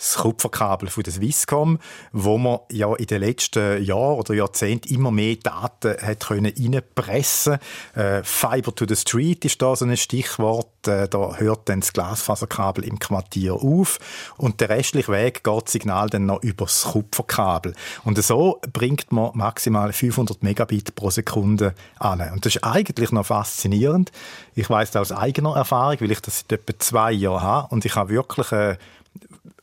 das 0.00 0.16
Kupferkabel 0.16 0.88
von 0.88 1.02
der 1.02 1.12
Swisscom, 1.12 1.78
wo 2.12 2.38
man 2.38 2.60
ja 2.72 2.94
in 2.94 3.06
den 3.06 3.20
letzten 3.20 3.84
Jahren 3.84 4.18
oder 4.18 4.32
Jahrzehnten 4.32 4.92
immer 4.92 5.10
mehr 5.10 5.36
Daten 5.36 5.94
hat 6.00 6.20
können 6.20 6.52
reinpressen 6.56 7.58
äh, 7.94 8.22
Fiber 8.22 8.74
to 8.74 8.86
the 8.88 8.96
Street 8.96 9.44
ist 9.44 9.60
da 9.60 9.76
so 9.76 9.84
ein 9.84 9.96
Stichwort. 9.96 10.66
Äh, 10.86 11.06
da 11.08 11.36
hört 11.36 11.68
dann 11.68 11.80
das 11.80 11.92
Glasfaserkabel 11.92 12.84
im 12.84 12.98
Quartier 12.98 13.54
auf 13.54 13.98
und 14.38 14.60
der 14.62 14.70
restliche 14.70 15.12
Weg 15.12 15.44
geht 15.44 15.64
das 15.64 15.72
Signal 15.72 16.08
dann 16.08 16.24
noch 16.26 16.42
über 16.42 16.64
das 16.64 16.84
Kupferkabel. 16.84 17.74
Und 18.04 18.22
so 18.22 18.58
bringt 18.72 19.12
man 19.12 19.32
maximal 19.34 19.92
500 19.92 20.42
Megabit 20.42 20.94
pro 20.94 21.10
Sekunde 21.10 21.74
an. 21.98 22.22
Und 22.32 22.46
das 22.46 22.56
ist 22.56 22.64
eigentlich 22.64 23.12
noch 23.12 23.26
faszinierend. 23.26 24.12
Ich 24.54 24.70
weiß 24.70 24.96
aus 24.96 25.12
eigener 25.12 25.56
Erfahrung, 25.56 26.00
weil 26.00 26.10
ich 26.10 26.20
das 26.20 26.40
seit 26.40 26.52
etwa 26.52 26.78
zwei 26.78 27.12
Jahren 27.12 27.42
habe 27.42 27.74
und 27.74 27.84
ich 27.84 27.96
habe 27.96 28.10
wirklich 28.10 28.50
äh, 28.52 28.76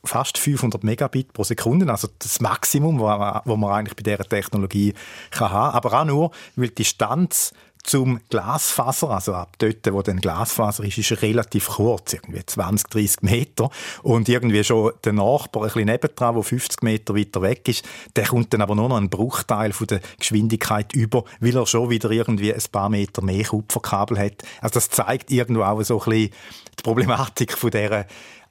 fast 0.04 0.38
500 0.38 0.82
Megabit 0.84 1.32
pro 1.32 1.44
Sekunde, 1.44 1.90
also 1.90 2.08
das 2.18 2.40
Maximum, 2.40 3.00
was 3.00 3.44
man 3.44 3.70
eigentlich 3.70 3.96
bei 3.96 4.02
dieser 4.02 4.28
Technologie 4.28 4.94
kann 5.30 5.50
haben. 5.50 5.74
Aber 5.74 6.00
auch 6.00 6.04
nur, 6.04 6.30
weil 6.56 6.68
die 6.68 6.76
Distanz 6.76 7.52
zum 7.84 8.20
Glasfaser, 8.28 9.10
also 9.10 9.34
ab 9.34 9.56
dort, 9.58 9.90
wo 9.92 10.02
dann 10.02 10.20
Glasfaser 10.20 10.84
ist, 10.84 10.98
ist 10.98 11.22
relativ 11.22 11.68
kurz, 11.68 12.12
irgendwie 12.12 12.44
20, 12.44 12.88
30 12.90 13.22
Meter. 13.22 13.70
Und 14.02 14.28
irgendwie 14.28 14.62
schon 14.62 14.92
der 15.04 15.14
Nachbar 15.14 15.62
ein 15.62 15.68
bisschen 15.68 15.86
nebendran, 15.86 16.34
der 16.34 16.44
50 16.44 16.82
Meter 16.82 17.16
weiter 17.16 17.40
weg 17.40 17.66
ist, 17.68 17.84
der 18.14 18.26
kommt 18.26 18.52
dann 18.52 18.60
aber 18.60 18.74
nur 18.74 18.90
noch 18.90 18.96
einen 18.96 19.08
Bruchteil 19.08 19.72
von 19.72 19.86
der 19.86 20.00
Geschwindigkeit 20.18 20.92
über, 20.92 21.24
weil 21.40 21.56
er 21.56 21.66
schon 21.66 21.88
wieder 21.88 22.10
irgendwie 22.10 22.52
ein 22.52 22.62
paar 22.70 22.90
Meter 22.90 23.22
mehr 23.22 23.44
Kupferkabel 23.44 24.18
hat. 24.18 24.42
Also 24.60 24.74
das 24.74 24.90
zeigt 24.90 25.30
irgendwo 25.30 25.62
auch 25.62 25.82
so 25.82 25.98
ein 26.00 26.10
bisschen 26.10 26.32
die 26.78 26.82
Problematik 26.82 27.56
von 27.56 27.70
dieser 27.70 28.06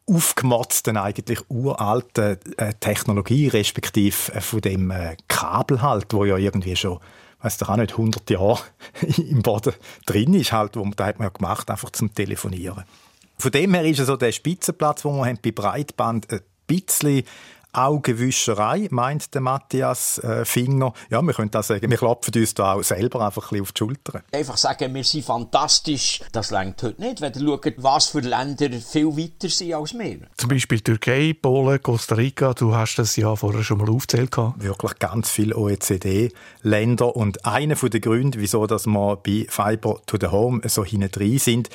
aufgemotzten, 0.07 0.97
eigentlich 0.97 1.39
uralten 1.49 2.37
äh, 2.57 2.73
Technologie, 2.79 3.47
respektive 3.47 4.33
äh, 4.33 4.41
von 4.41 4.61
dem 4.61 4.91
äh, 4.91 5.17
Kabel 5.27 5.81
halt, 5.81 6.05
wo 6.11 6.25
ja 6.25 6.37
irgendwie 6.37 6.75
schon 6.75 6.99
weiß 7.41 7.57
doch 7.57 7.69
auch 7.69 7.77
nicht, 7.77 7.91
100 7.91 8.29
Jahre 8.29 8.59
im 9.17 9.41
Boden 9.41 9.73
drin 10.05 10.33
ist, 10.33 10.51
halt, 10.51 10.75
wo 10.75 10.83
man, 10.83 10.93
da 10.95 11.05
hat 11.05 11.19
man 11.19 11.27
ja 11.27 11.29
gemacht, 11.29 11.69
einfach 11.69 11.91
zum 11.91 12.13
Telefonieren. 12.13 12.83
Von 13.37 13.51
dem 13.51 13.73
her 13.73 13.85
ist 13.85 13.99
also 13.99 14.15
der 14.15 14.31
Spitzenplatz, 14.31 15.05
wo 15.05 15.11
wir 15.11 15.25
haben 15.25 15.39
bei 15.43 15.51
Breitband 15.51 16.31
ein 16.31 16.41
bisschen 16.65 17.23
Augenwischerei, 17.77 18.87
meint 18.89 19.33
der 19.33 19.41
Matthias 19.41 20.17
äh, 20.19 20.45
Finger. 20.45 20.93
Ja, 21.09 21.21
wir 21.21 21.33
können 21.33 21.51
das 21.51 21.67
sagen, 21.67 21.89
wir 21.89 21.97
klopfen 21.97 22.33
uns 22.35 22.53
da 22.53 22.73
auch 22.73 22.83
selber 22.83 23.25
einfach 23.25 23.43
ein 23.43 23.49
bisschen 23.49 23.61
auf 23.61 23.71
die 23.71 23.77
Schulter. 23.77 24.23
Einfach 24.31 24.57
sagen, 24.57 24.93
wir 24.93 25.03
sind 25.03 25.25
fantastisch, 25.25 26.21
das 26.31 26.51
längt 26.51 26.81
heute 26.81 26.99
nicht, 27.01 27.21
wenn 27.21 27.33
ihr 27.33 27.39
schaut, 27.39 27.73
was 27.77 28.07
für 28.07 28.21
Länder 28.21 28.69
viel 28.71 29.15
weiter 29.15 29.49
sind 29.49 29.73
als 29.73 29.93
wir. 29.93 30.19
Zum 30.37 30.49
Beispiel 30.49 30.81
Türkei, 30.81 31.35
Polen, 31.39 31.81
Costa 31.81 32.15
Rica, 32.15 32.53
du 32.53 32.73
hast 32.73 32.95
das 32.95 33.15
ja 33.15 33.35
vorher 33.35 33.63
schon 33.63 33.77
mal 33.77 33.89
aufgezählt. 33.89 34.35
Wirklich 34.57 34.99
ganz 34.99 35.29
viele 35.29 35.55
OECD-Länder 35.55 37.15
und 37.15 37.45
einer 37.45 37.75
der 37.75 37.99
Gründe, 37.99 38.39
wieso 38.39 38.65
dass 38.65 38.87
wir 38.87 39.17
bei 39.17 39.45
Fiber 39.49 40.01
to 40.05 40.17
the 40.19 40.27
Home 40.27 40.61
so 40.65 40.83
hinten 40.83 41.11
drin 41.11 41.37
sind, 41.37 41.69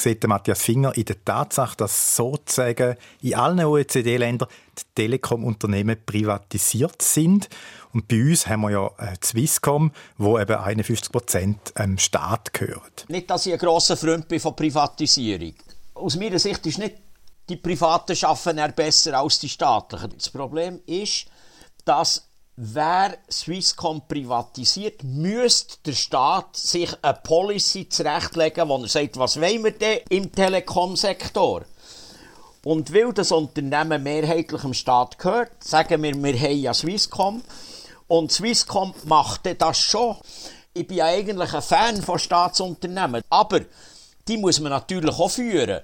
sieht 0.00 0.26
Matthias 0.26 0.62
Finger 0.62 0.96
in 0.96 1.04
der 1.04 1.24
Tatsache, 1.24 1.76
dass 1.76 2.16
sozusagen 2.16 2.96
in 3.20 3.34
allen 3.34 3.64
OECD-Ländern 3.64 4.48
die 4.78 4.82
Telekom-Unternehmen 4.94 5.96
privatisiert 6.04 7.02
sind. 7.02 7.48
Und 7.92 8.08
bei 8.08 8.22
uns 8.22 8.46
haben 8.46 8.62
wir 8.62 8.70
ja 8.70 8.86
äh, 8.98 9.16
Swisscom, 9.22 9.92
wo 10.16 10.38
eben 10.38 10.56
51 10.56 11.12
Prozent 11.12 11.72
dem 11.78 11.98
Staat 11.98 12.52
gehört. 12.52 13.04
Nicht, 13.08 13.30
dass 13.30 13.46
ich 13.46 13.52
ein 13.52 13.58
grosser 13.58 13.96
Freund 13.96 14.28
bin 14.28 14.40
von 14.40 14.56
Privatisierung. 14.56 15.54
Aus 15.94 16.16
meiner 16.16 16.38
Sicht 16.38 16.64
ist 16.66 16.78
nicht 16.78 16.96
die 17.48 17.56
Privaten 17.56 18.16
schaffen 18.16 18.58
er 18.58 18.72
besser 18.72 19.18
als 19.18 19.38
die 19.40 19.48
staatlichen. 19.48 20.12
Das 20.16 20.30
Problem 20.30 20.80
ist, 20.86 21.26
dass 21.84 22.28
wer 22.56 23.16
Swisscom 23.30 24.02
privatisiert, 24.06 25.02
müsste 25.04 25.78
der 25.86 25.92
Staat 25.92 26.56
sich 26.56 26.90
eine 27.02 27.14
Policy 27.14 27.88
zurechtlegen, 27.88 28.68
wo 28.68 28.82
er 28.82 28.88
sagt, 28.88 29.16
was 29.16 29.40
wollen 29.40 29.64
wir 29.64 29.72
denn 29.72 30.00
im 30.10 30.32
Telekomsektor? 30.32 31.62
Und 32.64 32.94
weil 32.94 33.12
das 33.12 33.32
Unternehmen 33.32 34.02
mehrheitlich 34.02 34.60
dem 34.60 34.74
Staat 34.74 35.18
gehört, 35.18 35.64
sagen 35.64 36.02
wir, 36.02 36.14
wir 36.14 36.40
haben 36.40 36.58
ja 36.58 36.72
Swisscom. 36.72 37.42
Und 38.06 38.30
Swisscom 38.30 38.94
macht 39.04 39.40
das 39.60 39.78
schon. 39.78 40.16
Ich 40.74 40.86
bin 40.86 40.98
ja 40.98 41.06
eigentlich 41.06 41.52
ein 41.54 41.62
Fan 41.62 42.02
von 42.02 42.18
Staatsunternehmen. 42.18 43.22
Aber 43.30 43.60
die 44.28 44.36
muss 44.36 44.60
man 44.60 44.70
natürlich 44.70 45.18
auch 45.18 45.30
führen. 45.30 45.80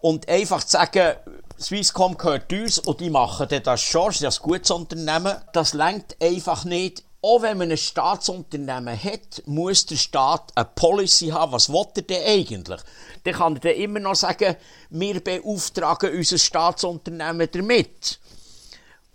Und 0.00 0.26
einfach 0.28 0.64
zu 0.64 0.70
sagen, 0.70 1.16
Swisscom 1.62 2.18
gehört 2.18 2.52
uns 2.52 2.80
und 2.80 3.00
die 3.00 3.10
machen 3.10 3.48
das 3.62 3.80
schon, 3.80 4.06
das 4.06 4.20
ist 4.20 4.40
ein 4.40 4.42
gutes 4.42 4.70
Unternehmen. 4.70 5.36
Das 5.52 5.74
lenkt 5.74 6.16
einfach 6.20 6.64
nicht. 6.64 7.04
Auch 7.24 7.42
wenn 7.42 7.56
man 7.56 7.70
ein 7.70 7.76
Staatsunternehmen 7.76 9.00
hat, 9.00 9.46
muss 9.46 9.86
der 9.86 9.94
Staat 9.94 10.50
eine 10.56 10.68
Policy 10.74 11.28
haben. 11.28 11.52
Was 11.52 11.68
will 11.68 11.86
er 11.94 12.02
denn 12.02 12.26
eigentlich? 12.26 12.80
Dann 13.22 13.34
kann 13.34 13.60
er 13.62 13.76
immer 13.76 14.00
noch 14.00 14.16
sagen, 14.16 14.56
wir 14.90 15.22
beauftragen 15.22 16.12
unser 16.16 16.38
Staatsunternehmen 16.38 17.48
damit. 17.52 18.18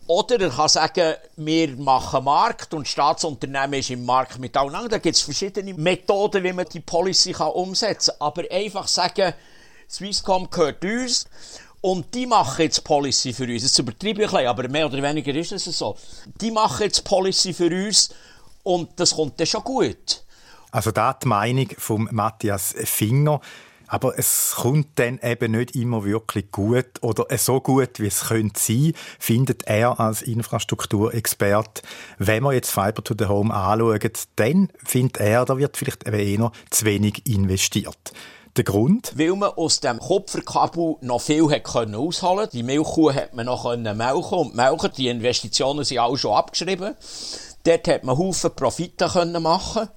Oder 0.07 0.39
er 0.39 0.49
kann 0.49 0.69
sagen, 0.69 1.15
wir 1.35 1.75
machen 1.75 2.23
Markt 2.23 2.73
und 2.73 2.87
Staatsunternehmen 2.87 3.81
ist 3.81 3.89
im 3.89 4.05
Markt 4.05 4.39
mit 4.39 4.55
allen 4.55 4.69
anderen. 4.69 4.91
Da 4.91 4.97
gibt 4.99 5.17
es 5.17 5.21
verschiedene 5.21 5.73
Methoden, 5.73 6.45
wie 6.45 6.53
man 6.53 6.65
die 6.71 6.79
Policy 6.79 7.33
kann 7.33 7.51
umsetzen 7.51 8.13
kann. 8.17 8.27
Aber 8.27 8.43
einfach 8.49 8.87
sagen, 8.87 9.33
Swisscom 9.89 10.49
gehört 10.49 10.83
uns 10.85 11.25
und 11.81 12.13
die 12.13 12.25
machen 12.25 12.63
jetzt 12.63 12.83
Policy 12.83 13.33
für 13.33 13.45
uns. 13.45 13.63
Das 13.63 13.77
übertreibe 13.79 14.23
ich 14.23 14.27
ein 14.27 14.31
bisschen, 14.31 14.47
aber 14.47 14.67
mehr 14.67 14.87
oder 14.87 15.01
weniger 15.01 15.33
ist 15.35 15.51
es 15.51 15.65
so. 15.65 15.95
Die 16.41 16.51
machen 16.51 16.83
jetzt 16.83 17.03
Policy 17.03 17.53
für 17.53 17.67
uns 17.67 18.09
und 18.63 18.89
das 18.99 19.15
kommt 19.15 19.39
dann 19.39 19.47
schon 19.47 19.63
gut. 19.63 20.23
Also 20.71 20.91
da 20.91 21.13
die 21.13 21.27
Meinung 21.27 21.69
von 21.77 22.09
Matthias 22.11 22.75
Finger. 22.83 23.41
Aber 23.89 24.19
es 24.19 24.53
kommt 24.57 24.99
dann 24.99 25.17
eben 25.23 25.53
nicht 25.53 25.75
immer 25.75 26.03
wirklich 26.03 26.51
gut 26.51 27.01
oder 27.01 27.25
so 27.37 27.61
gut, 27.61 28.01
wie 28.01 28.07
es 28.07 28.25
könnte 28.25 28.59
sein, 28.59 28.91
findet 29.17 29.63
er 29.63 29.97
als 29.97 30.21
Infrastrukturexperte. 30.21 31.83
Wenn 32.17 32.43
man 32.43 32.53
jetzt 32.53 32.69
Fiber 32.69 33.01
to 33.01 33.15
the 33.17 33.27
Home 33.27 33.53
anschaut, 33.53 34.27
dann 34.35 34.69
findet 34.83 35.17
er, 35.17 35.45
da 35.45 35.57
wird 35.57 35.77
vielleicht 35.77 36.03
eher 36.03 36.51
zu 36.69 36.85
wenig 36.85 37.25
investiert. 37.27 38.11
Der 38.55 38.63
Grund? 38.63 39.13
Weil 39.17 39.35
man 39.35 39.49
aus 39.49 39.79
dem 39.79 39.99
Kupferkabel 39.99 40.95
noch 41.01 41.21
viel 41.21 41.49
hat 41.49 41.63
können 41.63 41.95
ausholen 41.95 42.47
Die 42.51 42.63
Milchkuh 42.63 43.13
hat 43.13 43.33
man 43.33 43.45
noch 43.45 43.63
können 43.63 43.97
melken 43.97 44.37
und 44.37 44.55
melken. 44.55 44.91
Die 44.97 45.07
Investitionen 45.07 45.83
sind 45.83 45.99
auch 45.99 46.15
schon 46.15 46.33
abgeschrieben. 46.33 46.95
Dort 47.63 47.87
hat 47.87 48.03
man 48.03 48.17
Haufen 48.17 48.55
Profite 48.55 49.07
können 49.07 49.41
machen 49.43 49.89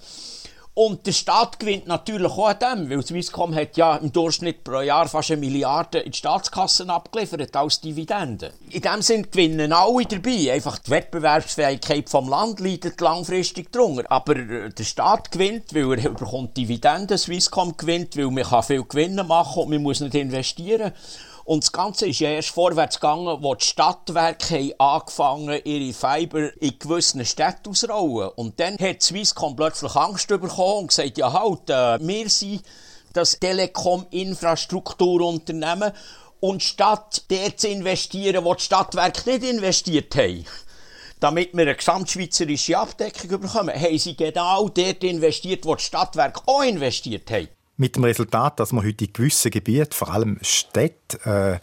und 0.74 1.04
der 1.06 1.12
Staat 1.12 1.58
gewinnt 1.58 1.88
natürlich 1.88 2.30
auch 2.30 2.48
an 2.48 2.58
dem, 2.58 2.90
weil 2.90 3.04
Swisscom 3.04 3.54
hat 3.54 3.76
ja 3.76 3.96
im 3.96 4.12
Durchschnitt 4.12 4.62
pro 4.62 4.80
Jahr 4.80 5.08
fast 5.08 5.32
eine 5.32 5.40
Milliarde 5.40 5.98
in 5.98 6.12
die 6.12 6.16
Staatskassen 6.16 6.90
abgeliefert 6.90 7.56
als 7.56 7.80
Dividende. 7.80 8.52
In 8.70 8.80
dem 8.80 9.02
Sinne 9.02 9.24
gewinnen 9.24 9.72
alle 9.72 10.04
dabei. 10.04 10.52
Einfach 10.52 10.78
die 10.78 10.90
Wettbewerbsfähigkeit 10.90 12.08
vom 12.08 12.28
Land 12.28 12.60
leidet 12.60 13.00
langfristig 13.00 13.72
drunter. 13.72 14.04
Aber 14.10 14.36
äh, 14.36 14.70
der 14.70 14.84
Staat 14.84 15.32
gewinnt, 15.32 15.74
weil 15.74 15.98
er 15.98 16.10
bekommt 16.10 16.56
Dividenden, 16.56 17.18
Swisscom 17.18 17.76
gewinnt, 17.76 18.16
weil 18.16 18.30
man 18.30 18.44
kann 18.44 18.62
viel 18.62 18.84
Gewinne 18.84 19.24
machen 19.24 19.64
und 19.64 19.70
man 19.70 19.82
muss 19.82 20.00
nicht 20.00 20.14
investieren. 20.14 20.92
Und 21.44 21.64
das 21.64 21.72
Ganze 21.72 22.06
ist 22.06 22.20
ja 22.20 22.30
erst 22.30 22.50
vorwärts 22.50 23.00
gegangen, 23.00 23.42
wo 23.42 23.54
die 23.54 23.64
Stadtwerke 23.64 24.74
angefangen 24.78 25.60
ihre 25.64 25.92
Fiber 25.92 26.50
in 26.60 26.78
gewissen 26.78 27.24
Städten 27.24 27.70
ausrollen. 27.70 28.30
Und 28.36 28.60
dann 28.60 28.78
hat 28.78 29.02
Swisscom 29.02 29.56
plötzlich 29.56 29.96
Angst 29.96 30.28
bekommen 30.28 30.80
und 30.80 30.86
gesagt, 30.88 31.18
ja 31.18 31.32
halt, 31.32 31.68
äh, 31.70 31.98
wir 32.00 32.28
sind 32.28 32.62
das 33.12 33.40
Telekom-Infrastrukturunternehmen 33.40 35.92
und 36.40 36.62
statt 36.62 37.24
der 37.30 37.56
zu 37.56 37.68
investieren, 37.68 38.44
wo 38.44 38.54
die 38.54 38.62
Stadtwerke 38.62 39.30
nicht 39.30 39.44
investiert 39.44 40.14
haben, 40.16 40.44
damit 41.20 41.52
wir 41.52 41.62
eine 41.62 41.76
gesamtschweizerische 41.76 42.78
Abdeckung 42.78 43.40
bekommen, 43.40 43.74
haben 43.74 43.98
sie 43.98 44.16
genau 44.16 44.68
dort 44.68 45.04
investiert, 45.04 45.66
wo 45.66 45.74
die 45.74 45.82
Stadtwerke 45.82 46.40
auch 46.46 46.62
investiert 46.62 47.30
haben. 47.30 47.48
Mit 47.80 47.96
dem 47.96 48.04
Resultat, 48.04 48.60
dass 48.60 48.74
wir 48.74 48.84
heute 48.84 49.06
in 49.06 49.12
gewissen 49.14 49.50
Gebieten, 49.50 49.92
vor 49.92 50.12
allem 50.12 50.36
Städte, 50.42 51.18
äh, 51.24 51.60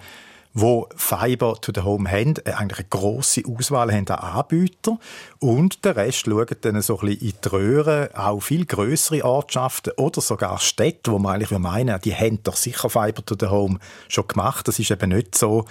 wo 0.51 0.89
Fiber 0.95 1.61
to 1.61 1.71
the 1.75 1.81
Home 1.81 2.09
haben, 2.09 2.33
äh, 2.43 2.53
eigentlich 2.53 2.79
eine 2.79 2.87
grosse 2.89 3.43
Auswahl 3.45 3.93
haben 3.93 4.07
an 4.07 4.17
Anbietern 4.17 4.97
und 5.37 5.85
der 5.85 5.95
Rest 5.95 6.25
schaut 6.25 6.65
dann 6.65 6.81
so 6.81 6.97
ein 6.97 7.05
bisschen 7.05 7.21
in 7.21 7.33
die 7.43 7.49
Röhre, 7.49 8.09
auch 8.15 8.39
viel 8.39 8.65
größere 8.65 9.23
Ortschaften 9.23 9.93
oder 9.97 10.19
sogar 10.19 10.57
Städte, 10.57 11.11
wo 11.11 11.19
man 11.19 11.35
eigentlich 11.35 11.51
meinen, 11.59 12.01
die 12.01 12.15
haben 12.15 12.41
doch 12.41 12.55
sicher 12.55 12.89
Fiber 12.89 13.23
to 13.23 13.35
the 13.39 13.51
Home 13.51 13.77
schon 14.07 14.27
gemacht. 14.27 14.67
Das 14.67 14.79
ist 14.79 14.89
eben 14.89 15.11
nicht 15.11 15.37
so, 15.37 15.65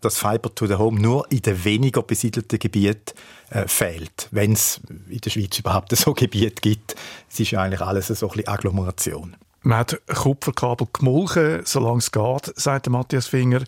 dass 0.00 0.18
Fiber 0.18 0.52
to 0.52 0.66
the 0.66 0.74
Home 0.74 1.00
nur 1.00 1.30
in 1.30 1.42
den 1.42 1.62
weniger 1.62 2.02
besiedelten 2.02 2.58
Gebieten 2.58 3.14
äh, 3.50 3.68
fehlt, 3.68 4.26
wenn 4.32 4.54
es 4.54 4.80
in 5.08 5.20
der 5.20 5.30
Schweiz 5.30 5.56
überhaupt 5.60 5.96
so 5.96 6.12
Gebiete 6.12 6.60
gibt. 6.60 6.96
Es 7.30 7.38
ist 7.38 7.54
eigentlich 7.54 7.82
alles 7.82 8.08
so 8.08 8.26
ein 8.26 8.32
bisschen 8.32 8.48
Agglomeration. 8.48 9.36
Man 9.62 9.78
hat 9.78 10.00
Kupferkabel 10.06 10.88
gemolken, 10.92 11.62
solange 11.64 11.98
es 11.98 12.10
geht, 12.10 12.52
sagt 12.56 12.88
Matthias 12.88 13.26
Finger. 13.26 13.62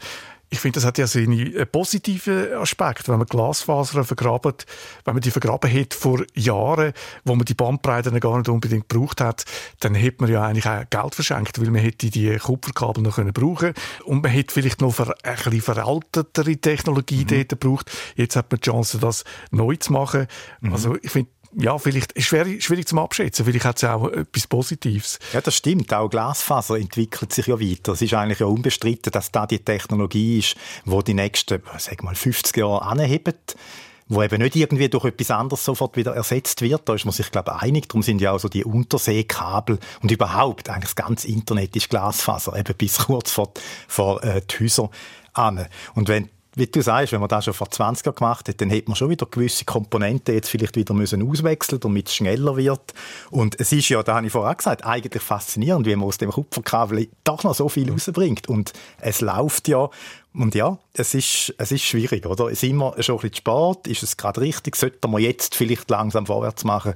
Ich 0.50 0.60
finde, 0.60 0.76
das 0.76 0.84
hat 0.84 0.98
ja 0.98 1.08
seine 1.08 1.52
äh, 1.52 1.66
positiven 1.66 2.52
Aspekte, 2.54 3.10
wenn 3.10 3.18
man 3.18 3.26
Glasfasern 3.26 4.04
vergrabt, 4.04 4.66
wenn 5.04 5.14
man 5.14 5.20
die 5.20 5.32
vergraben 5.32 5.72
hat 5.72 5.94
vor 5.94 6.22
Jahren, 6.34 6.92
wo 7.24 7.34
man 7.34 7.44
die 7.44 7.54
Bandbreite 7.54 8.12
gar 8.20 8.38
nicht 8.38 8.48
unbedingt 8.48 8.88
gebraucht 8.88 9.20
hat, 9.20 9.44
dann 9.80 9.96
hätte 9.96 10.22
man 10.22 10.30
ja 10.30 10.44
eigentlich 10.44 10.68
auch 10.68 10.88
Geld 10.88 11.14
verschenkt, 11.14 11.60
weil 11.60 11.70
man 11.70 11.80
hätte 11.80 12.08
die 12.08 12.36
Kupferkabel 12.36 13.02
noch 13.02 13.16
können 13.16 13.32
brauchen 13.32 13.74
und 14.04 14.22
man 14.22 14.30
hätte 14.30 14.54
vielleicht 14.54 14.80
noch 14.80 14.96
ein 14.98 15.12
bisschen 15.24 15.60
veraltetere 15.60 16.56
Technologie 16.56 17.24
mhm. 17.24 17.28
dort 17.28 17.48
gebraucht. 17.48 17.90
Jetzt 18.14 18.36
hat 18.36 18.52
man 18.52 18.60
die 18.60 18.70
Chance, 18.70 18.98
das 18.98 19.24
neu 19.50 19.74
zu 19.74 19.92
machen. 19.92 20.28
Mhm. 20.60 20.72
Also 20.72 20.96
ich 21.02 21.10
finde, 21.10 21.30
ja, 21.56 21.78
vielleicht 21.78 22.20
schwierig, 22.20 22.64
schwierig 22.64 22.86
zum 22.86 22.98
Abschätzen. 22.98 23.44
Vielleicht 23.44 23.64
hat 23.64 23.76
es 23.76 23.84
auch 23.84 24.08
etwas 24.08 24.46
Positives. 24.46 25.18
Ja, 25.32 25.40
das 25.40 25.54
stimmt. 25.54 25.92
Auch 25.92 26.08
Glasfaser 26.08 26.78
entwickelt 26.78 27.32
sich 27.32 27.46
ja 27.46 27.60
weiter. 27.60 27.92
Es 27.92 28.02
ist 28.02 28.14
eigentlich 28.14 28.40
ja 28.40 28.46
unbestritten, 28.46 29.12
dass 29.12 29.30
da 29.30 29.46
die 29.46 29.58
Technologie 29.58 30.38
ist, 30.38 30.56
wo 30.84 31.02
die 31.02 31.14
nächsten, 31.14 31.62
sag 31.78 32.02
mal, 32.02 32.14
50 32.14 32.56
Jahre 32.56 32.82
anhebt 32.82 33.56
wo 34.06 34.22
eben 34.22 34.42
nicht 34.42 34.56
irgendwie 34.56 34.88
durch 34.88 35.06
etwas 35.06 35.30
anderes 35.30 35.64
sofort 35.64 35.96
wieder 35.96 36.14
ersetzt 36.14 36.60
wird. 36.60 36.88
Da 36.88 36.94
ist 36.94 37.04
man 37.04 37.12
sich, 37.12 37.30
glaube 37.30 37.52
ich, 37.56 37.62
einig. 37.62 37.88
Darum 37.88 38.02
sind 38.02 38.20
ja 38.20 38.32
auch 38.32 38.38
so 38.38 38.48
die 38.48 38.64
Unterseekabel 38.64 39.78
und 40.02 40.10
überhaupt 40.10 40.68
eigentlich 40.68 40.92
das 40.92 40.96
ganze 40.96 41.28
Internet 41.28 41.74
ist 41.74 41.88
Glasfaser, 41.88 42.56
eben 42.56 42.74
bis 42.76 42.98
kurz 42.98 43.30
vor, 43.30 43.52
vor 43.88 44.22
äh, 44.22 44.42
die 44.42 44.64
Häuser 44.64 44.90
an. 45.32 45.66
Und 45.94 46.08
wenn 46.08 46.28
wie 46.56 46.66
du 46.66 46.82
sagst, 46.82 47.12
wenn 47.12 47.20
man 47.20 47.28
das 47.28 47.44
schon 47.44 47.54
vor 47.54 47.70
20 47.70 48.06
Jahren 48.06 48.16
gemacht 48.16 48.48
hat, 48.48 48.60
dann 48.60 48.70
hätte 48.70 48.88
man 48.88 48.96
schon 48.96 49.10
wieder 49.10 49.26
gewisse 49.26 49.64
Komponenten 49.64 50.34
jetzt 50.34 50.48
vielleicht 50.48 50.76
wieder 50.76 50.94
müssen 50.94 51.28
auswechseln 51.28 51.80
damit 51.80 52.08
es 52.08 52.14
schneller 52.14 52.56
wird. 52.56 52.94
Und 53.30 53.58
es 53.60 53.72
ist 53.72 53.88
ja, 53.88 54.02
da 54.02 54.16
habe 54.16 54.26
ich 54.26 54.32
vorher 54.32 54.54
gesagt, 54.54 54.84
eigentlich 54.84 55.22
faszinierend, 55.22 55.86
wie 55.86 55.96
man 55.96 56.06
aus 56.06 56.18
dem 56.18 56.30
Kupferkabel 56.30 57.08
doch 57.24 57.42
noch 57.44 57.54
so 57.54 57.68
viel 57.68 57.90
rausbringt. 57.90 58.48
Und 58.48 58.72
es 59.00 59.20
läuft 59.20 59.68
ja. 59.68 59.88
Und 60.32 60.54
ja, 60.54 60.78
es 60.94 61.14
ist, 61.14 61.54
es 61.58 61.72
ist 61.72 61.82
schwierig, 61.82 62.26
oder? 62.26 62.46
Es 62.46 62.62
ist 62.62 62.68
immer 62.68 62.94
schon 63.00 63.16
ein 63.16 63.20
bisschen 63.22 63.36
Sport. 63.36 63.86
Ist 63.86 64.02
es 64.02 64.16
gerade 64.16 64.40
richtig? 64.40 64.76
Sollte 64.76 65.08
man 65.08 65.22
jetzt 65.22 65.54
vielleicht 65.54 65.90
langsam 65.90 66.26
vorwärts 66.26 66.64
machen? 66.64 66.94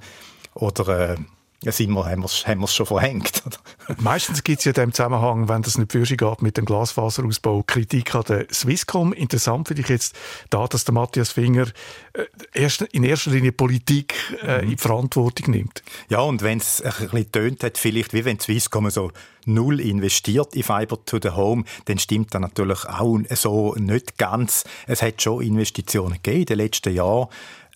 Oder, 0.55 1.13
äh, 1.13 1.17
ja, 1.65 1.73
sind 1.73 1.91
wir, 1.93 2.07
haben 2.07 2.23
wir 2.23 2.65
es 2.65 2.75
schon 2.75 2.87
verhängt. 2.87 3.43
Meistens 3.99 4.45
gibt 4.45 4.61
es 4.61 4.65
ja 4.65 4.71
in 4.71 4.75
dem 4.75 4.93
Zusammenhang, 4.93 5.49
wenn 5.49 5.63
das 5.63 5.77
nicht 5.77 5.91
für 5.91 6.05
geht 6.05 6.43
mit 6.43 6.57
dem 6.57 6.65
Glasfaserausbau, 6.65 7.65
Kritik 7.67 8.15
an 8.15 8.23
der 8.29 8.47
Swisscom. 8.53 9.13
Interessant 9.13 9.67
finde 9.67 9.83
ich 9.83 9.89
jetzt 9.89 10.15
da, 10.51 10.69
dass 10.69 10.85
der 10.85 10.95
Matthias 10.95 11.33
Finger 11.33 11.67
äh, 12.13 12.69
in 12.93 13.03
erster 13.03 13.31
Linie 13.31 13.51
Politik 13.51 14.15
äh, 14.43 14.63
in 14.63 14.71
die 14.71 14.77
Verantwortung 14.77 15.51
nimmt. 15.51 15.83
Ja, 16.09 16.21
und 16.21 16.43
wenn 16.43 16.59
es 16.59 16.81
ein 16.81 16.93
bisschen 16.93 17.33
tönt 17.33 17.65
hat, 17.65 17.77
vielleicht 17.77 18.13
wie 18.13 18.25
wenn 18.25 18.39
Swisscom 18.39 18.89
so 18.91 19.11
null 19.49 19.81
investiert 19.81 20.55
in 20.55 20.63
Fiber 20.63 21.05
to 21.05 21.19
the 21.21 21.31
Home, 21.31 21.65
dann 21.87 21.99
stimmt 21.99 22.35
das 22.35 22.41
natürlich 22.41 22.85
auch 22.85 23.19
so 23.31 23.75
nicht 23.75 24.17
ganz. 24.19 24.65
Es 24.87 25.03
hat 25.03 25.21
schon 25.23 25.43
Investitionen 25.43 26.15
gegeben 26.23 26.41
in 26.41 26.47
den 26.47 26.59
letzten 26.59 26.95
Jahren 26.95 27.29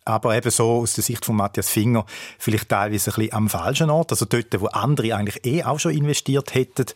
aber 0.05 0.37
eben 0.37 0.51
so 0.51 0.81
aus 0.81 0.95
der 0.95 1.05
Sicht 1.05 1.25
von 1.25 1.37
Matthias 1.37 1.69
Finger 1.69 2.05
vielleicht 2.39 2.69
teilweise 2.69 3.11
ein 3.11 3.15
bisschen 3.15 3.33
am 3.33 3.49
falschen 3.49 3.91
Ort, 3.91 4.13
also 4.13 4.25
dort, 4.25 4.61
wo 4.61 4.67
andere 4.67 5.15
eigentlich 5.15 5.45
eh 5.45 5.63
auch 5.65 5.79
schon 5.79 5.93
investiert 5.93 6.55
hätten. 6.55 6.87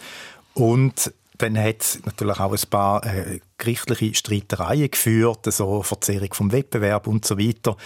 Und 0.55 1.13
dann 1.39 1.59
hat 1.59 1.83
es 1.83 2.05
natürlich 2.05 2.41
auch 2.41 2.53
ein 2.53 2.71
paar 2.71 3.05
äh, 3.05 3.41
gerichtliche 3.59 4.15
Streitereien 4.15 4.91
geführt, 4.91 5.53
so 5.53 5.83
Verzerrung 5.83 6.33
vom 6.33 6.53
Wettbewerb 6.53 7.07
und 7.07 7.25
so 7.25 7.39
weiter. 7.39 7.77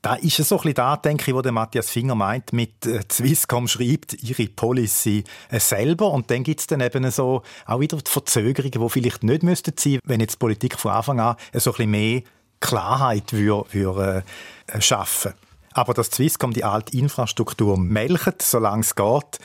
Da 0.00 0.14
ist 0.14 0.38
es 0.38 0.48
so 0.48 0.56
ein 0.56 0.62
bisschen 0.62 0.74
da, 0.74 0.96
denke 0.96 1.30
ich, 1.30 1.36
wo 1.36 1.42
der 1.42 1.52
Matthias 1.52 1.90
Finger 1.90 2.14
meint, 2.14 2.54
mit 2.54 2.86
äh, 2.86 3.00
Swisscom 3.10 3.68
schreibt 3.68 4.14
ihre 4.22 4.48
Policy 4.48 5.22
äh, 5.50 5.60
selber. 5.60 6.10
Und 6.10 6.30
dann 6.30 6.44
gibt 6.44 6.60
es 6.60 6.66
dann 6.66 6.80
eben 6.80 7.08
so 7.10 7.42
auch 7.66 7.80
wieder 7.80 7.98
Verzögerungen, 8.02 8.80
die 8.80 8.88
vielleicht 8.88 9.22
nicht 9.22 9.42
müssten 9.42 9.74
sein, 9.76 9.98
wenn 10.04 10.20
jetzt 10.20 10.34
die 10.34 10.38
Politik 10.38 10.78
von 10.78 10.92
Anfang 10.92 11.20
an 11.20 11.36
so 11.52 11.70
ein 11.70 11.76
bisschen 11.76 11.90
mehr 11.90 12.22
Klarheit 12.62 13.34
würde, 13.34 13.72
würde 13.72 14.24
äh, 14.68 14.80
schaffen. 14.80 15.34
Aber 15.74 15.92
dass 15.92 16.06
Swisscom 16.06 16.52
die 16.52 16.64
alte 16.64 16.96
Infrastruktur 16.96 17.78
melkt, 17.78 18.42
solange 18.42 18.80
es 18.80 18.94
geht, 18.94 19.38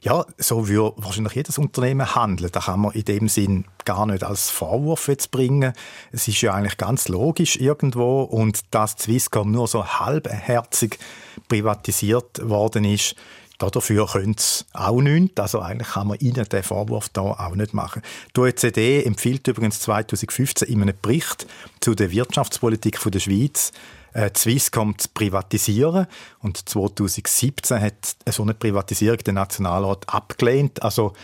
ja, 0.00 0.24
so 0.38 0.68
würde 0.68 0.94
wahrscheinlich 1.02 1.34
jedes 1.34 1.58
Unternehmen 1.58 2.14
handeln. 2.14 2.52
Da 2.52 2.60
kann 2.60 2.80
man 2.80 2.92
in 2.92 3.04
dem 3.04 3.28
Sinn 3.28 3.64
gar 3.84 4.06
nicht 4.06 4.22
als 4.22 4.50
Vorwurf 4.50 5.08
jetzt 5.08 5.30
bringen. 5.30 5.72
Es 6.12 6.28
ist 6.28 6.40
ja 6.42 6.54
eigentlich 6.54 6.76
ganz 6.76 7.08
logisch 7.08 7.56
irgendwo 7.56 8.22
und 8.22 8.72
dass 8.72 8.92
Swisscom 8.92 9.50
nur 9.50 9.66
so 9.66 9.84
halbherzig 9.84 10.98
privatisiert 11.48 12.48
worden 12.48 12.84
ist, 12.84 13.16
Dafür 13.58 14.06
können 14.06 14.36
sie 14.38 14.64
auch 14.72 15.00
nichts. 15.00 15.40
Also 15.40 15.60
eigentlich 15.60 15.88
kann 15.88 16.08
man 16.08 16.18
ihnen 16.18 16.48
den 16.48 16.62
Vorwurf 16.62 17.08
da 17.08 17.22
auch 17.22 17.54
nicht 17.54 17.74
machen. 17.74 18.02
Die 18.36 18.40
OECD 18.40 19.02
empfiehlt 19.04 19.48
übrigens 19.48 19.80
2015 19.80 20.68
in 20.68 20.82
einem 20.82 20.94
Bericht 21.00 21.46
zu 21.80 21.94
der 21.94 22.10
Wirtschaftspolitik 22.10 23.00
der 23.02 23.18
Schweiz, 23.20 23.72
äh, 24.12 24.30
Swisscom 24.36 24.98
zu 24.98 25.08
privatisieren. 25.14 26.06
Und 26.40 26.68
2017 26.68 27.80
hat 27.80 28.16
so 28.28 28.42
eine 28.42 28.54
Privatisierung 28.54 29.18
der 29.18 29.34
Nationalrat 29.34 30.08
abgelehnt. 30.08 30.82
Also 30.82 31.14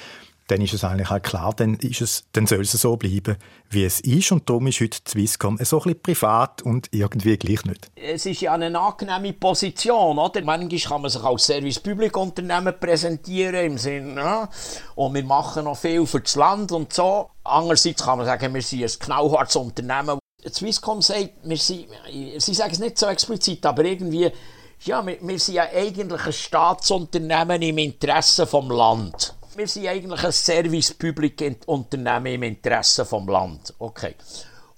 dann 0.53 0.61
ist 0.61 0.75
es 0.75 0.85
eigentlich 0.85 1.09
halt 1.09 1.23
klar, 1.23 1.55
dann, 1.57 1.77
ist 1.77 2.03
es, 2.03 2.25
dann 2.33 2.47
soll 2.47 2.61
es 2.61 2.73
so 2.73 2.97
bleiben, 2.99 3.37
wie 3.71 3.85
es 3.85 4.01
ist. 4.01 4.33
Und 4.33 4.51
darum 4.51 4.67
ist 4.67 4.81
heute 4.81 4.99
Swisscom 5.09 5.57
so 5.63 5.79
ein 5.79 5.83
bisschen 5.83 6.03
privat 6.03 6.61
und 6.61 6.89
irgendwie 6.93 7.39
gleich 7.39 7.65
nicht. 7.65 7.91
Es 7.97 8.27
ist 8.27 8.43
ja 8.43 8.53
eine 8.53 8.79
angenehme 8.79 9.33
Position, 9.33 10.19
oder? 10.19 10.43
Manchmal 10.43 10.79
kann 10.79 11.01
man 11.01 11.11
sich 11.11 11.23
als 11.23 11.47
Service-Public-Unternehmen 11.47 12.75
präsentieren, 12.79 13.65
im 13.65 13.79
Sinne, 13.79 14.21
ja, 14.21 14.49
und 14.95 15.15
wir 15.15 15.25
machen 15.25 15.65
noch 15.65 15.79
viel 15.79 16.05
für 16.05 16.21
das 16.21 16.37
Land 16.37 16.71
und 16.71 16.93
so. 16.93 17.31
Andererseits 17.45 18.05
kann 18.05 18.19
man 18.19 18.27
sagen, 18.27 18.53
wir 18.53 18.63
sind 18.63 18.83
ein 18.83 18.99
knallhartes 18.99 19.57
Unternehmen. 19.57 20.19
Swisscom 20.47 21.01
sagt, 21.01 21.31
wir 21.45 21.57
sind, 21.57 21.87
sie 22.37 22.55
sagen 22.55 22.73
es 22.73 22.79
nicht 22.79 22.99
so 22.99 23.07
explizit, 23.07 23.65
aber 23.65 23.87
irgendwie, 23.87 24.31
ja, 24.85 25.07
wir, 25.07 25.17
wir 25.23 25.39
sind 25.39 25.55
ja 25.55 25.65
eigentlich 25.75 26.27
ein 26.27 26.33
Staatsunternehmen 26.33 27.63
im 27.63 27.79
Interesse 27.79 28.47
vom 28.47 28.71
Land. 28.71 29.35
Wir 29.55 29.69
sind 29.69 29.87
eigentlich 29.87 30.25
ein 30.25 30.33
Service-Public-Unternehmen 30.33 32.27
im 32.27 32.43
Interesse 32.43 33.05
vom 33.05 33.29
Land. 33.29 33.75
Okay. 33.79 34.15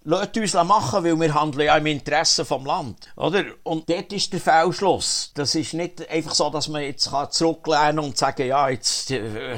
Lasst 0.07 0.37
uns 0.37 0.53
machen, 0.55 1.05
weil 1.05 1.19
wir 1.19 1.33
handeln 1.33 1.67
ja 1.67 1.77
im 1.77 1.87
Interesse 1.87 2.45
vom 2.45 2.67
Land, 2.67 3.09
oder? 3.17 3.45
Und 3.63 3.89
dort 3.89 4.13
ist 4.13 4.33
der 4.35 4.41
Fehlschluss. 4.41 5.31
Das 5.35 5.55
ist 5.55 5.73
nicht 5.73 6.07
einfach 6.11 6.35
so, 6.35 6.51
dass 6.51 6.69
man 6.69 6.83
jetzt 6.83 7.11
zurücklehnen 7.31 8.01
und 8.01 8.19
sagen, 8.19 8.47
ja, 8.47 8.69
jetzt, 8.69 9.13
äh, 9.13 9.57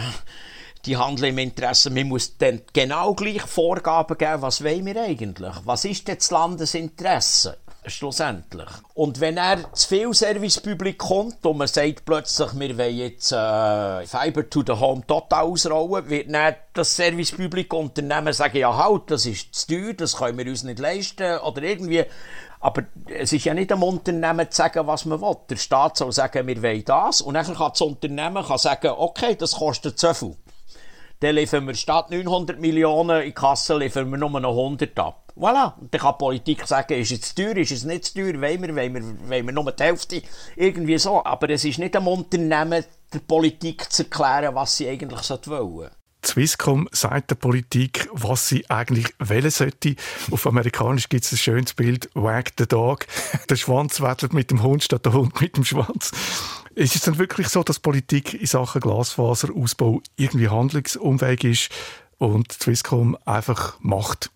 die 0.84 0.96
handeln 0.96 1.30
im 1.30 1.38
Interesse. 1.38 1.90
Man 1.90 2.06
muss 2.08 2.36
dann 2.38 2.62
genau 2.72 3.14
gleich 3.14 3.42
Vorgaben 3.42 4.16
geben, 4.16 4.42
was 4.42 4.62
wollen 4.62 4.86
wir 4.86 5.02
eigentlich? 5.02 5.54
Was 5.64 5.84
ist 5.84 6.06
denn 6.06 6.18
das 6.18 6.30
Landesinteresse? 6.30 7.58
Schlussendlich. 7.87 8.68
Und 8.95 9.20
wenn 9.20 9.37
er 9.37 9.72
zu 9.72 9.89
viel 9.89 10.14
Servicepublik 10.14 10.99
kommt 10.99 11.45
und 11.45 11.59
man 11.59 11.68
sagt 11.68 12.05
plötzlich, 12.05 12.59
wir 12.59 12.78
wollen 12.78 12.97
jetzt 12.97 13.32
äh, 13.32 14.07
Fiber 14.07 14.49
to 14.49 14.62
the 14.66 14.72
Home 14.72 15.07
total 15.07 15.45
ausrollen, 15.45 16.09
wird 16.09 16.32
dann 16.32 16.55
das 16.72 16.97
Servicepublik 16.97 17.72
Unternehmen 17.72 18.32
sagen, 18.32 18.59
ja 18.59 18.76
halt, 18.76 19.11
das 19.11 19.26
ist 19.26 19.55
zu 19.55 19.66
teuer, 19.68 19.95
das 19.95 20.16
können 20.16 20.39
wir 20.39 20.47
uns 20.47 20.62
nicht 20.62 20.78
leisten 20.78 21.39
oder 21.39 21.62
irgendwie. 21.62 22.05
Aber 22.61 22.82
es 23.07 23.32
ist 23.32 23.45
ja 23.45 23.55
nicht 23.55 23.70
am 23.70 23.82
Unternehmen 23.82 24.51
zu 24.51 24.57
sagen, 24.57 24.87
was 24.87 25.05
man 25.05 25.20
will. 25.20 25.37
Der 25.51 25.57
Staat 25.57 25.99
soll 25.99 26.12
sagen, 26.12 26.47
wir 26.47 26.62
wollen 26.62 26.84
das 26.84 27.20
und 27.20 27.34
dann 27.34 27.47
kann 27.47 27.70
das 27.70 27.80
Unternehmen 27.80 28.45
kann 28.45 28.59
sagen, 28.59 28.93
okay, 28.97 29.37
das 29.37 29.53
kostet 29.53 29.99
so 29.99 30.12
viel 30.14 30.37
dann 31.20 31.34
liefern 31.34 31.66
wir 31.66 31.74
statt 31.74 32.11
900 32.11 32.61
Millionen 32.61 33.22
in 33.22 33.34
Kasse, 33.34 33.76
liefern 33.78 34.11
wir 34.11 34.18
nur 34.18 34.39
noch 34.41 34.51
100 34.51 34.99
ab. 34.99 35.26
Voilà. 35.37 35.74
Und 35.78 35.93
dann 35.93 36.01
kann 36.01 36.18
Politik 36.18 36.66
sagen, 36.66 36.95
ist 36.95 37.12
es 37.12 37.20
zu 37.20 37.34
teuer, 37.34 37.57
ist 37.59 37.70
es 37.70 37.84
nicht 37.84 38.07
zu 38.07 38.14
teuer, 38.14 38.41
wollen 38.41 38.62
wir, 38.62 38.74
wollen 38.74 38.95
wir, 38.95 39.28
wollen 39.28 39.47
wir 39.47 39.53
nur 39.53 39.70
die 39.70 39.82
Hälfte, 39.82 40.22
irgendwie 40.57 40.99
so. 40.99 41.24
Aber 41.24 41.51
es 41.51 41.64
ist 41.64 41.78
nicht 41.78 41.95
am 41.95 42.09
Unternehmen, 42.09 42.84
der 43.12 43.18
Politik 43.20 43.93
zu 43.93 44.05
erklären, 44.05 44.55
was 44.55 44.76
sie 44.76 44.89
eigentlich 44.89 45.30
wollen. 45.47 45.91
Swisscom 46.24 46.89
sagt 46.91 47.30
der 47.30 47.37
Politik, 47.37 48.09
was 48.12 48.49
sie 48.49 48.68
eigentlich 48.68 49.14
wählen 49.18 49.51
sollte. 49.51 49.95
Auf 50.30 50.47
Amerikanisch 50.47 51.09
gibt 51.09 51.24
es 51.24 51.32
ein 51.32 51.39
schönes 51.39 51.74
Bild, 51.74 52.11
Wag 52.14 52.53
the 52.59 52.66
Dog. 52.66 53.07
Der 53.49 53.55
Schwanz 53.57 54.01
wettelt 54.01 54.32
mit 54.32 54.51
dem 54.51 54.62
Hund 54.62 54.82
statt 54.82 55.07
der 55.07 55.12
Hund 55.12 55.41
mit 55.41 55.57
dem 55.57 55.64
Schwanz. 55.64 56.11
Ist 56.74 56.97
es 56.97 57.03
dann 57.03 57.18
wirklich 57.18 57.49
so, 57.49 57.62
dass 57.62 57.78
Politik 57.78 58.34
in 58.34 58.47
Sachen 58.47 58.80
Glasfaserausbau 58.80 60.03
irgendwie 60.16 60.49
handlungsunfähig 60.49 61.45
ist 61.45 61.68
und 62.18 62.53
Swisscom 62.53 63.16
einfach 63.24 63.78
macht? 63.80 64.30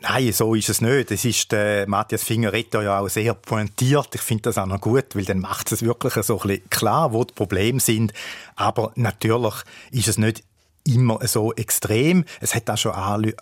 Nein, 0.00 0.32
so 0.32 0.54
ist 0.54 0.68
es 0.68 0.80
nicht. 0.80 1.10
Es 1.10 1.24
ist 1.24 1.52
äh, 1.52 1.84
Matthias 1.86 2.22
Fingeretto 2.22 2.80
ja 2.80 3.00
auch 3.00 3.08
sehr 3.08 3.34
pointiert. 3.34 4.14
Ich 4.14 4.20
finde 4.20 4.42
das 4.42 4.58
auch 4.58 4.66
noch 4.66 4.80
gut, 4.80 5.16
weil 5.16 5.24
dann 5.24 5.40
macht 5.40 5.72
es 5.72 5.82
wirklich 5.82 6.14
so 6.14 6.40
ein 6.40 6.48
bisschen 6.48 6.70
klar, 6.70 7.12
wo 7.12 7.24
die 7.24 7.34
Probleme 7.34 7.80
sind. 7.80 8.12
Aber 8.54 8.92
natürlich 8.94 9.54
ist 9.90 10.08
es 10.08 10.18
nicht 10.18 10.44
immer 10.88 11.18
so 11.26 11.52
extrem. 11.54 12.24
Es 12.40 12.54
hat 12.54 12.68
auch 12.70 12.78
schon 12.78 12.92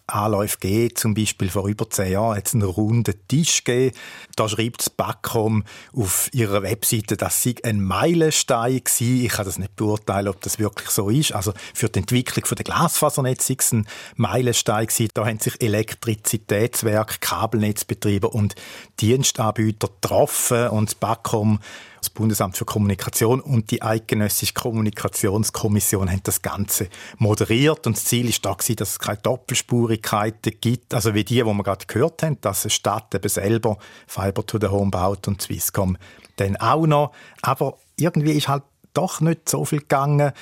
Anläufe 0.07 0.59
gegeben, 0.59 0.97
zum 0.97 1.15
Beispiel 1.15 1.49
vor 1.49 1.69
über 1.69 1.89
zehn 1.89 2.13
Jahren 2.13 2.37
hat 2.37 2.49
es 2.49 2.55
einen 2.55 2.65
runden 2.65 3.15
Tisch 3.29 3.65
gegeben. 3.65 3.97
Da 4.35 4.49
schreibt 4.49 4.81
das 4.81 4.91
Backcom 4.91 5.65
auf 5.95 6.29
ihrer 6.33 6.63
Webseite, 6.63 7.17
dass 7.17 7.43
sie 7.43 7.57
ein 7.63 7.81
Meilenstein 7.81 8.81
war. 8.81 9.01
Ich 9.01 9.29
kann 9.29 9.47
das 9.47 9.59
nicht 9.59 9.77
beurteilen, 9.77 10.29
ob 10.29 10.41
das 10.41 10.59
wirklich 10.59 10.91
so 10.91 11.09
ist. 11.09 11.33
Also 11.33 11.53
für 11.75 11.89
die 11.89 12.01
Entwicklung 12.01 12.45
der 12.57 12.65
Glasfasernetze 12.65 13.55
war 13.55 13.57
es 13.61 13.73
ein 13.73 13.87
Meilenstein 14.17 14.87
gewesen. 14.87 15.11
Da 15.15 15.27
haben 15.27 15.39
sich 15.39 15.61
Elektrizitätswerke, 15.61 17.17
Kabelnetzbetriebe 17.21 18.29
und 18.29 18.55
Dienstanbieter 19.01 19.89
getroffen 19.89 20.69
und 20.69 20.91
das 20.91 20.95
Backcom 20.97 21.61
das 22.07 22.11
Bundesamt 22.11 22.57
für 22.57 22.65
Kommunikation 22.65 23.41
und 23.41 23.71
die 23.71 23.83
Eidgenössische 23.83 24.55
Kommunikationskommission 24.55 26.11
haben 26.11 26.23
das 26.23 26.41
Ganze 26.41 26.89
moderiert. 27.19 27.87
Und 27.87 27.97
das 27.97 28.05
Ziel 28.05 28.29
ist 28.29 28.45
da 28.45 28.53
gewesen, 28.53 28.77
dass 28.77 28.91
es 28.91 28.99
keine 28.99 29.19
Doppelspurigkeiten 29.19 30.53
gibt, 30.61 30.95
also 30.95 31.15
wie 31.15 31.25
die, 31.25 31.45
wo 31.45 31.53
wir 31.53 31.65
gerade 31.65 31.87
gehört 31.87 32.23
haben, 32.23 32.41
dass 32.41 32.65
eine 32.65 32.71
Stadt 32.71 33.15
eben 33.15 33.29
selber 33.29 33.79
Fiber 34.07 34.47
to 34.47 34.59
the 34.61 34.69
Home 34.69 34.91
baut 34.91 35.27
und 35.27 35.43
Swisscom 35.43 35.97
dann 36.37 36.57
auch 36.57 36.87
noch, 36.87 37.13
aber 37.43 37.79
irgendwie 37.97 38.33
ist 38.33 38.49
halt 38.49 38.63
doch 38.95 39.21
nicht 39.21 39.49
so 39.49 39.65
viel 39.65 39.81
gegangen. 39.81 40.33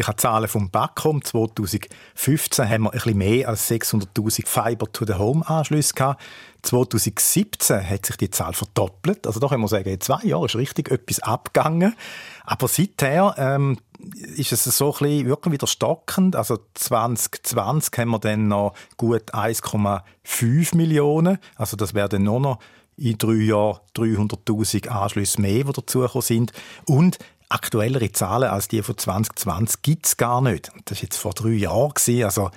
Ich 0.00 0.06
habe 0.06 0.16
Zahlen 0.16 0.48
vom 0.48 0.70
Backcom. 0.70 1.22
2015 1.22 2.66
haben 2.66 2.84
wir 2.84 2.88
ein 2.88 2.92
bisschen 2.92 3.18
mehr 3.18 3.48
als 3.50 3.70
600.000 3.70 4.46
Fiber 4.46 4.90
to 4.90 5.04
the 5.04 5.12
Home 5.12 5.46
Anschlüsse 5.46 5.92
gehabt. 5.92 6.22
2017 6.62 7.86
hat 7.86 8.06
sich 8.06 8.16
die 8.16 8.30
Zahl 8.30 8.54
verdoppelt. 8.54 9.26
Also 9.26 9.40
da 9.40 9.48
können 9.48 9.60
wir 9.60 9.68
sagen, 9.68 9.90
in 9.90 10.00
zwei 10.00 10.22
Jahren 10.22 10.46
ist 10.46 10.56
richtig 10.56 10.90
etwas 10.90 11.18
abgegangen. 11.20 11.94
Aber 12.46 12.66
seither 12.66 13.34
ähm, 13.36 13.76
ist 14.36 14.52
es 14.52 14.64
so 14.64 14.86
ein 14.86 14.98
bisschen 15.00 15.26
wirklich 15.26 15.52
wieder 15.52 15.66
stockend. 15.66 16.34
Also 16.34 16.60
2020 16.76 17.98
haben 17.98 18.10
wir 18.12 18.20
dann 18.20 18.48
noch 18.48 18.72
gut 18.96 19.34
1,5 19.34 20.76
Millionen. 20.78 21.36
Also 21.56 21.76
das 21.76 21.92
werden 21.92 22.22
nur 22.22 22.40
noch 22.40 22.58
in 22.96 23.18
drei 23.18 23.34
Jahren 23.34 23.80
300.000 23.94 24.88
Anschlüsse 24.88 25.42
mehr, 25.42 25.64
die 25.64 25.72
dazugekommen 25.72 26.22
sind. 26.22 26.52
Und 26.86 27.18
aktuellere 27.50 28.12
Zahlen 28.12 28.48
als 28.48 28.68
die 28.68 28.82
von 28.82 28.96
2020 28.96 29.82
gibt 29.82 30.06
es 30.06 30.16
gar 30.16 30.40
nicht. 30.40 30.70
Das 30.86 30.98
war 30.98 31.02
jetzt 31.02 31.16
vor 31.16 31.32
drei 31.32 31.50
Jahren. 31.50 31.92
Also 32.24 32.50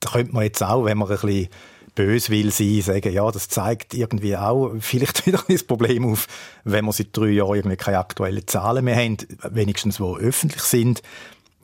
da 0.00 0.10
könnte 0.10 0.32
man 0.32 0.44
jetzt 0.44 0.62
auch, 0.62 0.84
wenn 0.84 0.98
man 0.98 1.10
ein 1.10 1.18
bisschen 1.18 1.48
böse 1.94 2.30
will 2.30 2.52
sein, 2.52 2.82
sagen, 2.82 3.12
ja, 3.12 3.28
das 3.30 3.48
zeigt 3.48 3.94
irgendwie 3.94 4.36
auch 4.36 4.72
vielleicht 4.78 5.26
wieder 5.26 5.42
ein 5.48 5.66
Problem 5.66 6.06
auf, 6.12 6.28
wenn 6.64 6.84
wir 6.84 6.92
seit 6.92 7.16
drei 7.16 7.30
Jahren 7.30 7.56
irgendwie 7.56 7.76
keine 7.76 7.98
aktuellen 7.98 8.46
Zahlen 8.46 8.84
mehr 8.84 8.96
haben, 8.96 9.16
wenigstens 9.50 9.98
wo 9.98 10.16
öffentlich 10.16 10.62
sind. 10.62 11.02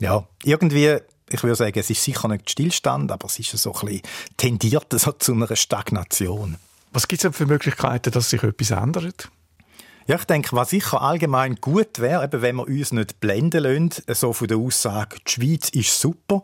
Ja, 0.00 0.26
irgendwie, 0.42 0.96
ich 1.30 1.42
würde 1.42 1.54
sagen, 1.54 1.78
es 1.78 1.90
ist 1.90 2.02
sicher 2.02 2.28
nicht 2.28 2.50
Stillstand, 2.50 3.12
aber 3.12 3.26
es 3.26 3.38
ist 3.38 3.50
so 3.50 3.72
ein 3.74 3.86
bisschen 3.86 4.02
tendiert 4.36 4.86
so 4.90 5.12
zu 5.12 5.32
einer 5.32 5.54
Stagnation. 5.54 6.56
Was 6.92 7.06
gibt 7.06 7.20
es 7.20 7.22
denn 7.22 7.32
für 7.32 7.46
Möglichkeiten, 7.46 8.10
dass 8.10 8.30
sich 8.30 8.42
etwas 8.42 8.70
ändert? 8.70 9.30
Ja, 10.06 10.16
ich 10.16 10.24
denke, 10.24 10.56
was 10.56 10.70
sicher 10.70 11.00
allgemein 11.00 11.56
gut 11.56 11.98
wäre, 11.98 12.24
eben 12.24 12.42
wenn 12.42 12.56
wir 12.56 12.66
uns 12.66 12.92
nicht 12.92 13.20
blenden 13.20 13.62
lassen, 13.62 14.04
so 14.14 14.32
von 14.32 14.48
der 14.48 14.56
Aussage, 14.56 15.16
die 15.26 15.30
Schweiz 15.30 15.68
ist 15.70 16.00
super, 16.00 16.42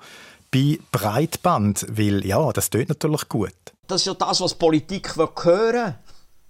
bei 0.51 0.79
Breitband, 0.93 1.87
weil 1.91 2.25
ja, 2.25 2.53
das 2.53 2.71
tut 2.71 2.89
natürlich 2.89 3.29
gut. 3.29 3.53
Das 3.87 4.03
ist 4.03 4.07
ja 4.07 4.15
das, 4.15 4.41
was 4.41 4.55
Politik 4.55 5.17
hören 5.17 5.35
will. 5.45 5.95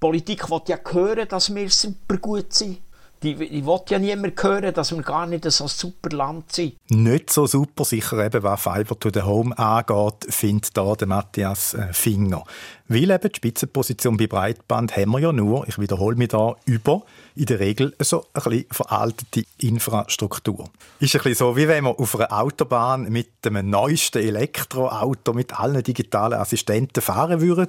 Politik 0.00 0.50
will 0.50 0.60
ja 0.68 0.78
hören, 0.90 1.26
dass 1.28 1.54
wir 1.54 1.70
super 1.70 2.18
gut 2.18 2.52
sind. 2.52 2.78
Die, 3.22 3.34
die 3.34 3.66
will 3.66 3.80
ja 3.88 3.98
niemand 3.98 4.40
hören, 4.40 4.72
dass 4.72 4.94
wir 4.94 5.02
gar 5.02 5.26
nicht 5.26 5.50
so 5.50 5.64
ein 5.64 5.68
super 5.68 6.10
Land 6.10 6.52
sind. 6.52 6.76
Nicht 6.88 7.30
so 7.30 7.48
super, 7.48 7.84
sicher 7.84 8.24
eben, 8.24 8.44
was 8.44 8.60
Fiber 8.62 8.98
to 8.98 9.10
the 9.12 9.22
Home 9.22 9.58
angeht, 9.58 10.32
findet 10.32 10.76
da 10.76 10.94
der 10.94 11.08
Matthias 11.08 11.74
äh, 11.74 11.92
Finger. 11.92 12.44
Weil 12.88 13.10
eben 13.10 13.28
die 13.28 13.36
Spitzenposition 13.36 14.16
bei 14.16 14.26
Breitband 14.26 14.96
haben 14.96 15.10
wir 15.10 15.18
ja 15.18 15.32
nur, 15.32 15.68
ich 15.68 15.78
wiederhole 15.78 16.16
mich 16.16 16.28
da, 16.28 16.56
über 16.64 17.02
in 17.34 17.44
der 17.44 17.60
Regel 17.60 17.94
so 18.00 18.24
ein 18.32 18.42
bisschen 18.42 18.64
veraltete 18.70 19.44
Infrastruktur. 19.58 20.70
Ist 20.98 21.14
ein 21.14 21.22
bisschen 21.22 21.34
so, 21.34 21.56
wie 21.56 21.68
wenn 21.68 21.84
man 21.84 21.94
auf 21.94 22.18
einer 22.18 22.32
Autobahn 22.32 23.10
mit 23.10 23.44
dem 23.44 23.68
neuesten 23.68 24.22
Elektroauto 24.22 25.34
mit 25.34 25.58
allen 25.58 25.82
digitalen 25.82 26.40
Assistenten 26.40 27.02
fahren 27.02 27.42
würde. 27.42 27.68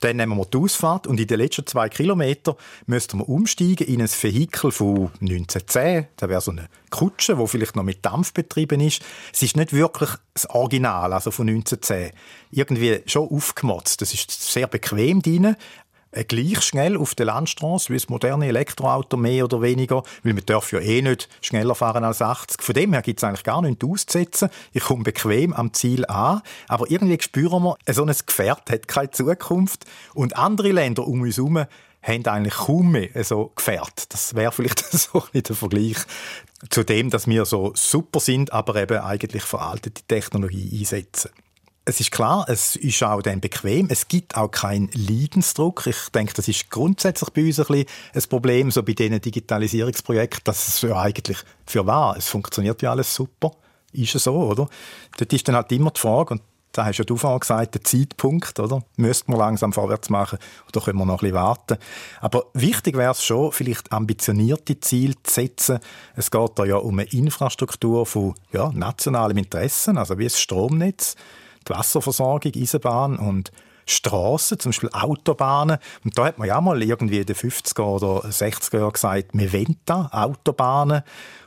Dann 0.00 0.16
nehmen 0.16 0.36
wir 0.36 0.44
die 0.44 0.58
Ausfahrt 0.58 1.06
und 1.06 1.20
in 1.20 1.26
den 1.26 1.38
letzten 1.38 1.66
zwei 1.66 1.88
Kilometern 1.88 2.56
müssten 2.86 3.18
wir 3.18 3.28
umsteigen 3.28 3.86
in 3.86 4.02
ein 4.02 4.08
Vehikel 4.08 4.72
von 4.72 5.10
1910. 5.20 6.08
Das 6.16 6.28
wäre 6.28 6.40
so 6.40 6.50
eine 6.50 6.68
Kutsche, 6.90 7.36
die 7.36 7.46
vielleicht 7.46 7.76
noch 7.76 7.84
mit 7.84 8.04
Dampf 8.04 8.34
betrieben 8.34 8.80
ist. 8.80 9.02
Es 9.32 9.42
ist 9.42 9.56
nicht 9.56 9.72
wirklich 9.72 10.10
das 10.36 10.50
Original, 10.50 11.12
also 11.12 11.30
von 11.30 11.48
1910. 11.48 12.12
Irgendwie 12.50 13.02
schon 13.06 13.28
aufgemotzt. 13.28 14.00
Das 14.00 14.14
ist 14.14 14.30
sehr 14.30 14.66
bequem 14.66 15.22
drin, 15.22 15.56
äh, 16.16 16.24
gleich 16.24 16.62
schnell 16.62 16.96
auf 16.96 17.14
der 17.14 17.26
Landstraße 17.26 17.90
wie 17.90 17.96
das 17.96 18.08
moderne 18.08 18.46
Elektroauto, 18.46 19.16
mehr 19.16 19.44
oder 19.44 19.60
weniger, 19.60 20.02
weil 20.22 20.32
man 20.34 20.46
darf 20.46 20.72
ja 20.72 20.80
eh 20.80 21.02
nicht 21.02 21.28
schneller 21.42 21.74
fahren 21.74 22.04
als 22.04 22.22
80. 22.22 22.62
Von 22.62 22.74
dem 22.74 22.92
her 22.92 23.02
gibt 23.02 23.20
es 23.20 23.24
eigentlich 23.24 23.44
gar 23.44 23.60
nichts 23.60 23.84
auszusetzen. 23.84 24.48
Ich 24.72 24.84
komme 24.84 25.04
bequem 25.04 25.52
am 25.52 25.74
Ziel 25.74 26.06
an, 26.06 26.42
aber 26.68 26.90
irgendwie 26.90 27.20
spüren 27.20 27.62
wir, 27.62 27.76
so 27.92 28.04
ein 28.04 28.14
Gefährt 28.26 28.70
hat 28.70 28.88
keine 28.88 29.10
Zukunft 29.10 29.84
und 30.14 30.36
andere 30.36 30.72
Länder 30.72 31.06
um 31.06 31.20
uns 31.20 31.36
herum 31.36 31.66
haben 32.06 32.24
eigentlich 32.26 32.54
kaum 32.54 32.92
mehr 32.92 33.24
so 33.24 33.52
gefährt. 33.54 34.12
Das 34.12 34.34
wäre 34.34 34.52
vielleicht 34.52 34.80
so 34.92 35.24
ein 35.32 35.42
der 35.42 35.56
Vergleich 35.56 35.96
zu 36.70 36.84
dem, 36.84 37.10
dass 37.10 37.26
wir 37.26 37.44
so 37.44 37.72
super 37.74 38.20
sind, 38.20 38.52
aber 38.52 38.76
eben 38.76 38.98
eigentlich 38.98 39.42
veraltete 39.42 40.02
Technologie 40.02 40.78
einsetzen. 40.78 41.30
Es 41.88 42.00
ist 42.00 42.10
klar, 42.10 42.46
es 42.48 42.74
ist 42.74 43.00
auch 43.04 43.22
dann 43.22 43.40
bequem. 43.40 43.86
Es 43.90 44.08
gibt 44.08 44.36
auch 44.36 44.50
keinen 44.50 44.90
Leidensdruck. 44.92 45.86
Ich 45.86 46.08
denke, 46.12 46.34
das 46.34 46.48
ist 46.48 46.68
grundsätzlich 46.68 47.30
bei 47.30 47.44
uns 47.44 47.60
ein, 47.60 47.66
bisschen 47.66 47.86
ein 48.12 48.22
Problem, 48.28 48.70
so 48.72 48.82
bei 48.82 48.92
diesen 48.92 49.20
Digitalisierungsprojekten, 49.20 50.42
dass 50.44 50.66
es 50.66 50.80
ja 50.82 50.96
eigentlich 51.00 51.38
für 51.64 51.86
wahr, 51.86 52.16
es 52.18 52.28
funktioniert 52.28 52.82
ja 52.82 52.90
alles 52.90 53.14
super. 53.14 53.52
Ist 53.92 54.16
es 54.16 54.24
so, 54.24 54.34
oder? 54.34 54.68
Dort 55.16 55.32
ist 55.32 55.46
dann 55.46 55.54
halt 55.54 55.70
immer 55.70 55.92
die 55.92 56.00
Frage, 56.00 56.34
und 56.34 56.42
da 56.76 56.84
hast 56.84 56.98
ja 56.98 57.04
du 57.04 57.16
vorhin 57.16 57.40
gesagt, 57.40 57.74
der 57.74 57.84
Zeitpunkt, 57.84 58.58
oder? 58.60 58.82
Müsste 58.96 59.30
man 59.30 59.40
langsam 59.40 59.72
vorwärts 59.72 60.10
machen 60.10 60.38
oder 60.68 60.84
können 60.84 60.98
wir 60.98 61.06
noch 61.06 61.14
ein 61.14 61.20
bisschen 61.20 61.34
warten? 61.34 61.78
Aber 62.20 62.46
wichtig 62.54 62.96
wäre 62.96 63.12
es 63.12 63.24
schon, 63.24 63.52
vielleicht 63.52 63.92
ambitionierte 63.92 64.78
Ziele 64.80 65.14
zu 65.22 65.34
setzen. 65.34 65.78
Es 66.14 66.30
geht 66.30 66.50
da 66.56 66.64
ja 66.64 66.76
um 66.76 66.98
eine 66.98 67.08
Infrastruktur 67.10 68.04
von 68.04 68.34
ja, 68.52 68.70
nationalem 68.72 69.38
Interesse, 69.38 69.96
also 69.96 70.18
wie 70.18 70.24
das 70.24 70.38
Stromnetz, 70.38 71.16
die 71.66 71.72
Wasserversorgung, 71.72 72.52
Eisenbahn 72.54 73.16
und 73.18 73.52
Straßen, 73.86 74.58
zum 74.58 74.70
Beispiel 74.70 74.90
Autobahnen. 74.92 75.78
Und 76.04 76.18
da 76.18 76.26
hat 76.26 76.38
man 76.38 76.48
ja 76.48 76.60
mal 76.60 76.82
irgendwie 76.82 77.20
in 77.20 77.26
den 77.26 77.36
50er 77.36 77.82
oder 77.82 78.28
60er 78.28 78.78
Jahren 78.78 78.92
gesagt, 78.92 79.28
wir 79.32 79.52
wollen 79.52 79.76
da 79.84 80.08
Autobahnen. 80.12 81.02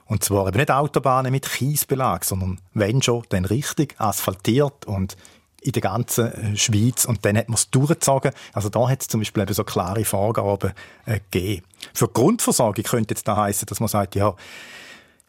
Und 0.09 0.23
zwar 0.23 0.47
eben 0.47 0.57
nicht 0.57 0.71
Autobahnen 0.71 1.31
mit 1.31 1.47
Kiesbelag, 1.49 2.25
sondern 2.25 2.59
wenn 2.73 3.01
schon, 3.01 3.23
dann 3.29 3.45
richtig 3.45 3.93
asphaltiert 3.99 4.85
und 4.85 5.15
in 5.61 5.71
der 5.71 5.83
ganzen 5.83 6.33
äh, 6.33 6.57
Schweiz 6.57 7.05
und 7.05 7.23
dann 7.25 7.37
hat 7.37 7.47
man 7.47 7.55
es 7.55 7.69
durchgezogen. 7.69 8.31
Also 8.53 8.69
da 8.69 8.89
hat 8.89 9.01
es 9.01 9.07
zum 9.07 9.19
Beispiel 9.19 9.43
eben 9.43 9.53
so 9.53 9.63
klare 9.63 10.03
Vorgaben 10.03 10.71
äh, 11.05 11.19
gegeben. 11.29 11.63
Für 11.93 12.07
Grundversorgung 12.07 12.83
könnte 12.83 13.13
jetzt 13.13 13.27
da 13.27 13.37
heißen, 13.37 13.67
dass 13.67 13.79
man 13.79 13.87
sagt, 13.87 14.15
ja, 14.15 14.33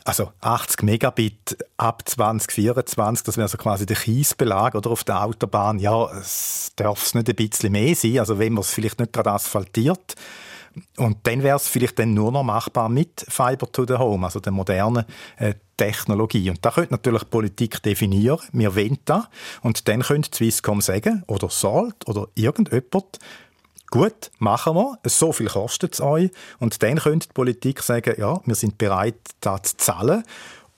also 0.04 0.32
80 0.40 0.82
Megabit 0.82 1.58
ab 1.76 2.08
2024, 2.08 3.24
das 3.24 3.36
wäre 3.36 3.48
so 3.48 3.58
quasi 3.58 3.84
der 3.84 3.96
Kiesbelag 3.96 4.74
oder 4.74 4.90
auf 4.90 5.04
der 5.04 5.22
Autobahn. 5.22 5.78
Ja, 5.78 6.10
es 6.12 6.72
darf 6.76 7.04
es 7.04 7.12
nicht 7.14 7.28
ein 7.28 7.36
bisschen 7.36 7.72
mehr 7.72 7.94
sein, 7.94 8.18
also 8.18 8.38
wenn 8.38 8.54
man 8.54 8.62
es 8.62 8.72
vielleicht 8.72 8.98
nicht 8.98 9.12
gerade 9.12 9.32
asphaltiert, 9.32 10.14
und 10.96 11.18
dann 11.24 11.42
wäre 11.42 11.56
es 11.56 11.68
vielleicht 11.68 11.98
dann 11.98 12.14
nur 12.14 12.30
noch 12.32 12.42
machbar 12.42 12.88
mit 12.88 13.24
Fiber 13.28 13.70
to 13.70 13.84
the 13.86 13.94
Home, 13.94 14.24
also 14.24 14.40
der 14.40 14.52
modernen 14.52 15.04
äh, 15.36 15.54
Technologie. 15.76 16.50
Und 16.50 16.64
da 16.64 16.70
könnte 16.70 16.92
natürlich 16.92 17.28
Politik 17.28 17.82
definieren, 17.82 18.38
wir 18.52 18.76
wollen 18.76 18.98
das. 19.04 19.24
Und 19.62 19.88
dann 19.88 20.02
könnte 20.02 20.30
Swisscom 20.32 20.80
sagen, 20.80 21.24
oder 21.26 21.48
Salt, 21.50 22.06
oder 22.06 22.28
irgendjemand, 22.34 23.18
gut, 23.90 24.30
machen 24.38 24.74
wir, 24.74 24.98
so 25.04 25.32
viel 25.32 25.48
kostet 25.48 25.94
es 25.94 26.00
euch. 26.00 26.30
Und 26.58 26.82
dann 26.82 26.98
könnte 26.98 27.28
die 27.28 27.32
Politik 27.32 27.82
sagen, 27.82 28.14
ja, 28.18 28.40
wir 28.44 28.54
sind 28.54 28.78
bereit, 28.78 29.18
das 29.40 29.62
zu 29.62 29.76
zahlen. 29.78 30.22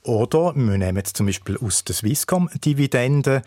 Oder 0.05 0.55
wir 0.55 0.79
nehmen 0.79 0.97
jetzt 0.97 1.17
zum 1.17 1.27
Beispiel 1.27 1.59
aus 1.59 1.85
der 1.85 1.95
Swisscom 1.95 2.49
Dividenden. 2.65 3.43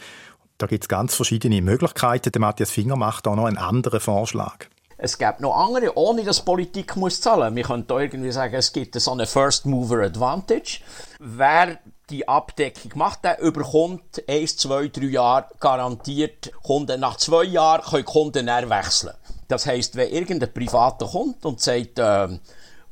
Da 0.58 0.68
gibt 0.68 0.86
es 0.86 0.88
ganz 0.88 1.16
verschiedene 1.16 1.62
Möglichkeiten. 1.62 2.32
Der 2.32 2.40
Matthias 2.40 2.72
Finger 2.72 2.96
macht 2.96 3.26
da 3.26 3.36
noch 3.36 3.46
einen 3.46 3.58
anderen 3.58 4.00
Vorschlag. 4.00 4.68
Es 4.98 5.18
gibt 5.18 5.42
noch 5.42 5.56
andere, 5.56 5.98
ohne 5.98 6.24
dass 6.24 6.42
Politik 6.42 6.96
muss 6.96 7.20
zahlen. 7.20 7.56
Wir 7.56 7.64
können 7.64 7.86
da 7.88 8.00
irgendwie 8.00 8.32
sagen, 8.32 8.56
es 8.56 8.72
gibt 8.72 9.00
so 9.00 9.12
eine 9.12 9.26
First 9.26 9.66
Mover 9.66 10.04
Advantage. 10.04 10.80
Wer 11.20 11.80
die 12.10 12.28
Abdeckung 12.28 12.92
macht, 12.96 13.24
der 13.26 13.40
überkommt 13.40 14.24
eins, 14.30 14.58
zwei, 14.58 14.88
drei 14.88 15.06
Jahre 15.06 15.48
garantiert 15.60 16.52
Kunden. 16.64 17.00
Nach 17.02 17.18
zwei 17.18 17.44
Jahren 17.44 17.82
können 17.82 18.06
Kunden 18.06 18.46
dann 18.46 18.70
wechseln. 18.70 19.16
Das 19.48 19.66
heisst, 19.66 19.96
wenn 19.96 20.12
irgendein 20.12 20.54
Privater 20.54 21.08
kommt 21.08 21.46
und 21.46 21.60
sagt, 21.60 22.00
äh, 22.00 22.40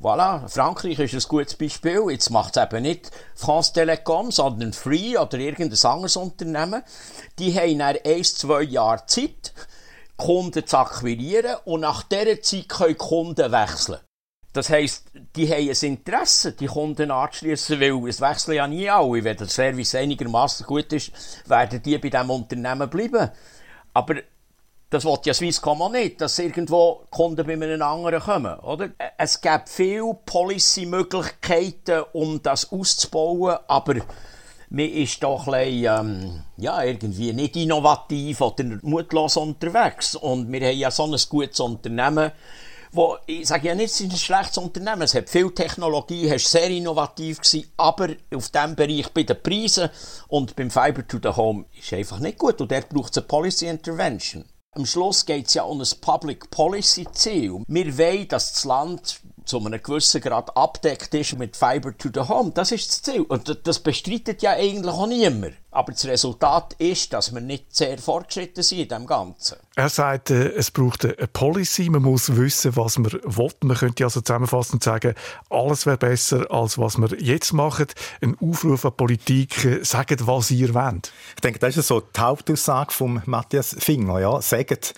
Voilà, 0.00 0.46
Frankreich 0.48 0.98
ist 0.98 1.14
ein 1.14 1.28
gutes 1.28 1.54
Beispiel. 1.54 2.10
Jetzt 2.10 2.28
macht 2.28 2.56
es 2.56 2.62
eben 2.62 2.82
nicht 2.82 3.10
France 3.34 3.72
Telecom, 3.72 4.30
sondern 4.30 4.74
Free 4.74 5.16
oder 5.16 5.38
irgendein 5.38 5.90
anderes 5.90 6.16
Unternehmen. 6.16 6.82
Die 7.38 7.58
haben 7.58 7.78
dann 7.78 7.96
ein, 8.04 8.24
zwei 8.24 8.62
Jahre 8.62 9.06
Zeit, 9.06 9.54
Kunden 10.16 10.66
zu 10.66 10.78
akquirieren 10.78 11.56
und 11.64 11.80
nach 11.80 12.02
dieser 12.04 12.40
Zeit 12.40 12.68
können 12.68 12.96
Kunden 12.98 13.50
wechseln. 13.50 13.98
Das 14.52 14.70
heisst, 14.70 15.10
die 15.34 15.50
haben 15.50 15.68
ein 15.68 15.88
Interesse, 15.88 16.52
die 16.52 16.66
Kunden 16.66 17.10
anzuschließen, 17.10 17.80
weil 17.80 18.08
es 18.08 18.20
wechseln 18.20 18.54
ja 18.54 18.68
nie 18.68 18.88
alle. 18.88 19.24
Wenn 19.24 19.36
der 19.36 19.48
Service 19.48 19.96
einigermaßen 19.96 20.64
gut 20.64 20.92
ist, 20.92 21.10
werden 21.48 21.82
die 21.82 21.98
bei 21.98 22.08
diesem 22.08 22.30
Unternehmen 22.30 22.88
bleiben. 22.88 23.30
Aber 23.92 24.14
das 24.90 25.04
will 25.04 25.18
ja 25.24 25.34
Swisscom 25.34 25.82
auch 25.82 25.90
nicht, 25.90 26.20
dass 26.20 26.38
irgendwo 26.38 27.04
Kunden 27.10 27.44
bei 27.44 27.54
einem 27.54 27.82
anderen 27.82 28.20
kommen, 28.20 28.56
oder? 28.60 28.90
Es 29.18 29.40
gibt 29.40 29.68
viele 29.68 30.14
Policy-Möglichkeiten, 30.24 32.04
um 32.12 32.40
das 32.40 32.70
auszubauen, 32.70 33.56
aber 33.66 33.96
man 34.74 34.90
ist 34.90 35.22
doch 35.22 35.46
ähm, 35.54 36.42
ja, 36.56 36.82
irgendwie 36.82 37.32
nicht 37.32 37.54
innovativ 37.56 38.40
oder 38.40 38.64
mutlos 38.82 39.36
unterwegs. 39.36 40.16
Und 40.16 40.50
wir 40.50 40.66
haben 40.66 40.76
ja 40.76 40.90
so 40.90 41.04
ein 41.04 41.16
gutes 41.28 41.60
Unternehmen, 41.60 42.32
wo, 42.90 43.16
ich 43.26 43.46
sage 43.46 43.68
ja 43.68 43.74
nicht, 43.74 43.92
es 43.92 44.00
ist 44.00 44.12
ein 44.12 44.16
schlechtes 44.16 44.58
Unternehmen, 44.58 45.02
es 45.02 45.14
hat 45.14 45.28
viel 45.28 45.52
Technologie, 45.52 46.26
es 46.26 46.52
war 46.54 46.60
sehr 46.60 46.70
innovativ 46.70 47.38
gewesen, 47.40 47.70
aber 47.76 48.10
auf 48.34 48.48
diesem 48.48 48.76
Bereich 48.76 49.08
bei 49.12 49.22
den 49.22 49.40
Preisen 49.42 49.90
und 50.28 50.54
beim 50.56 50.70
Fiber 50.70 51.06
to 51.06 51.18
the 51.22 51.36
Home 51.36 51.64
ist 51.76 51.86
es 51.86 51.98
einfach 51.98 52.18
nicht 52.18 52.38
gut 52.38 52.60
und 52.60 52.70
dort 52.70 52.88
braucht 52.88 53.12
es 53.12 53.18
eine 53.18 53.26
Policy 53.26 53.66
Intervention. 53.66 54.44
Am 54.76 54.86
Schluss 54.86 55.24
geht 55.24 55.46
es 55.46 55.54
ja 55.54 55.62
um 55.62 55.80
ein 55.80 55.88
Public 56.00 56.50
Policy 56.50 57.06
Ziel. 57.12 57.62
Wir 57.68 57.98
wollen, 57.98 58.26
dass 58.26 58.52
das 58.52 58.64
Land 58.64 59.20
zu 59.44 59.58
einem 59.58 59.82
gewissen 59.82 60.20
Grad 60.20 60.56
abdeckt 60.56 61.14
ist 61.14 61.38
mit 61.38 61.56
Fiber 61.56 61.96
to 61.96 62.08
the 62.12 62.28
Home. 62.28 62.52
Das 62.54 62.72
ist 62.72 62.88
das 62.88 63.02
Ziel. 63.02 63.22
Und 63.22 63.60
das 63.64 63.78
bestreitet 63.78 64.42
ja 64.42 64.52
eigentlich 64.52 64.92
auch 64.92 65.06
niemand. 65.06 65.54
Aber 65.70 65.92
das 65.92 66.06
Resultat 66.06 66.74
ist, 66.74 67.12
dass 67.12 67.34
wir 67.34 67.40
nicht 67.40 67.74
sehr 67.74 67.98
fortgeschritten 67.98 68.62
sind 68.62 68.78
in 68.80 68.88
dem 68.88 69.06
Ganzen. 69.06 69.56
Er 69.74 69.88
sagt, 69.88 70.30
äh, 70.30 70.50
es 70.50 70.70
braucht 70.70 71.04
eine 71.04 71.14
Policy, 71.26 71.90
man 71.90 72.02
muss 72.02 72.36
wissen, 72.36 72.76
was 72.76 72.96
man 72.96 73.12
will. 73.12 73.50
Man 73.62 73.76
könnte 73.76 74.04
also 74.04 74.20
zusammenfassend 74.20 74.84
sagen, 74.84 75.14
alles 75.50 75.84
wäre 75.84 75.96
besser, 75.96 76.48
als 76.48 76.78
was 76.78 76.96
wir 76.96 77.20
jetzt 77.20 77.52
machen. 77.52 77.86
Ein 78.20 78.36
Aufruf 78.40 78.84
an 78.84 78.96
Politik, 78.96 79.64
äh, 79.64 79.84
sagt, 79.84 80.26
was 80.28 80.52
ihr 80.52 80.74
wollt. 80.74 81.12
Ich 81.34 81.40
denke, 81.40 81.58
das 81.58 81.76
ist 81.76 81.88
so 81.88 82.00
die 82.00 82.20
Hauptaussage 82.20 82.92
von 82.92 83.22
Matthias 83.26 83.74
Finger. 83.76 84.20
Ja? 84.20 84.40
Sagt, 84.40 84.94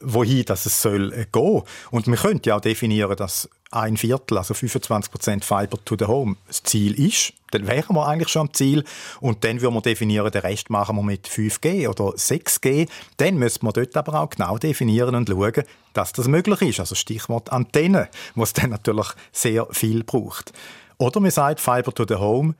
wohin 0.00 0.44
das 0.44 0.66
es 0.66 0.82
soll 0.82 1.12
äh, 1.12 1.26
gehen. 1.30 1.62
Und 1.90 2.06
man 2.06 2.18
könnte 2.18 2.50
ja 2.50 2.56
auch 2.56 2.60
definieren, 2.60 3.16
dass 3.16 3.48
ein 3.70 3.96
Viertel, 3.96 4.38
also 4.38 4.54
25 4.54 5.10
Prozent 5.10 5.44
Fiber 5.44 5.78
to 5.84 5.96
the 5.98 6.06
Home 6.06 6.36
das 6.46 6.62
Ziel 6.62 6.98
ist. 6.98 7.34
Dann 7.50 7.66
wären 7.66 7.94
wir 7.94 8.06
eigentlich 8.06 8.28
schon 8.28 8.42
am 8.42 8.54
Ziel. 8.54 8.84
Und 9.20 9.44
dann 9.44 9.60
würden 9.60 9.74
wir 9.74 9.82
definieren, 9.82 10.30
den 10.30 10.40
Rest 10.40 10.70
machen 10.70 10.96
wir 10.96 11.02
mit 11.02 11.28
5G 11.28 11.88
oder 11.88 12.10
6G. 12.16 12.88
Dann 13.18 13.36
müsste 13.36 13.64
man 13.64 13.74
dort 13.74 13.96
aber 13.96 14.20
auch 14.20 14.30
genau 14.30 14.58
definieren 14.58 15.14
und 15.14 15.28
schauen, 15.28 15.64
dass 15.92 16.12
das 16.12 16.28
möglich 16.28 16.62
ist. 16.62 16.80
Also 16.80 16.94
Stichwort 16.94 17.50
Antenne, 17.52 18.08
wo 18.34 18.42
es 18.42 18.52
dann 18.52 18.70
natürlich 18.70 19.08
sehr 19.32 19.66
viel 19.70 20.04
braucht. 20.04 20.52
Oder 20.98 21.20
man 21.20 21.30
sagt 21.30 21.60
Fiber 21.60 21.92
to 21.92 22.04
the 22.08 22.16
Home, 22.16 22.54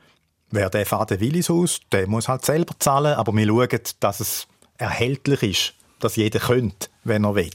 wer 0.51 0.69
der 0.69 0.85
Faden 0.85 1.19
will 1.19 1.35
ins 1.35 1.49
Haus, 1.49 1.79
der 1.91 2.07
muss 2.07 2.27
halt 2.27 2.45
selber 2.45 2.73
zahlen, 2.79 3.15
aber 3.15 3.33
wir 3.33 3.47
schauen, 3.47 3.79
dass 3.99 4.19
es 4.19 4.47
erhältlich 4.77 5.43
ist 5.43 5.78
dass 5.99 6.15
jeder 6.15 6.39
könnte, 6.39 6.89
wenn 7.03 7.23
er 7.23 7.35
will. 7.35 7.49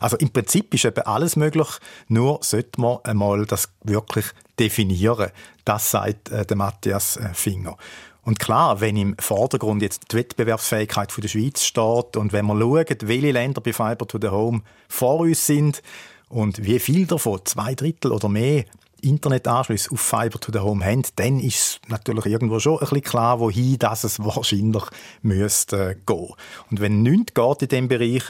Also 0.00 0.16
im 0.16 0.30
Prinzip 0.30 0.72
ist 0.74 0.84
eben 0.84 1.02
alles 1.02 1.36
möglich, 1.36 1.68
nur 2.08 2.38
sollte 2.42 2.80
man 2.80 2.98
einmal 3.04 3.46
das 3.46 3.68
wirklich 3.82 4.26
definieren. 4.58 5.30
Das 5.64 5.90
sagt 5.90 6.30
äh, 6.30 6.46
der 6.46 6.56
Matthias 6.56 7.16
äh, 7.16 7.34
Finger. 7.34 7.76
Und 8.22 8.40
klar, 8.40 8.80
wenn 8.80 8.96
im 8.96 9.16
Vordergrund 9.18 9.82
jetzt 9.82 10.10
die 10.10 10.16
Wettbewerbsfähigkeit 10.16 11.12
der 11.16 11.28
Schweiz 11.28 11.62
steht 11.62 12.16
und 12.16 12.32
wenn 12.32 12.44
man 12.44 12.60
schaut, 12.60 13.06
welche 13.06 13.30
Länder 13.30 13.60
bei 13.60 13.72
Fiber 13.72 14.06
to 14.06 14.18
the 14.20 14.28
Home 14.28 14.62
vor 14.88 15.20
uns 15.20 15.46
sind 15.46 15.80
und 16.28 16.64
wie 16.64 16.80
viel 16.80 17.06
davon, 17.06 17.40
zwei 17.44 17.76
Drittel 17.76 18.10
oder 18.10 18.28
mehr, 18.28 18.64
Internetanschluss 19.02 19.90
auf 19.90 20.00
Fiber 20.00 20.40
to 20.40 20.52
the 20.52 20.60
Home 20.60 20.84
haben, 20.84 21.02
dann 21.16 21.40
ist 21.40 21.80
natürlich 21.88 22.26
irgendwo 22.26 22.58
schon 22.58 22.74
ein 22.74 22.80
bisschen 22.80 23.02
klar, 23.02 23.40
wohin 23.40 23.78
das 23.78 24.04
es 24.04 24.18
wahrscheinlich 24.18 24.84
müsste 25.22 25.96
gehen. 26.06 26.34
Und 26.70 26.80
wenn 26.80 27.02
nichts 27.02 27.34
geht 27.34 27.62
in 27.62 27.68
diesem 27.68 27.88
Bereich, 27.88 28.22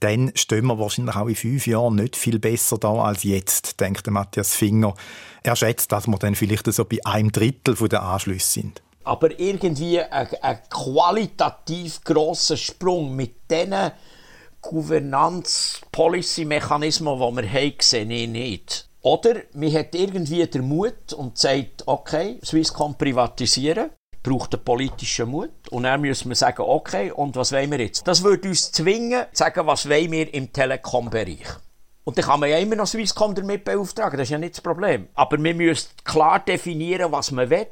dann 0.00 0.32
stehen 0.34 0.66
wir 0.66 0.78
wahrscheinlich 0.78 1.16
auch 1.16 1.28
in 1.28 1.34
fünf 1.34 1.66
Jahren 1.66 1.94
nicht 1.94 2.16
viel 2.16 2.38
besser 2.38 2.76
da 2.78 2.92
als 2.92 3.22
jetzt, 3.22 3.80
denkt 3.80 4.06
Matthias 4.10 4.54
Finger. 4.54 4.92
Er 5.42 5.56
schätzt, 5.56 5.92
dass 5.92 6.06
wir 6.06 6.18
dann 6.18 6.34
vielleicht 6.34 6.70
so 6.72 6.84
bei 6.84 6.98
einem 7.04 7.32
Drittel 7.32 7.74
der 7.88 8.02
Anschlüsse 8.02 8.52
sind. 8.52 8.82
Aber 9.04 9.38
irgendwie 9.38 10.00
ein, 10.00 10.28
ein 10.40 10.58
qualitativ 10.70 12.02
grosser 12.04 12.56
Sprung 12.56 13.16
mit 13.16 13.50
diesen 13.50 13.90
Governance-Policy-Mechanismen, 14.62 17.18
die 17.18 17.36
wir 17.36 17.52
haben, 17.52 17.74
sehe 17.80 18.04
ich 18.04 18.28
nicht. 18.28 18.88
Oder 19.04 19.42
man 19.52 19.70
hat 19.74 19.94
irgendwie 19.94 20.46
den 20.46 20.66
Mut 20.66 21.12
und 21.12 21.36
sagt, 21.36 21.82
okay, 21.84 22.38
Swisscom 22.42 22.96
privatisieren, 22.96 23.90
braucht 24.22 24.54
einen 24.54 24.64
politischen 24.64 25.28
Mut. 25.28 25.50
Und 25.68 25.82
dann 25.82 26.00
müssen 26.00 26.30
wir 26.30 26.36
sagen, 26.36 26.62
okay, 26.62 27.10
und 27.10 27.36
was 27.36 27.52
wollen 27.52 27.70
wir 27.70 27.80
jetzt? 27.80 28.08
Das 28.08 28.22
würde 28.22 28.48
uns 28.48 28.72
zwingen, 28.72 29.26
zu 29.30 29.44
sagen, 29.44 29.66
was 29.66 29.90
wollen 29.90 30.10
wir 30.10 30.32
im 30.32 30.50
Telekom-Bereich. 30.50 31.46
Und 32.04 32.16
dann 32.16 32.24
kann 32.24 32.40
man 32.40 32.48
ja 32.48 32.56
immer 32.56 32.76
noch 32.76 32.86
Swisscom 32.86 33.34
damit 33.34 33.64
beauftragen, 33.64 34.16
das 34.16 34.28
ist 34.28 34.32
ja 34.32 34.38
nicht 34.38 34.54
das 34.54 34.62
Problem. 34.62 35.08
Aber 35.14 35.36
wir 35.42 35.54
müssen 35.54 35.90
klar 36.02 36.40
definieren, 36.40 37.12
was 37.12 37.30
man 37.30 37.50
will 37.50 37.66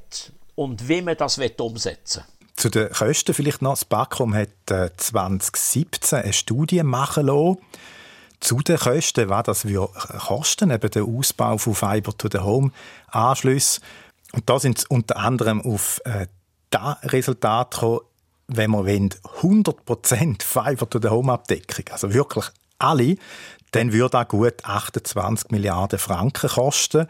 und 0.55 0.87
wie 0.87 1.01
man 1.01 1.17
das 1.17 1.39
umsetzen 1.39 2.25
will. 2.25 2.49
Zu 2.57 2.69
den 2.69 2.91
Kosten 2.91 3.33
vielleicht 3.33 3.63
noch. 3.63 3.73
Das 3.73 3.87
Backom 3.87 4.35
hat 4.35 4.51
2017 4.69 6.19
äh, 6.19 6.23
eine 6.25 6.33
Studie 6.35 6.83
machen 6.83 7.27
lassen 7.27 7.57
zu 8.43 8.61
den 8.61 8.77
Kosten, 8.77 9.29
was 9.29 9.45
das 9.45 9.67
wir 9.67 9.89
kosten, 10.27 10.71
eben 10.71 10.91
der 10.91 11.05
Ausbau 11.05 11.59
von 11.59 11.75
Fiber 11.75 12.17
to 12.17 12.29
the 12.31 12.41
Home 12.41 12.73
Anschlüssen. 13.09 13.83
Und 14.33 14.49
da 14.51 14.59
sind 14.59 14.85
unter 14.91 15.17
anderem 15.17 15.61
auf 15.63 16.01
äh, 16.05 16.27
das 16.71 16.97
Resultat 17.05 17.73
gekommen, 17.73 18.01
wenn 18.49 18.71
wir 18.71 18.85
100% 18.85 20.43
Fiber 20.43 20.91
to 20.91 20.99
the 21.01 21.09
Home 21.09 21.33
Abdeckung, 21.33 21.85
also 21.93 22.13
wirklich 22.13 22.47
alle, 22.79 23.17
dann 23.71 23.93
würde 23.93 24.11
das 24.11 24.29
gut 24.29 24.65
28 24.65 25.51
Milliarden 25.51 25.99
Franken 25.99 26.51
kosten. 26.51 27.07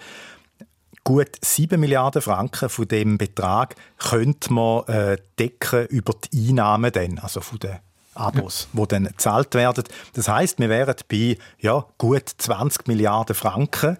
Gut 1.02 1.30
7 1.40 1.80
Milliarden 1.80 2.22
Franken 2.22 2.68
von 2.68 2.86
dem 2.86 3.18
Betrag 3.18 3.74
könnte 3.98 4.52
man 4.52 4.86
äh, 4.86 5.16
decken 5.38 5.86
über 5.86 6.12
die 6.12 6.50
Einnahmen 6.50 6.92
dann, 6.92 7.18
also 7.18 7.40
von 7.40 7.58
den 7.58 7.78
Abos, 8.14 8.68
ja. 8.72 8.82
die 8.82 8.88
dann 8.88 9.04
gezahlt 9.04 9.54
werden. 9.54 9.84
Das 10.14 10.28
heißt, 10.28 10.58
wir 10.58 10.68
wären 10.68 10.94
bei 11.10 11.36
ja, 11.60 11.84
gut 11.98 12.28
20 12.38 12.86
Milliarden 12.88 13.34
Franken, 13.34 13.98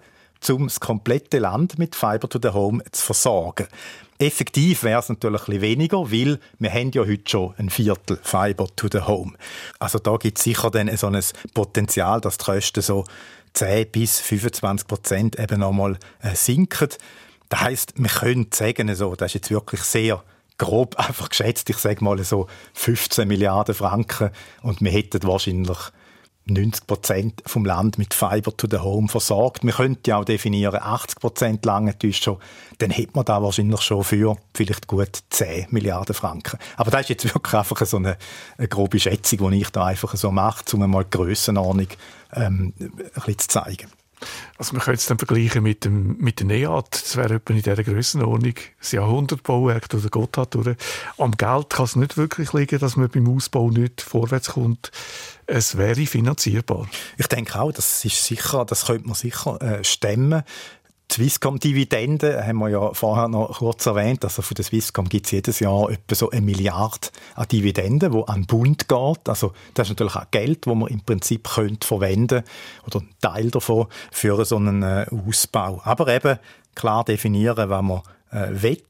um 0.49 0.67
das 0.67 0.79
komplette 0.79 1.39
Land 1.39 1.79
mit 1.79 1.95
Fiber 1.95 2.27
to 2.29 2.39
the 2.41 2.49
Home 2.49 2.83
zu 2.91 3.01
versorgen. 3.01 3.67
Effektiv 4.19 4.83
wäre 4.83 4.99
es 4.99 5.09
natürlich 5.09 5.41
ein 5.41 5.45
bisschen 5.45 5.61
weniger, 5.61 6.11
weil 6.11 6.39
wir 6.59 6.71
haben 6.71 6.91
ja 6.91 7.01
heute 7.01 7.29
schon 7.29 7.53
ein 7.57 7.69
Viertel 7.69 8.19
Fiber 8.21 8.67
to 8.75 8.87
the 8.91 9.01
Home. 9.01 9.33
Also 9.79 9.99
da 9.99 10.15
gibt 10.17 10.37
es 10.37 10.43
sicher 10.43 10.69
dann 10.69 10.95
so 10.95 11.07
ein 11.07 11.19
Potenzial, 11.53 12.21
dass 12.21 12.37
die 12.37 12.45
Kosten 12.45 12.81
so 12.81 13.05
10 13.53 13.91
bis 13.91 14.19
25 14.19 14.87
Prozent 14.87 15.39
eben 15.39 15.59
nochmal 15.59 15.97
äh, 16.21 16.35
sinken. 16.35 16.89
Das 17.49 17.61
heißt, 17.61 17.93
wir 17.97 18.09
können 18.09 18.47
sagen, 18.53 18.93
so, 18.95 19.15
das 19.15 19.31
ist 19.31 19.35
jetzt 19.35 19.51
wirklich 19.51 19.81
sehr 19.81 20.23
grob 20.57 20.95
einfach 20.97 21.29
geschätzt, 21.29 21.69
ich 21.69 21.77
sage 21.77 22.03
mal 22.03 22.21
so 22.23 22.47
15 22.73 23.27
Milliarden 23.27 23.75
Franken 23.75 24.31
und 24.61 24.81
wir 24.81 24.91
hätten 24.91 25.23
wahrscheinlich 25.23 25.77
90 26.45 26.87
Prozent 26.87 27.41
vom 27.45 27.63
Land 27.63 27.97
mit 27.97 28.13
Fiber 28.13 28.55
to 28.55 28.67
the 28.69 28.79
Home 28.79 29.07
versorgt. 29.07 29.63
Wir 29.63 29.71
könnten 29.71 30.09
ja 30.09 30.17
auch 30.17 30.25
definieren, 30.25 30.79
80 30.81 31.19
Prozent 31.19 31.65
lange 31.65 31.95
schon. 32.11 32.37
Dann 32.79 32.89
hätte 32.89 33.11
man 33.13 33.23
da 33.23 33.41
wahrscheinlich 33.41 33.81
schon 33.81 34.03
für 34.03 34.37
vielleicht 34.53 34.87
gut 34.87 35.23
10 35.29 35.67
Milliarden 35.69 36.13
Franken. 36.13 36.59
Aber 36.75 36.91
das 36.91 37.01
ist 37.01 37.09
jetzt 37.09 37.33
wirklich 37.33 37.53
einfach 37.53 37.85
so 37.85 37.97
eine, 37.97 38.17
eine 38.57 38.67
grobe 38.67 38.99
Schätzung, 38.99 39.51
die 39.51 39.61
ich 39.61 39.69
da 39.69 39.85
einfach 39.85 40.15
so 40.15 40.31
mache, 40.31 40.63
um 40.73 40.89
mal 40.89 41.05
die 41.05 41.11
Grössenordnung 41.11 41.87
ähm, 42.33 42.73
ein 42.77 42.91
bisschen 43.13 43.39
zu 43.39 43.47
zeigen. 43.47 43.87
Also 44.57 44.73
man 44.73 44.81
könnte 44.81 44.99
es 44.99 45.05
dann 45.05 45.17
vergleichen 45.17 45.63
mit, 45.63 45.85
dem, 45.85 46.17
mit 46.17 46.39
der 46.39 46.47
NEAT, 46.47 46.87
das 46.91 47.15
wäre 47.15 47.35
etwa 47.35 47.53
in 47.53 47.61
dieser 47.61 47.83
Grössenordnung 47.83 48.55
das 48.79 48.91
Jahrhundertbauwerk 48.91 49.87
oder 49.93 50.09
Gotthard. 50.09 50.55
Oder. 50.55 50.75
Am 51.17 51.31
Geld 51.31 51.69
kann 51.69 51.85
es 51.85 51.95
nicht 51.95 52.17
wirklich 52.17 52.53
liegen, 52.53 52.79
dass 52.79 52.95
man 52.95 53.09
beim 53.09 53.27
Ausbau 53.29 53.69
nicht 53.69 54.01
vorwärts 54.01 54.51
kommt. 54.51 54.91
Es 55.45 55.77
wäre 55.77 56.05
finanzierbar. 56.05 56.87
Ich 57.17 57.27
denke 57.27 57.59
auch, 57.59 57.71
das 57.71 58.05
ist 58.05 58.23
sicher, 58.23 58.65
das 58.65 58.85
könnte 58.85 59.07
man 59.07 59.15
sicher 59.15 59.61
äh, 59.61 59.83
stemmen. 59.83 60.43
Swisscom-Dividende 61.11 62.45
haben 62.45 62.57
wir 62.57 62.69
ja 62.69 62.93
vorher 62.93 63.27
noch 63.27 63.59
kurz 63.59 63.85
erwähnt. 63.85 64.23
Also 64.23 64.41
von 64.41 64.55
der 64.55 64.65
Swisscom 64.65 65.07
gibt 65.09 65.27
es 65.27 65.31
jedes 65.31 65.59
Jahr 65.59 65.89
etwa 65.91 66.15
so 66.15 66.31
eine 66.31 66.41
Milliarde 66.41 67.09
an 67.35 67.47
Dividenden, 67.47 68.11
die 68.11 68.27
an 68.27 68.41
den 68.41 68.47
Bund 68.47 68.87
geht. 68.87 69.29
Also 69.29 69.53
das 69.75 69.87
ist 69.87 69.91
natürlich 69.91 70.15
auch 70.15 70.31
Geld, 70.31 70.65
das 70.65 70.73
man 70.73 70.87
im 70.87 71.01
Prinzip 71.01 71.49
könnte 71.49 71.85
verwenden 71.85 72.43
oder 72.87 72.99
einen 72.99 73.13
Teil 73.21 73.51
davon 73.51 73.87
für 74.11 74.43
so 74.45 74.55
einen 74.55 74.81
äh, 74.81 75.05
Ausbau. 75.27 75.81
Aber 75.83 76.07
eben 76.07 76.39
klar 76.73 77.03
definieren, 77.03 77.69
was 77.69 77.81
man 77.83 78.01
äh, 78.31 78.61
will. 78.61 78.83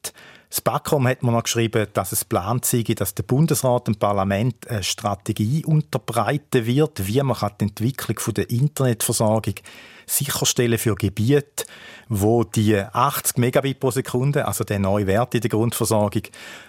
Das 0.54 0.62
BAKOM 0.62 1.08
hat 1.08 1.24
man 1.24 1.34
noch 1.34 1.46
geschrieben, 1.46 1.88
dass 1.94 2.12
es 2.12 2.26
plant 2.26 2.64
sei, 2.64 2.84
dass 2.84 3.16
der 3.16 3.24
Bundesrat 3.24 3.88
dem 3.88 3.96
Parlament 3.96 4.68
eine 4.68 4.84
Strategie 4.84 5.66
unterbreiten 5.66 6.68
wird, 6.68 7.08
wie 7.08 7.24
man 7.24 7.36
die 7.60 7.64
Entwicklung 7.64 8.36
der 8.36 8.52
Internetversorgung 8.52 9.56
sicherstellen 10.06 10.78
für 10.78 10.94
Gebiete, 10.94 11.66
wo 12.08 12.44
die 12.44 12.78
80 12.78 13.38
Megabit 13.38 13.80
pro 13.80 13.90
Sekunde, 13.90 14.46
also 14.48 14.64
der 14.64 14.78
neue 14.78 15.08
Wert 15.08 15.34
in 15.34 15.42
der 15.42 15.50
Grundversorgung, 15.50 16.22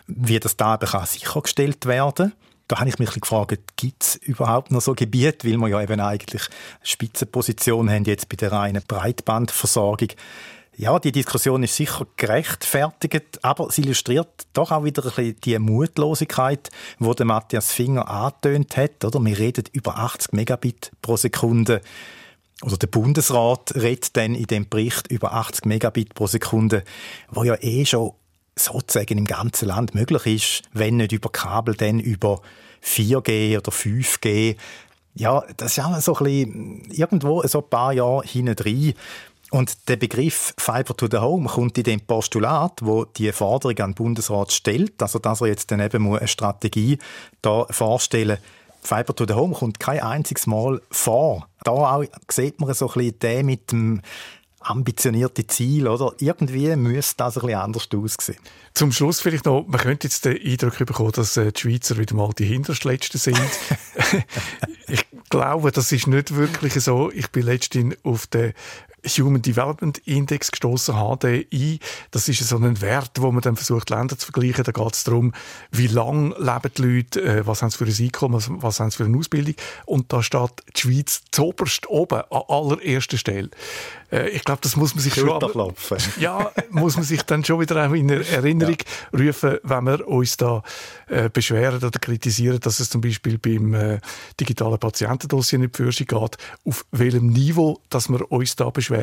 wie 0.07 0.41
das 0.41 0.57
da 0.57 0.77
eben 0.77 0.87
kann 0.87 1.05
sichergestellt 1.05 1.85
werden 1.85 2.33
da 2.67 2.79
habe 2.79 2.89
ich 2.89 2.99
mich 2.99 3.11
gefragt, 3.11 3.77
gibt 3.77 4.03
es 4.03 4.17
überhaupt 4.17 4.71
noch 4.71 4.81
so 4.81 4.95
Gebiete, 4.95 5.47
weil 5.47 5.59
wir 5.59 5.69
ja 5.69 5.83
eben 5.83 6.01
eigentlich 6.01 6.43
Spitzenposition 6.83 7.91
haben 7.91 8.05
jetzt 8.05 8.31
bei 8.31 8.37
der 8.37 8.53
reinen 8.53 8.83
Breitbandversorgung. 8.89 10.09
Ja, 10.77 10.99
die 10.99 11.13
Diskussion 11.13 11.63
ist 11.63 11.77
sicher 11.77 12.05
gerechtfertigt, 12.17 13.45
aber 13.45 13.71
sie 13.71 13.83
illustriert 13.83 14.47
doch 14.55 14.73
auch 14.73 14.83
wieder 14.83 15.05
ein 15.05 15.11
bisschen 15.11 15.41
die 15.45 15.59
Mutlosigkeit, 15.61 16.71
wo 16.99 17.15
der 17.15 17.27
Matthias 17.27 17.73
Finger 17.73 18.09
angetönt 18.09 18.77
hat. 18.77 19.05
Oder? 19.05 19.25
Wir 19.25 19.39
reden 19.39 19.65
über 19.73 19.99
80 19.99 20.33
Megabit 20.33 20.91
pro 21.01 21.17
Sekunde. 21.17 21.81
Oder 22.63 22.77
der 22.77 22.89
Bundesrat 22.89 23.73
redet 23.77 24.17
dann 24.17 24.35
in 24.35 24.47
dem 24.47 24.69
Bericht 24.69 25.07
über 25.09 25.33
80 25.35 25.65
Megabit 25.65 26.15
pro 26.15 26.27
Sekunde, 26.27 26.83
wo 27.31 27.45
ja 27.45 27.57
eh 27.61 27.87
schon 27.87 28.13
sozusagen 28.57 29.19
im 29.19 29.27
ganzen 29.27 29.69
Land 29.69 29.95
möglich 29.95 30.27
ist, 30.27 30.63
wenn 30.73 30.97
nicht 30.97 31.13
über 31.13 31.31
Kabel, 31.31 31.77
dann 31.77 32.01
über 32.01 32.41
4G 32.83 33.57
oder 33.59 33.71
5G. 33.71 34.57
Ja, 35.15 35.45
das 35.57 35.79
ist 35.79 35.85
auch 35.85 36.01
so 36.01 36.17
ein 36.17 36.25
bisschen 36.25 36.91
irgendwo 36.91 37.47
so 37.47 37.63
ein 37.63 37.71
paar 37.71 37.93
Jahre 37.93 38.27
hinten 38.27 38.57
drin. 38.57 38.95
Und 39.55 39.89
der 39.89 39.95
Begriff 39.95 40.53
Fiber 40.59 40.97
to 40.97 41.07
the 41.09 41.19
Home 41.19 41.49
kommt 41.49 41.79
in 41.79 41.85
dem 41.85 42.01
Postulat, 42.01 42.81
wo 42.83 43.05
die 43.05 43.31
Forderung 43.31 43.79
an 43.79 43.91
den 43.91 43.95
Bundesrat 43.95 44.51
stellt, 44.51 45.01
also 45.01 45.21
dass 45.21 45.43
er 45.43 45.47
jetzt 45.47 45.71
dann 45.71 45.79
eben 45.79 46.13
eine 46.13 46.27
Strategie 46.27 46.99
da 47.41 47.65
vorstellen 47.71 48.39
Fiber 48.83 49.15
to 49.15 49.25
the 49.29 49.35
Home 49.35 49.55
kommt 49.55 49.79
kein 49.79 50.01
einziges 50.01 50.49
Mal 50.49 50.83
vor. 50.91 51.49
Da 51.63 51.71
auch 51.71 52.05
sieht 52.29 52.59
man 52.59 52.75
so 52.75 52.89
ein 52.89 52.95
bisschen 52.95 53.19
den 53.21 53.47
mit 53.47 53.71
dem 53.71 54.03
ambitionierte 54.59 55.47
Ziel, 55.47 55.87
oder? 55.87 56.13
Irgendwie 56.19 56.75
müsste 56.75 57.19
das 57.19 57.37
ein 57.37 57.43
bisschen 57.43 57.61
anders 57.61 57.89
aussehen. 57.95 58.39
Zum 58.75 58.91
Schluss 58.91 59.21
vielleicht 59.21 59.45
noch, 59.45 59.65
man 59.69 59.81
könnte 59.81 60.09
jetzt 60.09 60.25
den 60.25 60.37
Eindruck 60.37 60.79
bekommen, 60.79 61.13
dass 61.13 61.37
äh, 61.37 61.53
die 61.53 61.61
Schweizer 61.61 61.97
wieder 61.97 62.17
mal 62.17 62.33
die 62.37 62.47
Hinterstletzten 62.47 63.21
sind. 63.21 63.39
ich 64.89 65.07
glaube, 65.31 65.71
das 65.71 65.93
ist 65.93 66.09
nicht 66.09 66.35
wirklich 66.35 66.75
so. 66.75 67.13
Ich 67.13 67.31
bin 67.31 67.45
letztens 67.45 67.95
auf 68.03 68.27
der 68.27 68.53
Human 69.19 69.43
Development 69.43 69.99
Index 70.07 70.51
gestoßen, 70.51 70.95
HDI. 70.95 71.79
Das 72.11 72.29
ist 72.29 72.47
so 72.47 72.57
ein 72.57 72.81
Wert, 72.81 73.13
wo 73.19 73.31
man 73.33 73.43
dann 73.43 73.57
versucht, 73.57 73.91
Länder 73.91 74.19
zu 74.19 74.31
vergleichen. 74.31 74.65
Da 74.65 74.73
geht 74.73 74.95
es 74.95 75.05
darum, 75.05 75.33
wie 75.71 75.87
lange 75.87 76.35
leben 76.39 76.71
die 76.77 76.83
Leute, 76.83 77.23
äh, 77.23 77.47
was 77.47 77.63
haben 77.63 77.71
sie 77.71 77.79
für 77.79 77.85
ein 77.85 78.05
Einkommen, 78.07 78.43
was, 78.63 78.81
haben 78.81 78.91
sie 78.91 78.97
für 78.97 79.05
eine 79.05 79.19
Ausbildung. 79.19 79.55
Und 79.87 80.13
da 80.13 80.23
steht 80.23 80.51
die 80.77 80.81
Schweiz 80.81 81.23
zuoberst 81.31 81.89
oben, 81.89 82.23
an 82.31 82.43
allererster 82.49 83.19
Stelle. 83.19 83.51
Äh, 84.11 84.31
ich 84.31 84.45
glaube, 84.45 84.61
das 84.63 84.77
muss 84.77 84.95
man 84.95 85.03
sich 85.03 85.15
schon... 85.15 85.29
Ja, 86.21 86.51
muss 86.71 86.97
man 86.97 87.05
sich 87.05 87.23
dann 87.23 87.45
schon 87.45 87.61
wieder 87.61 87.85
in 87.95 88.09
Erinnerung 88.09 88.77
ja. 89.13 89.19
rufen, 89.19 89.59
wenn 89.63 89.85
wir 89.85 90.09
uns 90.09 90.37
da 90.37 90.63
äh, 91.09 91.29
beschweren 91.29 91.83
oder 91.83 91.99
kritisieren, 91.99 92.61
dass 92.61 92.81
es 92.81 92.91
zum 92.91 93.01
Beispiel 93.01 93.39
beim 93.39 93.75
äh, 93.75 93.99
digitalen 94.41 94.79
Patientendossier 94.79 95.59
nicht 95.59 95.77
für 95.77 95.91
geht, 95.91 96.39
auf 96.65 96.85
welchem 96.93 97.29
Niveau, 97.29 97.81
dass 97.91 98.09
wir 98.09 98.31
uns 98.31 98.57
da 98.57 98.71
beschweren. 98.71 98.94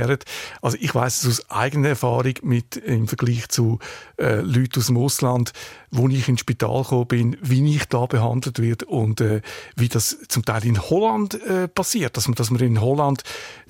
Also 0.62 0.78
ich 0.80 0.94
weiß 0.94 1.24
es 1.24 1.40
aus 1.40 1.50
eigener 1.50 1.90
Erfahrung 1.90 2.34
mit 2.44 2.78
im 2.78 3.08
Vergleich 3.08 3.50
zu 3.50 3.80
äh, 4.18 4.42
Leuten 4.42 4.80
aus 4.80 4.88
dem 4.88 4.98
Ausland, 4.98 5.54
wo 5.92 6.08
ich 6.08 6.28
ins 6.28 6.42
Spital 6.42 6.84
gekommen 6.84 7.08
bin, 7.08 7.38
wie 7.42 7.76
ich 7.76 7.86
da 7.86 8.06
behandelt 8.06 8.60
werde 8.60 8.86
und 8.86 9.22
äh, 9.22 9.42
wie 9.76 9.90
das 9.90 10.18
zum 10.28 10.46
Teil 10.46 10.66
in 10.66 10.82
Holland 10.82 11.42
äh, 11.44 11.68
passiert, 11.68 12.18
dass 12.18 12.28
man, 12.28 12.36
dass 12.36 12.50
man 12.50 12.62
in 12.62 12.82
Holland 12.82 13.24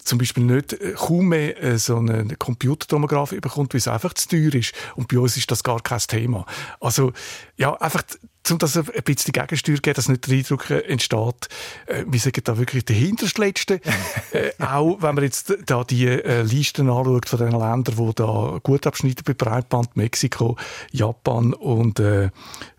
zum 0.04 0.18
Beispiel 0.18 0.44
nicht 0.44 0.74
äh, 0.74 0.94
kaum 0.96 1.30
mehr 1.30 1.62
äh, 1.62 1.78
so 1.78 1.98
einen 1.98 2.38
Computertomograph 2.38 3.32
bekommt, 3.32 3.74
weil 3.74 3.80
es 3.80 3.88
einfach 3.88 4.14
zu 4.14 4.30
teuer 4.30 4.54
ist. 4.54 4.74
Und 4.96 5.08
bei 5.08 5.20
uns 5.20 5.38
ist 5.38 5.52
das 5.52 5.64
gar 5.64 5.82
kein 5.82 6.00
Thema. 6.00 6.46
Also, 6.80 7.14
ja, 7.58 7.74
einfach 7.76 8.04
um 8.50 8.58
das 8.58 8.78
ein 8.78 8.86
bisschen 9.06 9.34
Gegensteuer 9.34 9.78
geben, 9.78 9.94
dass 9.94 10.10
nicht 10.10 10.28
der 10.28 10.38
Eindruck 10.38 10.70
äh, 10.70 10.80
entsteht, 10.80 11.50
äh, 11.86 12.04
wir 12.08 12.20
sind 12.20 12.48
da 12.48 12.58
wirklich 12.58 12.86
der 12.86 12.96
Hinterstletzte. 12.96 13.82
äh, 14.32 14.52
auch 14.60 15.02
wenn 15.02 15.16
man 15.16 15.24
jetzt 15.24 15.54
da 15.66 15.84
die 15.84 16.08
äh, 16.08 16.42
Listen 16.42 16.90
anschaut 16.90 17.28
von 17.28 17.40
den 17.40 17.52
Ländern, 17.52 17.84
die 17.86 18.16
da 18.16 18.60
gut 18.64 18.88
abschneiden 18.88 19.24
bei 19.26 19.34
Breitband, 19.34 19.96
Mexiko, 19.96 20.58
Japan 20.92 21.54
und 21.54 22.00
äh, 22.00 22.30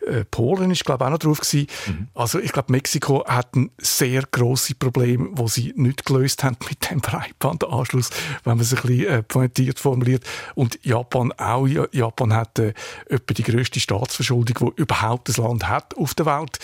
äh, 0.06 0.24
Polen 0.24 0.70
ist 0.70 0.84
glaube 0.84 1.04
auch 1.06 1.10
noch 1.10 1.18
drauf 1.18 1.40
gewesen. 1.40 1.66
Mhm. 1.86 2.08
Also 2.14 2.38
ich 2.38 2.52
glaube 2.52 2.72
Mexiko 2.72 3.24
hat 3.26 3.54
ein 3.54 3.70
sehr 3.78 4.22
große 4.30 4.74
Problem, 4.74 5.30
wo 5.32 5.48
sie 5.48 5.72
nicht 5.76 6.04
gelöst 6.04 6.44
haben 6.44 6.56
mit 6.68 6.90
dem 6.90 7.00
Breitbandanschluss, 7.00 8.10
wenn 8.44 8.56
man 8.56 8.60
es 8.60 8.74
ein 8.74 8.82
bisschen 8.82 9.06
äh, 9.06 9.22
pointiert 9.22 9.78
formuliert. 9.78 10.24
Und 10.54 10.78
Japan 10.82 11.32
auch. 11.32 11.66
Japan 11.92 12.34
hat 12.34 12.58
äh, 12.58 12.74
etwa 13.08 13.34
die 13.34 13.42
größte 13.42 13.80
Staatsverschuldung, 13.80 14.72
die 14.76 14.82
überhaupt 14.82 15.28
das 15.28 15.36
Land 15.36 15.68
hat 15.68 15.96
auf 15.96 16.14
der 16.14 16.26
Welt. 16.26 16.58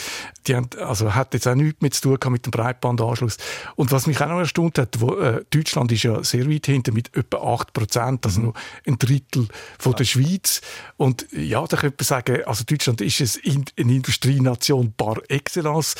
Die 0.47 0.55
haben, 0.55 0.68
also 0.80 1.14
hat 1.14 1.34
jetzt 1.34 1.47
auch 1.47 1.55
nichts 1.55 1.80
mehr 1.80 1.91
zu 1.91 2.16
tun 2.16 2.32
mit 2.32 2.47
dem 2.47 2.51
Breitbandanschluss. 2.51 3.36
Und 3.76 3.93
was 3.93 4.07
mich 4.07 4.20
auch 4.20 4.28
noch 4.28 4.39
erstaunt 4.39 4.78
hat, 4.78 5.01
wo, 5.01 5.14
äh, 5.16 5.45
Deutschland 5.51 5.93
ist 5.93 6.03
ja 6.03 6.22
sehr 6.24 6.51
weit 6.51 6.66
hinter 6.66 6.93
mit 6.93 7.14
etwa 7.16 7.39
8 7.55 7.72
Prozent, 7.72 8.26
also 8.26 8.41
mhm. 8.41 8.47
noch 8.47 8.55
ein 8.86 8.99
Drittel 8.99 9.49
von 9.78 9.93
ja. 9.93 9.99
der 9.99 10.05
Schweiz. 10.05 10.61
Und 10.97 11.26
ja, 11.32 11.64
da 11.66 11.76
könnte 11.76 11.97
man 11.99 12.05
sagen, 12.05 12.45
also 12.45 12.64
Deutschland 12.64 13.01
ist 13.01 13.20
es 13.20 13.28
in, 13.37 13.64
eine 13.79 13.95
Industrienation 13.95 14.93
par 14.97 15.18
excellence. 15.29 15.95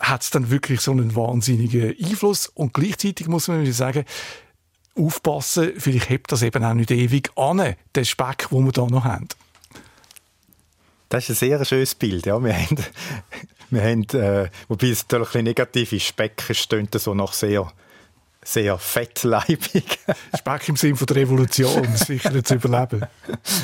Hat 0.00 0.22
es 0.22 0.30
dann 0.30 0.50
wirklich 0.50 0.80
so 0.80 0.92
einen 0.92 1.14
wahnsinnigen 1.14 1.94
Einfluss? 2.02 2.48
Und 2.48 2.74
gleichzeitig 2.74 3.28
muss 3.28 3.48
man 3.48 3.70
sagen, 3.72 4.04
aufpassen, 4.96 5.72
vielleicht 5.76 6.08
hebt 6.08 6.32
das 6.32 6.42
eben 6.42 6.64
auch 6.64 6.74
nicht 6.74 6.90
ewig 6.90 7.30
an, 7.36 7.74
den 7.96 8.04
Speck, 8.04 8.48
den 8.50 8.64
wir 8.64 8.72
da 8.72 8.86
noch 8.86 9.04
haben. 9.04 9.28
Das 11.08 11.28
ist 11.28 11.42
ein 11.42 11.48
sehr 11.48 11.64
schönes 11.64 11.94
Bild. 11.94 12.26
Ja. 12.26 12.42
Wir 12.42 12.54
haben, 12.56 12.76
wir 13.70 13.82
haben 13.82 14.04
äh, 14.14 14.50
wobei 14.68 14.88
es 14.88 15.06
natürlich 15.10 15.34
ein 15.36 15.44
negativ 15.44 15.92
ist, 15.92 16.06
Speck 16.06 16.42
stöhnt 16.52 16.94
so 16.94 17.14
nach 17.14 17.32
sehr 17.32 17.72
sehr 18.44 18.78
fettleibig. 18.78 19.98
Speck 20.38 20.68
im 20.68 20.76
Sinne 20.76 20.94
der 20.94 21.16
Revolution, 21.16 21.84
sicher 21.96 22.44
zu 22.44 22.54
überleben. 22.54 23.02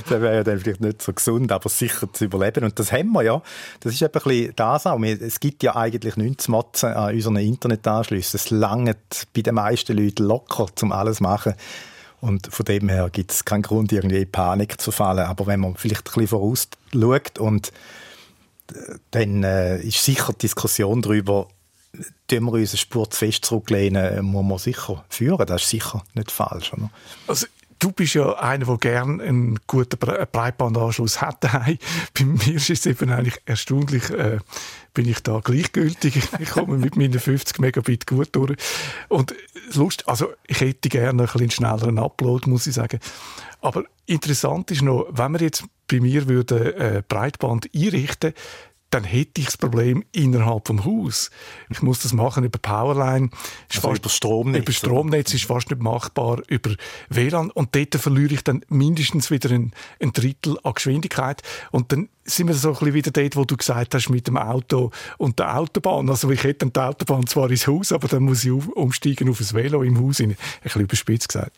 das 0.08 0.10
wäre 0.10 0.36
ja 0.36 0.44
dann 0.44 0.58
vielleicht 0.58 0.80
nicht 0.80 1.02
so 1.02 1.12
gesund, 1.12 1.52
aber 1.52 1.68
sicher 1.68 2.12
zu 2.12 2.24
überleben. 2.24 2.64
Und 2.64 2.78
das 2.78 2.90
haben 2.90 3.12
wir 3.12 3.22
ja. 3.22 3.42
Das 3.80 3.92
ist 3.92 4.02
ein 4.02 4.10
bisschen 4.10 4.52
das 4.56 4.86
auch. 4.86 5.00
Es 5.00 5.38
gibt 5.38 5.62
ja 5.62 5.76
eigentlich 5.76 6.16
nichts 6.16 6.44
zu 6.44 6.50
motzen 6.50 6.92
an 6.94 7.14
unseren 7.14 7.36
Internetanschlüssen. 7.36 8.36
Es 8.36 8.50
langt 8.50 9.26
bei 9.34 9.42
den 9.42 9.54
meisten 9.54 9.96
Leuten 9.96 10.24
locker, 10.24 10.66
um 10.82 10.92
alles 10.92 11.18
zu 11.18 11.22
machen. 11.22 11.54
Und 12.20 12.52
von 12.52 12.66
dem 12.66 12.88
her 12.88 13.08
gibt 13.10 13.32
es 13.32 13.44
keinen 13.44 13.62
Grund, 13.62 13.92
irgendwie 13.92 14.22
in 14.22 14.30
Panik 14.30 14.80
zu 14.80 14.90
fallen. 14.90 15.26
Aber 15.26 15.46
wenn 15.46 15.60
man 15.60 15.76
vielleicht 15.76 16.08
ein 16.08 16.12
bisschen 16.12 16.28
vorausschaut 16.28 17.38
und 17.38 17.72
äh, 18.72 18.96
dann 19.10 19.42
äh, 19.42 19.80
ist 19.80 20.04
sicher 20.04 20.32
die 20.32 20.40
Diskussion 20.40 21.02
darüber, 21.02 21.48
tun 22.28 22.45
wir 22.45 22.53
uns 22.53 22.70
eine 22.70 22.78
Spur 22.78 23.11
zu 23.11 23.18
fest 23.18 23.45
zurücklehnen, 23.45 24.24
muss 24.24 24.45
man 24.45 24.59
sicher 24.59 25.05
führen. 25.09 25.47
Das 25.47 25.62
ist 25.62 25.70
sicher 25.70 26.05
nicht 26.14 26.30
falsch. 26.30 26.72
Oder? 26.72 26.91
Also 27.26 27.47
du 27.80 27.91
bist 27.91 28.14
ja 28.14 28.34
einer, 28.34 28.66
der 28.66 28.76
gerne 28.78 29.22
einen 29.22 29.59
guten 29.66 29.99
Breitbandanschluss 29.99 31.20
hat. 31.20 31.41
Bei 31.41 32.24
mir 32.24 32.55
ist 32.55 32.70
es 32.70 32.86
eben 32.86 33.11
eigentlich 33.11 33.41
erstaunlich, 33.47 34.11
äh, 34.11 34.38
bin 34.95 35.09
ich 35.09 35.20
da 35.20 35.41
gleichgültig. 35.43 36.22
Ich 36.38 36.51
komme 36.51 36.78
mit 36.78 36.97
meinen 36.97 37.18
50 37.18 37.59
Megabit 37.59 38.07
gut 38.07 38.28
durch. 38.32 38.57
Und 39.09 39.34
Lust, 39.74 40.09
also 40.09 40.28
ich 40.47 40.61
hätte 40.61 40.88
gerne 40.88 41.22
ein 41.22 41.28
bisschen 41.28 41.51
schnelleren 41.51 41.99
Upload, 41.99 42.49
muss 42.49 42.66
ich 42.66 42.74
sagen. 42.74 43.01
Aber 43.61 43.84
interessant 44.07 44.70
ist 44.70 44.82
noch, 44.82 45.07
wenn 45.11 45.32
wir 45.32 45.41
jetzt 45.41 45.64
bei 45.88 46.01
mir 46.01 46.28
würde 46.28 46.74
äh, 46.76 47.03
Breitband 47.07 47.68
einrichten, 47.74 48.32
dann 48.91 49.05
hätte 49.05 49.41
ich 49.41 49.47
das 49.47 49.57
Problem 49.57 50.05
innerhalb 50.12 50.66
vom 50.66 50.84
Haus. 50.84 51.30
Ich 51.70 51.80
muss 51.80 52.01
das 52.01 52.12
machen 52.12 52.43
über 52.43 52.59
Powerline. 52.59 53.30
Also 53.68 53.80
fast, 53.80 54.01
über 54.01 54.09
Stromnetz. 54.09 54.62
Über 54.62 54.72
Stromnetz 54.72 55.32
ist 55.32 55.45
fast 55.45 55.70
nicht 55.70 55.80
machbar. 55.80 56.43
Über 56.49 56.74
WLAN. 57.09 57.51
Und 57.53 57.74
dort 57.76 57.95
verliere 57.95 58.34
ich 58.34 58.43
dann 58.43 58.64
mindestens 58.68 59.30
wieder 59.30 59.51
ein, 59.51 59.72
ein 60.01 60.12
Drittel 60.12 60.59
an 60.64 60.74
Geschwindigkeit. 60.74 61.43
Und 61.70 61.93
dann 61.93 62.09
sind 62.24 62.49
wir 62.49 62.55
so 62.55 62.70
ein 62.70 62.74
bisschen 62.74 62.95
wieder 62.95 63.11
dort, 63.12 63.36
wo 63.36 63.45
du 63.45 63.57
gesagt 63.57 63.95
hast, 63.95 64.09
mit 64.11 64.26
dem 64.26 64.36
Auto 64.36 64.91
und 65.18 65.38
der 65.38 65.57
Autobahn. 65.57 66.09
Also 66.11 66.28
ich 66.30 66.43
hätte 66.43 66.66
dann 66.66 66.72
die 66.72 66.80
Autobahn 66.80 67.26
zwar 67.28 67.49
ins 67.49 67.68
Haus, 67.68 67.93
aber 67.93 68.09
dann 68.09 68.24
muss 68.24 68.45
ich 68.45 68.51
umsteigen 68.51 69.28
auf 69.28 69.41
ein 69.41 69.53
Velo 69.53 69.84
im 69.84 70.05
Haus. 70.05 70.20
Ein 70.20 70.36
bisschen 70.62 70.82
überspitzt 70.82 71.28
gesagt. 71.28 71.57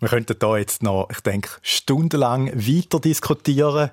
Wir 0.00 0.08
könnten 0.08 0.36
da 0.38 0.56
jetzt 0.56 0.82
noch, 0.82 1.08
ich 1.10 1.20
denke, 1.20 1.50
stundenlang 1.62 2.52
weiter 2.54 3.00
diskutieren 3.00 3.90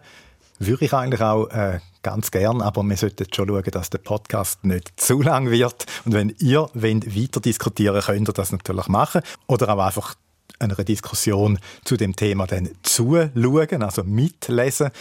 würde 0.66 0.86
ich 0.86 0.94
eigentlich 0.94 1.22
auch 1.22 1.48
äh, 1.48 1.80
ganz 2.04 2.32
gern, 2.32 2.62
aber 2.62 2.84
wir 2.84 2.98
sollten 2.98 3.26
schon 3.34 3.48
schauen, 3.48 3.64
dass 3.72 3.90
der 3.90 4.00
Podcast 4.00 4.64
nicht 4.64 5.00
zu 5.00 5.22
lang 5.22 5.50
wird. 5.50 5.86
Und 6.06 6.14
wenn 6.14 6.36
ihr 6.40 6.70
wollt 6.74 7.16
weiter 7.16 7.40
diskutieren 7.40 8.02
könnt 8.02 8.30
ihr 8.30 8.34
das 8.34 8.52
natürlich 8.52 8.88
machen. 8.88 9.22
Oder 9.48 9.70
auch 9.70 9.80
einfach 9.80 10.16
einer 10.60 10.76
Diskussion 10.76 11.60
zu 11.84 11.98
dem 11.98 12.16
Thema 12.16 12.48
dann 12.48 12.70
zuschauen, 12.84 13.84
also 13.84 14.04
mitlesen 14.04 14.92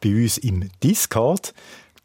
bei 0.00 0.14
uns 0.14 0.38
im 0.38 0.70
Discord 0.82 1.52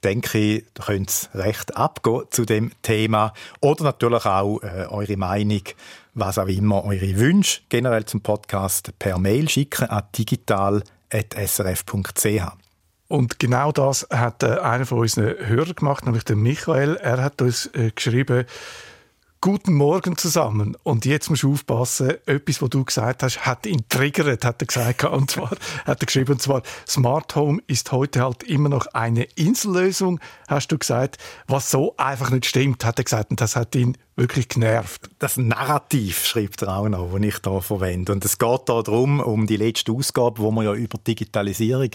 denke 0.03 0.37
ich, 0.37 0.65
da 0.73 0.83
könnte 0.83 1.09
es 1.09 1.29
recht 1.33 1.75
abgehen 1.75 2.23
zu 2.29 2.45
dem 2.45 2.71
Thema. 2.83 3.33
Oder 3.61 3.85
natürlich 3.85 4.25
auch 4.25 4.61
äh, 4.61 4.85
eure 4.89 5.17
Meinung, 5.17 5.63
was 6.13 6.37
auch 6.37 6.47
immer, 6.47 6.83
eure 6.83 7.17
Wünsche 7.17 7.61
generell 7.69 8.05
zum 8.05 8.21
Podcast 8.21 8.93
per 8.99 9.17
Mail 9.17 9.49
schicken 9.49 9.89
an 9.89 10.03
digital.srf.ch. 10.13 12.64
Und 13.07 13.39
genau 13.39 13.71
das 13.71 14.07
hat 14.09 14.41
äh, 14.43 14.57
einer 14.59 14.85
von 14.85 14.99
unseren 14.99 15.35
Hörern 15.47 15.75
gemacht, 15.75 16.05
nämlich 16.05 16.23
der 16.23 16.35
Michael. 16.35 16.95
Er 16.95 17.21
hat 17.21 17.41
uns 17.41 17.67
äh, 17.73 17.91
geschrieben, 17.91 18.45
Guten 19.45 19.75
Morgen 19.75 20.17
zusammen. 20.17 20.75
Und 20.81 21.05
jetzt 21.05 21.29
musst 21.29 21.43
du 21.43 21.51
aufpassen, 21.51 22.15
etwas, 22.25 22.63
was 22.63 22.69
du 22.71 22.83
gesagt 22.83 23.21
hast, 23.21 23.45
hat 23.45 23.67
ihn 23.67 23.87
triggert, 23.87 24.43
hat 24.43 24.59
er 24.59 24.65
gesagt. 24.65 25.03
Und 25.03 25.29
zwar 25.29 25.51
hat 25.85 26.01
er 26.01 26.05
geschrieben, 26.07 26.31
und 26.31 26.41
zwar, 26.41 26.63
Smart 26.87 27.35
Home 27.35 27.61
ist 27.67 27.91
heute 27.91 28.23
halt 28.23 28.41
immer 28.41 28.69
noch 28.69 28.87
eine 28.87 29.25
Insellösung, 29.35 30.19
hast 30.47 30.71
du 30.71 30.79
gesagt, 30.79 31.19
was 31.45 31.69
so 31.69 31.93
einfach 31.97 32.31
nicht 32.31 32.47
stimmt, 32.47 32.83
hat 32.83 32.97
er 32.97 33.03
gesagt. 33.03 33.29
Und 33.29 33.39
das 33.39 33.55
hat 33.55 33.75
ihn 33.75 33.95
wirklich 34.15 34.47
genervt. 34.47 35.11
Das 35.19 35.37
Narrativ 35.37 36.25
schreibt 36.25 36.63
er 36.63 36.77
auch 36.77 36.89
noch, 36.89 37.13
das 37.13 37.21
ich 37.21 37.35
hier 37.43 37.61
verwende. 37.61 38.13
Und 38.13 38.25
es 38.25 38.39
geht 38.39 38.61
hier 38.67 38.81
darum, 38.81 39.19
um 39.19 39.45
die 39.45 39.57
letzte 39.57 39.91
Ausgabe, 39.91 40.39
wo 40.39 40.49
wir 40.49 40.63
ja 40.63 40.73
über 40.73 40.97
Digitalisierung 40.97 41.91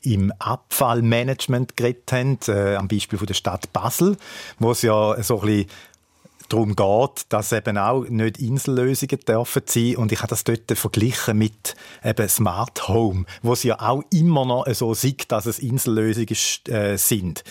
im 0.00 0.32
Abfallmanagement 0.38 1.76
geredet 1.76 2.10
haben, 2.12 2.38
äh, 2.48 2.76
am 2.76 2.88
Beispiel 2.88 3.18
von 3.18 3.26
der 3.26 3.34
Stadt 3.34 3.74
Basel, 3.74 4.16
wo 4.58 4.70
es 4.70 4.80
ja 4.80 5.22
so 5.22 5.42
ein 5.42 5.46
bisschen 5.46 5.66
darum 6.48 6.76
geht, 6.76 7.26
dass 7.28 7.52
eben 7.52 7.78
auch 7.78 8.04
nicht 8.08 8.38
Insellösungen 8.38 9.18
dürfen 9.20 9.62
sein. 9.66 9.96
Und 9.96 10.12
ich 10.12 10.18
habe 10.18 10.28
das 10.28 10.44
dort 10.44 10.70
verglichen 10.76 11.38
mit 11.38 11.74
eben 12.04 12.28
Smart 12.28 12.88
Home, 12.88 13.24
wo 13.42 13.52
es 13.52 13.62
ja 13.62 13.80
auch 13.80 14.02
immer 14.12 14.44
noch 14.44 14.66
so 14.72 14.94
sieht, 14.94 15.30
dass 15.32 15.46
es 15.46 15.58
Insellösungen 15.58 16.36
äh, 16.68 16.96
sind. 16.96 17.44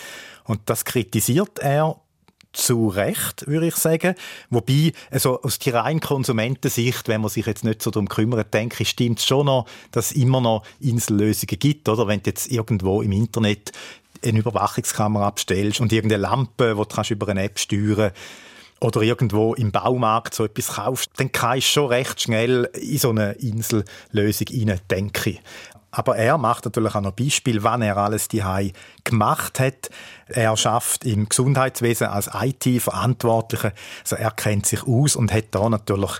Und 0.44 0.60
das 0.66 0.84
kritisiert 0.84 1.58
er 1.58 1.96
zu 2.52 2.88
Recht, 2.88 3.46
würde 3.46 3.66
ich 3.66 3.74
sagen. 3.74 4.14
Wobei, 4.48 4.92
also 5.10 5.42
aus 5.42 5.58
der 5.58 5.74
reinen 5.74 6.00
Konsumentensicht, 6.00 7.08
wenn 7.08 7.20
man 7.20 7.30
sich 7.30 7.46
jetzt 7.46 7.64
nicht 7.64 7.82
so 7.82 7.90
darum 7.90 8.08
kümmert, 8.08 8.54
denke 8.54 8.82
ich, 8.82 8.90
stimmt 8.90 9.18
es 9.18 9.26
schon 9.26 9.46
noch, 9.46 9.66
dass 9.90 10.12
es 10.12 10.16
immer 10.16 10.40
noch 10.40 10.64
Insellösungen 10.80 11.58
gibt, 11.58 11.88
oder? 11.88 12.06
Wenn 12.06 12.22
du 12.22 12.30
jetzt 12.30 12.50
irgendwo 12.50 13.02
im 13.02 13.12
Internet 13.12 13.72
eine 14.24 14.38
Überwachungskamera 14.38 15.26
abstellst 15.26 15.80
und 15.80 15.92
irgendeine 15.92 16.22
Lampe, 16.22 16.76
die 16.78 17.02
du 17.02 17.14
über 17.14 17.28
eine 17.28 17.42
App 17.42 17.58
steuern 17.58 18.12
kannst, 18.12 18.16
oder 18.84 19.00
irgendwo 19.00 19.54
im 19.54 19.72
Baumarkt 19.72 20.34
so 20.34 20.44
etwas 20.44 20.74
kaufst, 20.74 21.10
dann 21.16 21.32
kannst 21.32 21.68
du 21.68 21.70
schon 21.70 21.88
recht 21.88 22.20
schnell 22.20 22.68
in 22.74 22.98
so 22.98 23.10
eine 23.10 23.32
Insellösung 23.32 24.46
hinein, 24.50 24.80
denke. 24.90 25.38
Aber 25.90 26.16
er 26.16 26.36
macht 26.36 26.66
natürlich 26.66 26.94
auch 26.94 27.00
noch 27.00 27.12
Beispiel, 27.12 27.62
wann 27.62 27.80
er 27.80 27.96
alles 27.96 28.28
die 28.28 28.42
gemacht 29.04 29.58
hat. 29.58 29.88
Er 30.26 30.54
schafft 30.56 31.06
im 31.06 31.28
Gesundheitswesen 31.28 32.08
als 32.08 32.28
IT-Verantwortlicher. 32.34 33.72
Also 34.02 34.16
er 34.16 34.32
kennt 34.32 34.66
sich 34.66 34.86
aus 34.86 35.16
und 35.16 35.32
hat 35.32 35.46
da 35.52 35.68
natürlich 35.68 36.10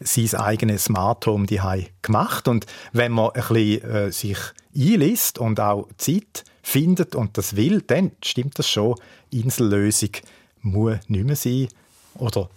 sein 0.00 0.34
eigenes 0.34 0.84
Smart 0.84 1.26
Home 1.26 1.46
die 1.46 1.60
gemacht. 2.02 2.48
Und 2.48 2.66
wenn 2.92 3.12
man 3.12 3.30
ein 3.30 3.32
bisschen 3.48 3.82
äh, 3.90 4.12
sich 4.12 4.38
einliest 4.76 5.38
und 5.38 5.58
auch 5.58 5.88
Zeit 5.96 6.44
findet 6.62 7.14
und 7.14 7.38
das 7.38 7.56
will, 7.56 7.80
dann 7.80 8.10
stimmt 8.22 8.58
das 8.58 8.68
schon. 8.68 8.96
Insellösung 9.30 10.10
muss 10.60 10.98
nicht 11.08 11.24
mehr 11.24 11.36
sein 11.36 11.68
oder 12.18 12.48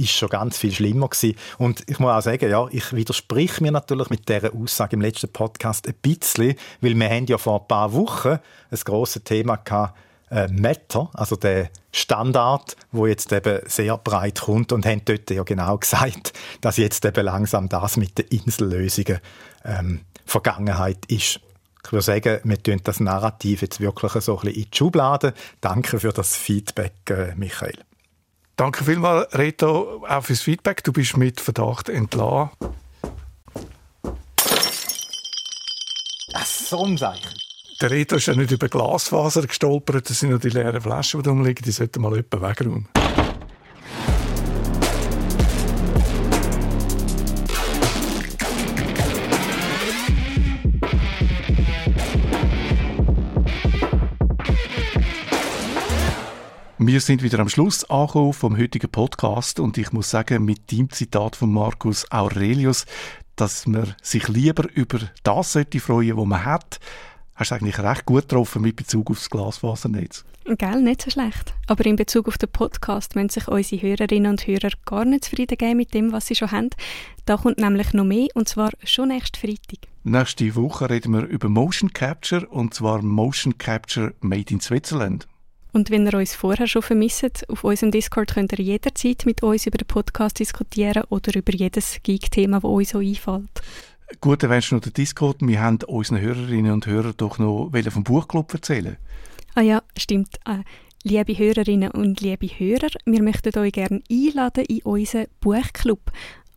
ist 0.00 0.12
schon 0.12 0.28
ganz 0.28 0.56
viel 0.56 0.72
schlimmer 0.72 1.08
gewesen. 1.08 1.36
Und 1.58 1.84
ich 1.88 1.98
muss 1.98 2.10
auch 2.10 2.22
sagen, 2.22 2.50
ja, 2.50 2.66
ich 2.70 2.92
widersprich 2.92 3.60
mir 3.60 3.70
natürlich 3.70 4.10
mit 4.10 4.28
dieser 4.28 4.54
Aussage 4.54 4.96
im 4.96 5.02
letzten 5.02 5.28
Podcast 5.28 5.86
ein 5.86 5.94
bisschen, 6.00 6.54
weil 6.80 6.94
wir 6.94 7.08
haben 7.08 7.26
ja 7.26 7.38
vor 7.38 7.60
ein 7.60 7.68
paar 7.68 7.92
Wochen 7.92 8.38
ein 8.70 8.78
grosses 8.84 9.22
Thema 9.24 9.56
gehabt, 9.56 9.96
äh, 10.30 10.48
Meta, 10.48 11.10
also 11.12 11.36
der 11.36 11.70
Standard, 11.92 12.76
wo 12.92 13.06
jetzt 13.06 13.32
eben 13.32 13.60
sehr 13.66 13.96
breit 13.98 14.40
kommt 14.40 14.72
und 14.72 14.86
haben 14.86 15.02
dort 15.04 15.30
ja 15.30 15.42
genau 15.42 15.76
gesagt, 15.76 16.32
dass 16.60 16.76
jetzt 16.76 17.04
eben 17.04 17.24
langsam 17.24 17.68
das 17.68 17.96
mit 17.96 18.16
den 18.16 18.26
Insellösungen 18.26 19.18
ähm, 19.64 20.00
Vergangenheit 20.24 21.04
ist. 21.06 21.40
Ich 21.84 21.92
würde 21.92 22.04
sagen, 22.04 22.40
wir 22.44 22.62
tun 22.62 22.80
das 22.84 23.00
Narrativ 23.00 23.62
jetzt 23.62 23.80
wirklich 23.80 24.12
so 24.12 24.38
ein 24.38 24.44
bisschen 24.44 24.62
in 24.62 24.70
die 24.70 24.76
Schublade. 24.76 25.34
Danke 25.60 25.98
für 25.98 26.12
das 26.12 26.36
Feedback, 26.36 26.92
äh, 27.08 27.34
Michael. 27.36 27.89
Danke 28.60 28.84
vielmals, 28.84 29.32
Reto, 29.38 30.04
auch 30.06 30.22
fürs 30.22 30.42
Feedback. 30.42 30.84
Du 30.84 30.92
bist 30.92 31.16
mit 31.16 31.40
Verdacht 31.40 31.88
entlassen. 31.88 32.50
Das 36.30 36.68
so 36.68 36.84
ein 36.84 36.98
Zeichen. 36.98 37.30
Der 37.80 37.90
Reto 37.90 38.16
ist 38.16 38.26
ja 38.26 38.34
nicht 38.34 38.50
über 38.50 38.68
Glasfaser 38.68 39.46
gestolpert, 39.46 40.10
das 40.10 40.20
sind 40.20 40.28
nur 40.28 40.38
die 40.38 40.50
leeren 40.50 40.78
Flaschen, 40.78 41.22
die 41.22 41.24
da 41.24 41.30
rumliegen, 41.30 41.64
die 41.64 41.70
sollten 41.70 42.02
mal 42.02 42.14
jemand 42.14 42.42
wegräumen. 42.42 42.88
Wir 56.82 57.02
sind 57.02 57.22
wieder 57.22 57.40
am 57.40 57.50
Schluss 57.50 57.84
angekommen 57.90 58.32
vom 58.32 58.56
heutigen 58.56 58.90
Podcast 58.90 59.60
und 59.60 59.76
ich 59.76 59.92
muss 59.92 60.08
sagen, 60.08 60.46
mit 60.46 60.72
dem 60.72 60.88
Zitat 60.88 61.36
von 61.36 61.52
Marcus 61.52 62.10
Aurelius, 62.10 62.86
dass 63.36 63.66
man 63.66 63.94
sich 64.00 64.28
lieber 64.28 64.66
über 64.72 64.98
das 65.22 65.52
sollte 65.52 65.78
freuen, 65.78 66.16
was 66.16 66.24
man 66.24 66.42
hat, 66.42 66.80
hast 67.34 67.50
du 67.50 67.56
eigentlich 67.56 67.78
recht 67.78 68.06
gut 68.06 68.22
getroffen 68.22 68.62
mit 68.62 68.76
Bezug 68.76 69.10
auf 69.10 69.18
das 69.18 69.28
Glasfasernetz. 69.28 70.24
Gell, 70.46 70.80
nicht 70.80 71.02
so 71.02 71.10
schlecht. 71.10 71.52
Aber 71.66 71.84
in 71.84 71.96
Bezug 71.96 72.28
auf 72.28 72.38
den 72.38 72.48
Podcast 72.48 73.14
müssen 73.14 73.28
sich 73.28 73.46
unsere 73.46 73.82
Hörerinnen 73.82 74.30
und 74.30 74.46
Hörer 74.46 74.70
gar 74.86 75.04
nicht 75.04 75.24
zufrieden 75.24 75.58
geben 75.58 75.76
mit 75.76 75.92
dem, 75.92 76.12
was 76.12 76.28
sie 76.28 76.34
schon 76.34 76.50
haben. 76.50 76.70
Da 77.26 77.36
kommt 77.36 77.58
nämlich 77.58 77.92
noch 77.92 78.04
mehr, 78.04 78.28
und 78.32 78.48
zwar 78.48 78.70
schon 78.84 79.08
nächsten 79.08 79.36
Freitag. 79.36 79.86
Nächste 80.02 80.54
Woche 80.54 80.88
reden 80.88 81.12
wir 81.12 81.26
über 81.26 81.50
Motion 81.50 81.92
Capture, 81.92 82.48
und 82.48 82.72
zwar 82.72 83.02
Motion 83.02 83.58
Capture 83.58 84.14
Made 84.22 84.50
in 84.50 84.60
Switzerland. 84.62 85.28
Und 85.72 85.90
wenn 85.90 86.06
ihr 86.06 86.14
uns 86.14 86.34
vorher 86.34 86.66
schon 86.66 86.82
vermisst, 86.82 87.48
auf 87.48 87.64
unserem 87.64 87.90
Discord 87.90 88.34
könnt 88.34 88.52
ihr 88.52 88.64
jederzeit 88.64 89.24
mit 89.24 89.42
uns 89.42 89.66
über 89.66 89.78
den 89.78 89.86
Podcast 89.86 90.38
diskutieren 90.38 91.04
oder 91.08 91.34
über 91.36 91.52
jedes 91.52 91.98
Geek-Thema, 92.02 92.60
das 92.60 92.70
euch 92.70 92.88
so 92.88 92.98
einfällt. 92.98 93.62
Gut, 94.20 94.42
dann 94.42 94.50
wärst 94.50 94.70
du 94.70 94.74
noch 94.74 94.82
der 94.82 94.92
Discord. 94.92 95.36
Wir 95.40 95.60
haben 95.60 95.78
unseren 95.86 96.20
Hörerinnen 96.20 96.72
und 96.72 96.86
Hörern 96.86 97.14
doch 97.16 97.38
noch 97.38 97.70
vom 97.90 98.04
Buchclub 98.04 98.52
erzählen. 98.52 98.96
Ah 99.54 99.60
ja, 99.60 99.82
stimmt. 99.96 100.36
Äh, 100.46 100.64
liebe 101.04 101.38
Hörerinnen 101.38 101.90
und 101.92 102.20
liebe 102.20 102.46
Hörer, 102.46 102.88
wir 103.04 103.22
möchten 103.22 103.56
euch 103.58 103.72
gerne 103.72 104.02
einladen 104.10 104.64
in 104.64 104.82
unseren 104.82 105.26
Buchclub. 105.40 106.10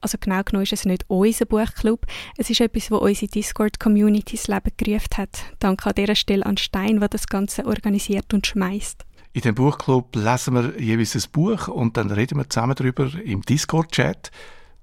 Also 0.03 0.17
genau 0.19 0.43
genommen 0.43 0.63
ist 0.63 0.73
es 0.73 0.83
nicht 0.83 1.05
unser 1.07 1.45
Buchclub. 1.45 2.05
Es 2.35 2.49
ist 2.49 2.59
etwas, 2.59 2.91
was 2.91 2.99
unsere 2.99 3.31
Discord-Community 3.31 4.35
ins 4.35 4.49
Leben 4.49 4.71
gerufen 4.75 5.15
hat. 5.15 5.45
Danke 5.59 5.87
an 5.87 5.95
dieser 5.95 6.15
Stelle 6.15 6.45
an 6.45 6.57
Stein, 6.57 6.99
der 6.99 7.07
das 7.07 7.27
Ganze 7.27 7.65
organisiert 7.65 8.33
und 8.33 8.45
schmeißt. 8.45 9.05
In 9.31 9.41
dem 9.43 9.55
Buchclub 9.55 10.13
lesen 10.17 10.55
wir 10.55 10.77
jeweils 10.77 11.15
ein 11.15 11.23
Buch 11.31 11.69
und 11.69 11.95
dann 11.95 12.11
reden 12.11 12.37
wir 12.37 12.49
zusammen 12.49 12.75
darüber 12.75 13.09
im 13.23 13.43
Discord-Chat. 13.43 14.29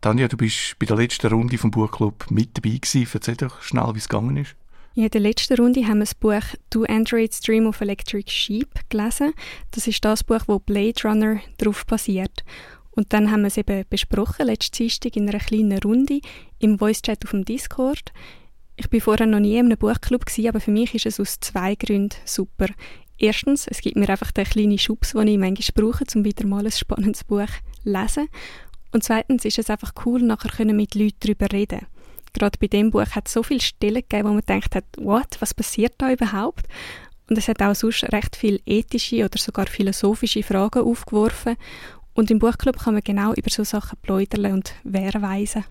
Tanja, 0.00 0.26
du 0.26 0.38
bist 0.38 0.78
bei 0.78 0.86
der 0.86 0.96
letzten 0.96 1.26
Runde 1.26 1.58
vom 1.58 1.70
Buchclub 1.70 2.30
mit 2.30 2.56
dabei 2.56 2.78
gewesen. 2.78 3.06
Erzähl 3.12 3.36
doch 3.36 3.60
schnell, 3.60 3.90
wie 3.92 3.98
es 3.98 4.08
gegangen 4.08 4.38
ist. 4.38 4.56
In 4.94 5.08
der 5.08 5.20
letzten 5.20 5.60
Runde 5.60 5.86
haben 5.86 5.98
wir 5.98 6.06
das 6.06 6.14
Buch 6.14 6.42
«Do 6.70 6.84
Androids 6.84 7.42
Dream 7.42 7.66
of 7.66 7.82
Electric 7.82 8.30
Sheep» 8.30 8.88
gelesen. 8.88 9.34
Das 9.70 9.86
ist 9.86 10.02
das 10.02 10.24
Buch, 10.24 10.40
wo 10.46 10.58
Blade 10.58 11.02
Runner 11.04 11.40
darauf 11.58 11.84
basiert. 11.84 12.42
Und 12.92 13.12
dann 13.12 13.30
haben 13.30 13.42
wir 13.42 13.48
es 13.48 13.56
eben 13.56 13.84
besprochen, 13.88 14.46
letzten 14.46 14.76
Dienstag 14.76 15.16
in 15.16 15.28
einer 15.28 15.38
kleinen 15.38 15.78
Runde 15.78 16.20
im 16.58 16.78
Voice-Chat 16.78 17.24
auf 17.24 17.30
dem 17.30 17.44
Discord. 17.44 18.12
Ich 18.76 18.88
bin 18.90 19.00
vorher 19.00 19.26
noch 19.26 19.40
nie 19.40 19.58
in 19.58 19.66
einem 19.66 19.78
Buchclub 19.78 20.26
gewesen, 20.26 20.48
aber 20.48 20.60
für 20.60 20.70
mich 20.70 20.94
ist 20.94 21.06
es 21.06 21.20
aus 21.20 21.38
zwei 21.40 21.74
Gründen 21.74 22.16
super. 22.24 22.66
Erstens, 23.18 23.66
es 23.66 23.80
gibt 23.82 23.96
mir 23.96 24.08
einfach 24.08 24.32
den 24.32 24.44
kleinen 24.44 24.78
Schubs, 24.78 25.12
den 25.12 25.28
ich 25.28 25.38
manchmal 25.38 25.84
brauche, 25.84 26.04
um 26.14 26.24
wieder 26.24 26.46
mal 26.46 26.64
ein 26.64 26.72
spannendes 26.72 27.24
Buch 27.24 27.46
zu 27.82 27.90
lesen. 27.90 28.28
Und 28.92 29.04
zweitens 29.04 29.44
ist 29.44 29.58
es 29.58 29.70
einfach 29.70 29.92
cool, 30.04 30.22
nachher 30.22 30.64
mit 30.64 30.94
Leuten 30.94 31.16
darüber 31.20 31.52
reden 31.52 31.86
Gerade 32.32 32.58
bei 32.58 32.68
dem 32.68 32.90
Buch 32.90 33.10
hat 33.10 33.26
es 33.26 33.32
so 33.32 33.42
viele 33.42 33.60
Stellen 33.60 34.02
gegeben, 34.08 34.28
wo 34.28 34.32
man 34.32 34.44
denkt 34.46 34.74
hat, 34.74 34.84
what, 34.98 35.36
was 35.40 35.54
passiert 35.54 35.94
da 35.98 36.12
überhaupt? 36.12 36.66
Und 37.28 37.38
es 37.38 37.48
hat 37.48 37.62
auch 37.62 37.74
sonst 37.74 38.04
recht 38.12 38.36
viele 38.36 38.60
ethische 38.66 39.24
oder 39.24 39.38
sogar 39.38 39.66
philosophische 39.66 40.42
Fragen 40.42 40.82
aufgeworfen. 40.82 41.56
Und 42.14 42.30
im 42.30 42.38
Buchclub 42.38 42.78
kann 42.78 42.94
man 42.94 43.02
genau 43.02 43.32
über 43.34 43.50
so 43.50 43.64
Sachen 43.64 43.98
pläudern 44.02 44.52
und 44.52 44.74
wehrweisen. 44.84 45.64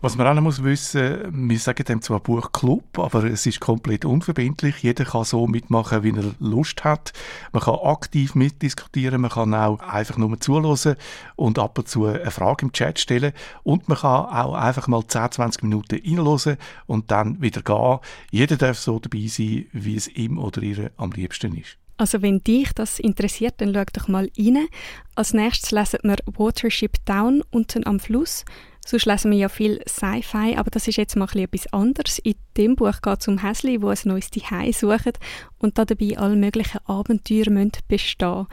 Was 0.00 0.16
man 0.16 0.26
auch 0.26 0.34
noch 0.34 0.42
muss 0.42 0.64
wissen, 0.64 1.48
wir 1.48 1.58
sagen 1.58 1.84
dem 1.84 2.02
zwar 2.02 2.20
Buchclub, 2.20 2.98
aber 2.98 3.24
es 3.24 3.46
ist 3.46 3.60
komplett 3.60 4.04
unverbindlich. 4.04 4.82
Jeder 4.82 5.04
kann 5.04 5.24
so 5.24 5.46
mitmachen, 5.46 6.02
wie 6.02 6.10
er 6.10 6.34
Lust 6.40 6.82
hat. 6.82 7.12
Man 7.52 7.62
kann 7.62 7.78
aktiv 7.82 8.34
mitdiskutieren, 8.34 9.20
man 9.20 9.30
kann 9.30 9.54
auch 9.54 9.78
einfach 9.80 10.18
nur 10.18 10.40
zuhören 10.40 10.96
und 11.36 11.58
ab 11.58 11.78
und 11.78 11.88
zu 11.88 12.06
eine 12.06 12.30
Frage 12.30 12.66
im 12.66 12.72
Chat 12.72 12.98
stellen 12.98 13.32
und 13.62 13.88
man 13.88 13.98
kann 13.98 14.26
auch 14.26 14.54
einfach 14.54 14.88
mal 14.88 15.06
10, 15.06 15.32
20 15.32 15.62
Minuten 15.62 16.00
reinhören 16.04 16.56
und 16.86 17.10
dann 17.10 17.40
wieder 17.40 17.62
gehen. 17.62 17.98
Jeder 18.30 18.56
darf 18.56 18.78
so 18.78 18.98
dabei 18.98 19.26
sein, 19.26 19.66
wie 19.72 19.96
es 19.96 20.08
ihm 20.08 20.38
oder 20.38 20.62
ihr 20.62 20.90
am 20.96 21.12
liebsten 21.12 21.56
ist. 21.56 21.78
Also 22.02 22.20
wenn 22.20 22.40
dich 22.40 22.72
das 22.72 22.98
interessiert, 22.98 23.54
dann 23.58 23.72
schau 23.72 23.84
doch 23.92 24.08
mal 24.08 24.28
rein. 24.36 24.66
Als 25.14 25.34
nächstes 25.34 25.70
lesen 25.70 26.00
wir 26.02 26.16
Watership 26.26 26.96
Down 27.04 27.44
unten 27.52 27.86
am 27.86 28.00
Fluss 28.00 28.44
Sonst 28.84 29.06
lesen 29.06 29.30
wir 29.30 29.38
ja 29.38 29.48
viel 29.48 29.80
Sci-Fi, 29.88 30.56
aber 30.56 30.68
das 30.68 30.88
ist 30.88 30.96
jetzt 30.96 31.14
mal 31.14 31.28
etwas 31.32 31.72
anderes. 31.72 32.18
In 32.18 32.34
dem 32.56 32.74
Buch 32.74 33.00
geht 33.00 33.20
es 33.20 33.28
um 33.28 33.40
Häsli, 33.40 33.78
die 33.78 33.86
ein 33.86 33.98
neues 34.02 34.32
Zuhause 34.32 34.72
suchen 34.72 35.12
und 35.60 35.78
dabei 35.78 36.18
alle 36.18 36.34
möglichen 36.34 36.84
Abenteuer 36.86 37.48
müssen 37.50 37.70
bestehen 37.86 38.48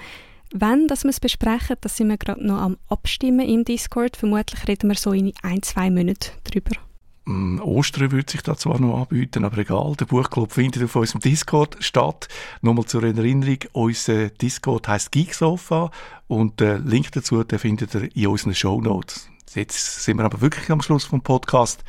Wenn 0.54 0.88
dass 0.88 1.04
wir 1.04 1.10
es 1.10 1.20
besprechen, 1.20 1.78
das 1.82 1.97
sind 1.97 2.10
wir 2.10 2.18
gerade 2.18 2.45
noch 2.45 2.62
am 2.62 2.78
Abstimmen 2.88 3.50
im 3.50 3.66
Discord. 3.66 4.16
Vermutlich 4.16 4.68
reden 4.68 4.89
wir 4.89 4.95
so 4.95 5.12
in 5.12 5.34
ein, 5.41 5.64
zwei 5.64 5.89
Monaten 5.89 6.30
drüber. 6.43 6.89
Mm, 7.30 7.60
Ostern 7.62 8.12
würde 8.12 8.32
sich 8.32 8.42
da 8.42 8.58
zwar 8.58 8.80
noch 8.82 9.02
anbieten, 9.02 9.46
aber 9.46 9.60
egal. 9.60 9.94
Der 10.00 10.06
Buchclub 10.06 10.52
findet 10.52 10.84
auf 10.84 10.96
unserem 10.96 11.22
Discord 11.22 11.78
statt. 11.80 12.28
Nochmal 12.62 12.86
zur 12.86 13.04
Erinnerung, 13.04 13.60
unser 13.72 14.30
Discord 14.30 14.88
heißt 14.88 15.12
Geeksofa 15.12 15.92
und 16.28 16.60
den 16.60 16.88
Link 16.88 17.12
dazu 17.12 17.44
den 17.44 17.60
findet 17.60 17.94
ihr 17.94 18.10
in 18.16 18.28
unseren 18.28 18.56
Show 18.56 18.82
Notes. 18.82 19.30
Jetzt 19.54 20.04
sind 20.04 20.18
wir 20.18 20.26
aber 20.26 20.42
wirklich 20.42 20.72
am 20.72 20.82
Schluss 20.82 21.06
vom 21.06 21.22
Podcast. 21.22 21.84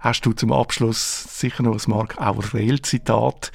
Hast 0.00 0.26
du 0.26 0.32
zum 0.32 0.52
Abschluss 0.52 1.38
sicher 1.38 1.62
noch 1.62 1.74
ein 1.74 1.90
Mark 1.90 2.20
Aurel-Zitat 2.20 3.52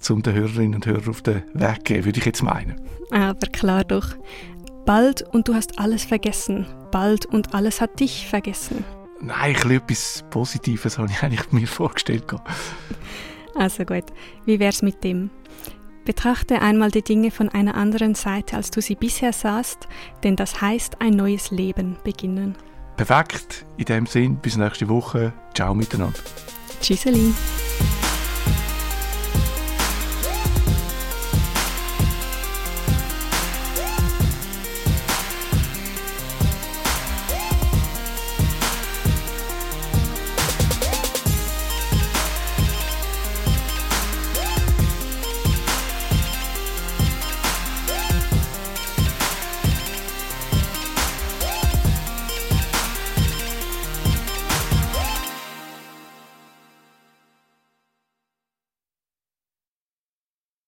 zum 0.00 0.22
den 0.22 0.34
Hörerinnen 0.34 0.76
und 0.76 0.86
Hörern 0.86 1.08
auf 1.10 1.20
den 1.20 1.42
Weg 1.52 1.84
geben, 1.84 2.06
würde 2.06 2.18
ich 2.18 2.24
jetzt 2.24 2.42
meinen. 2.42 2.80
Aber 3.10 3.46
klar 3.52 3.84
doch. 3.84 4.14
Bald 4.86 5.22
und 5.34 5.48
du 5.48 5.54
hast 5.54 5.78
alles 5.78 6.04
vergessen. 6.04 6.66
Bald 6.90 7.26
und 7.26 7.52
alles 7.52 7.82
hat 7.82 8.00
dich 8.00 8.26
vergessen. 8.26 8.84
Nein, 9.20 9.52
ich 9.52 9.64
etwas 9.64 10.24
Positives 10.30 10.98
habe 10.98 11.08
ich 11.10 11.22
eigentlich 11.22 11.52
mir 11.52 11.66
vorgestellt. 11.66 12.24
Also 13.54 13.84
gut, 13.84 14.04
wie 14.44 14.60
wär's 14.60 14.82
mit 14.82 15.02
dem? 15.02 15.30
Betrachte 16.04 16.62
einmal 16.62 16.90
die 16.90 17.02
Dinge 17.02 17.30
von 17.30 17.48
einer 17.48 17.74
anderen 17.74 18.14
Seite, 18.14 18.56
als 18.56 18.70
du 18.70 18.80
sie 18.80 18.94
bisher 18.94 19.32
sahst, 19.32 19.88
denn 20.22 20.36
das 20.36 20.60
heißt 20.60 21.00
ein 21.00 21.12
neues 21.12 21.50
Leben 21.50 21.96
beginnen. 22.04 22.56
Perfekt. 22.96 23.66
In 23.76 23.84
dem 23.84 24.06
Sinn, 24.06 24.36
bis 24.36 24.56
nächste 24.56 24.88
Woche. 24.88 25.32
Ciao 25.54 25.74
miteinander. 25.74 26.18
Tschüsseli. 26.80 27.34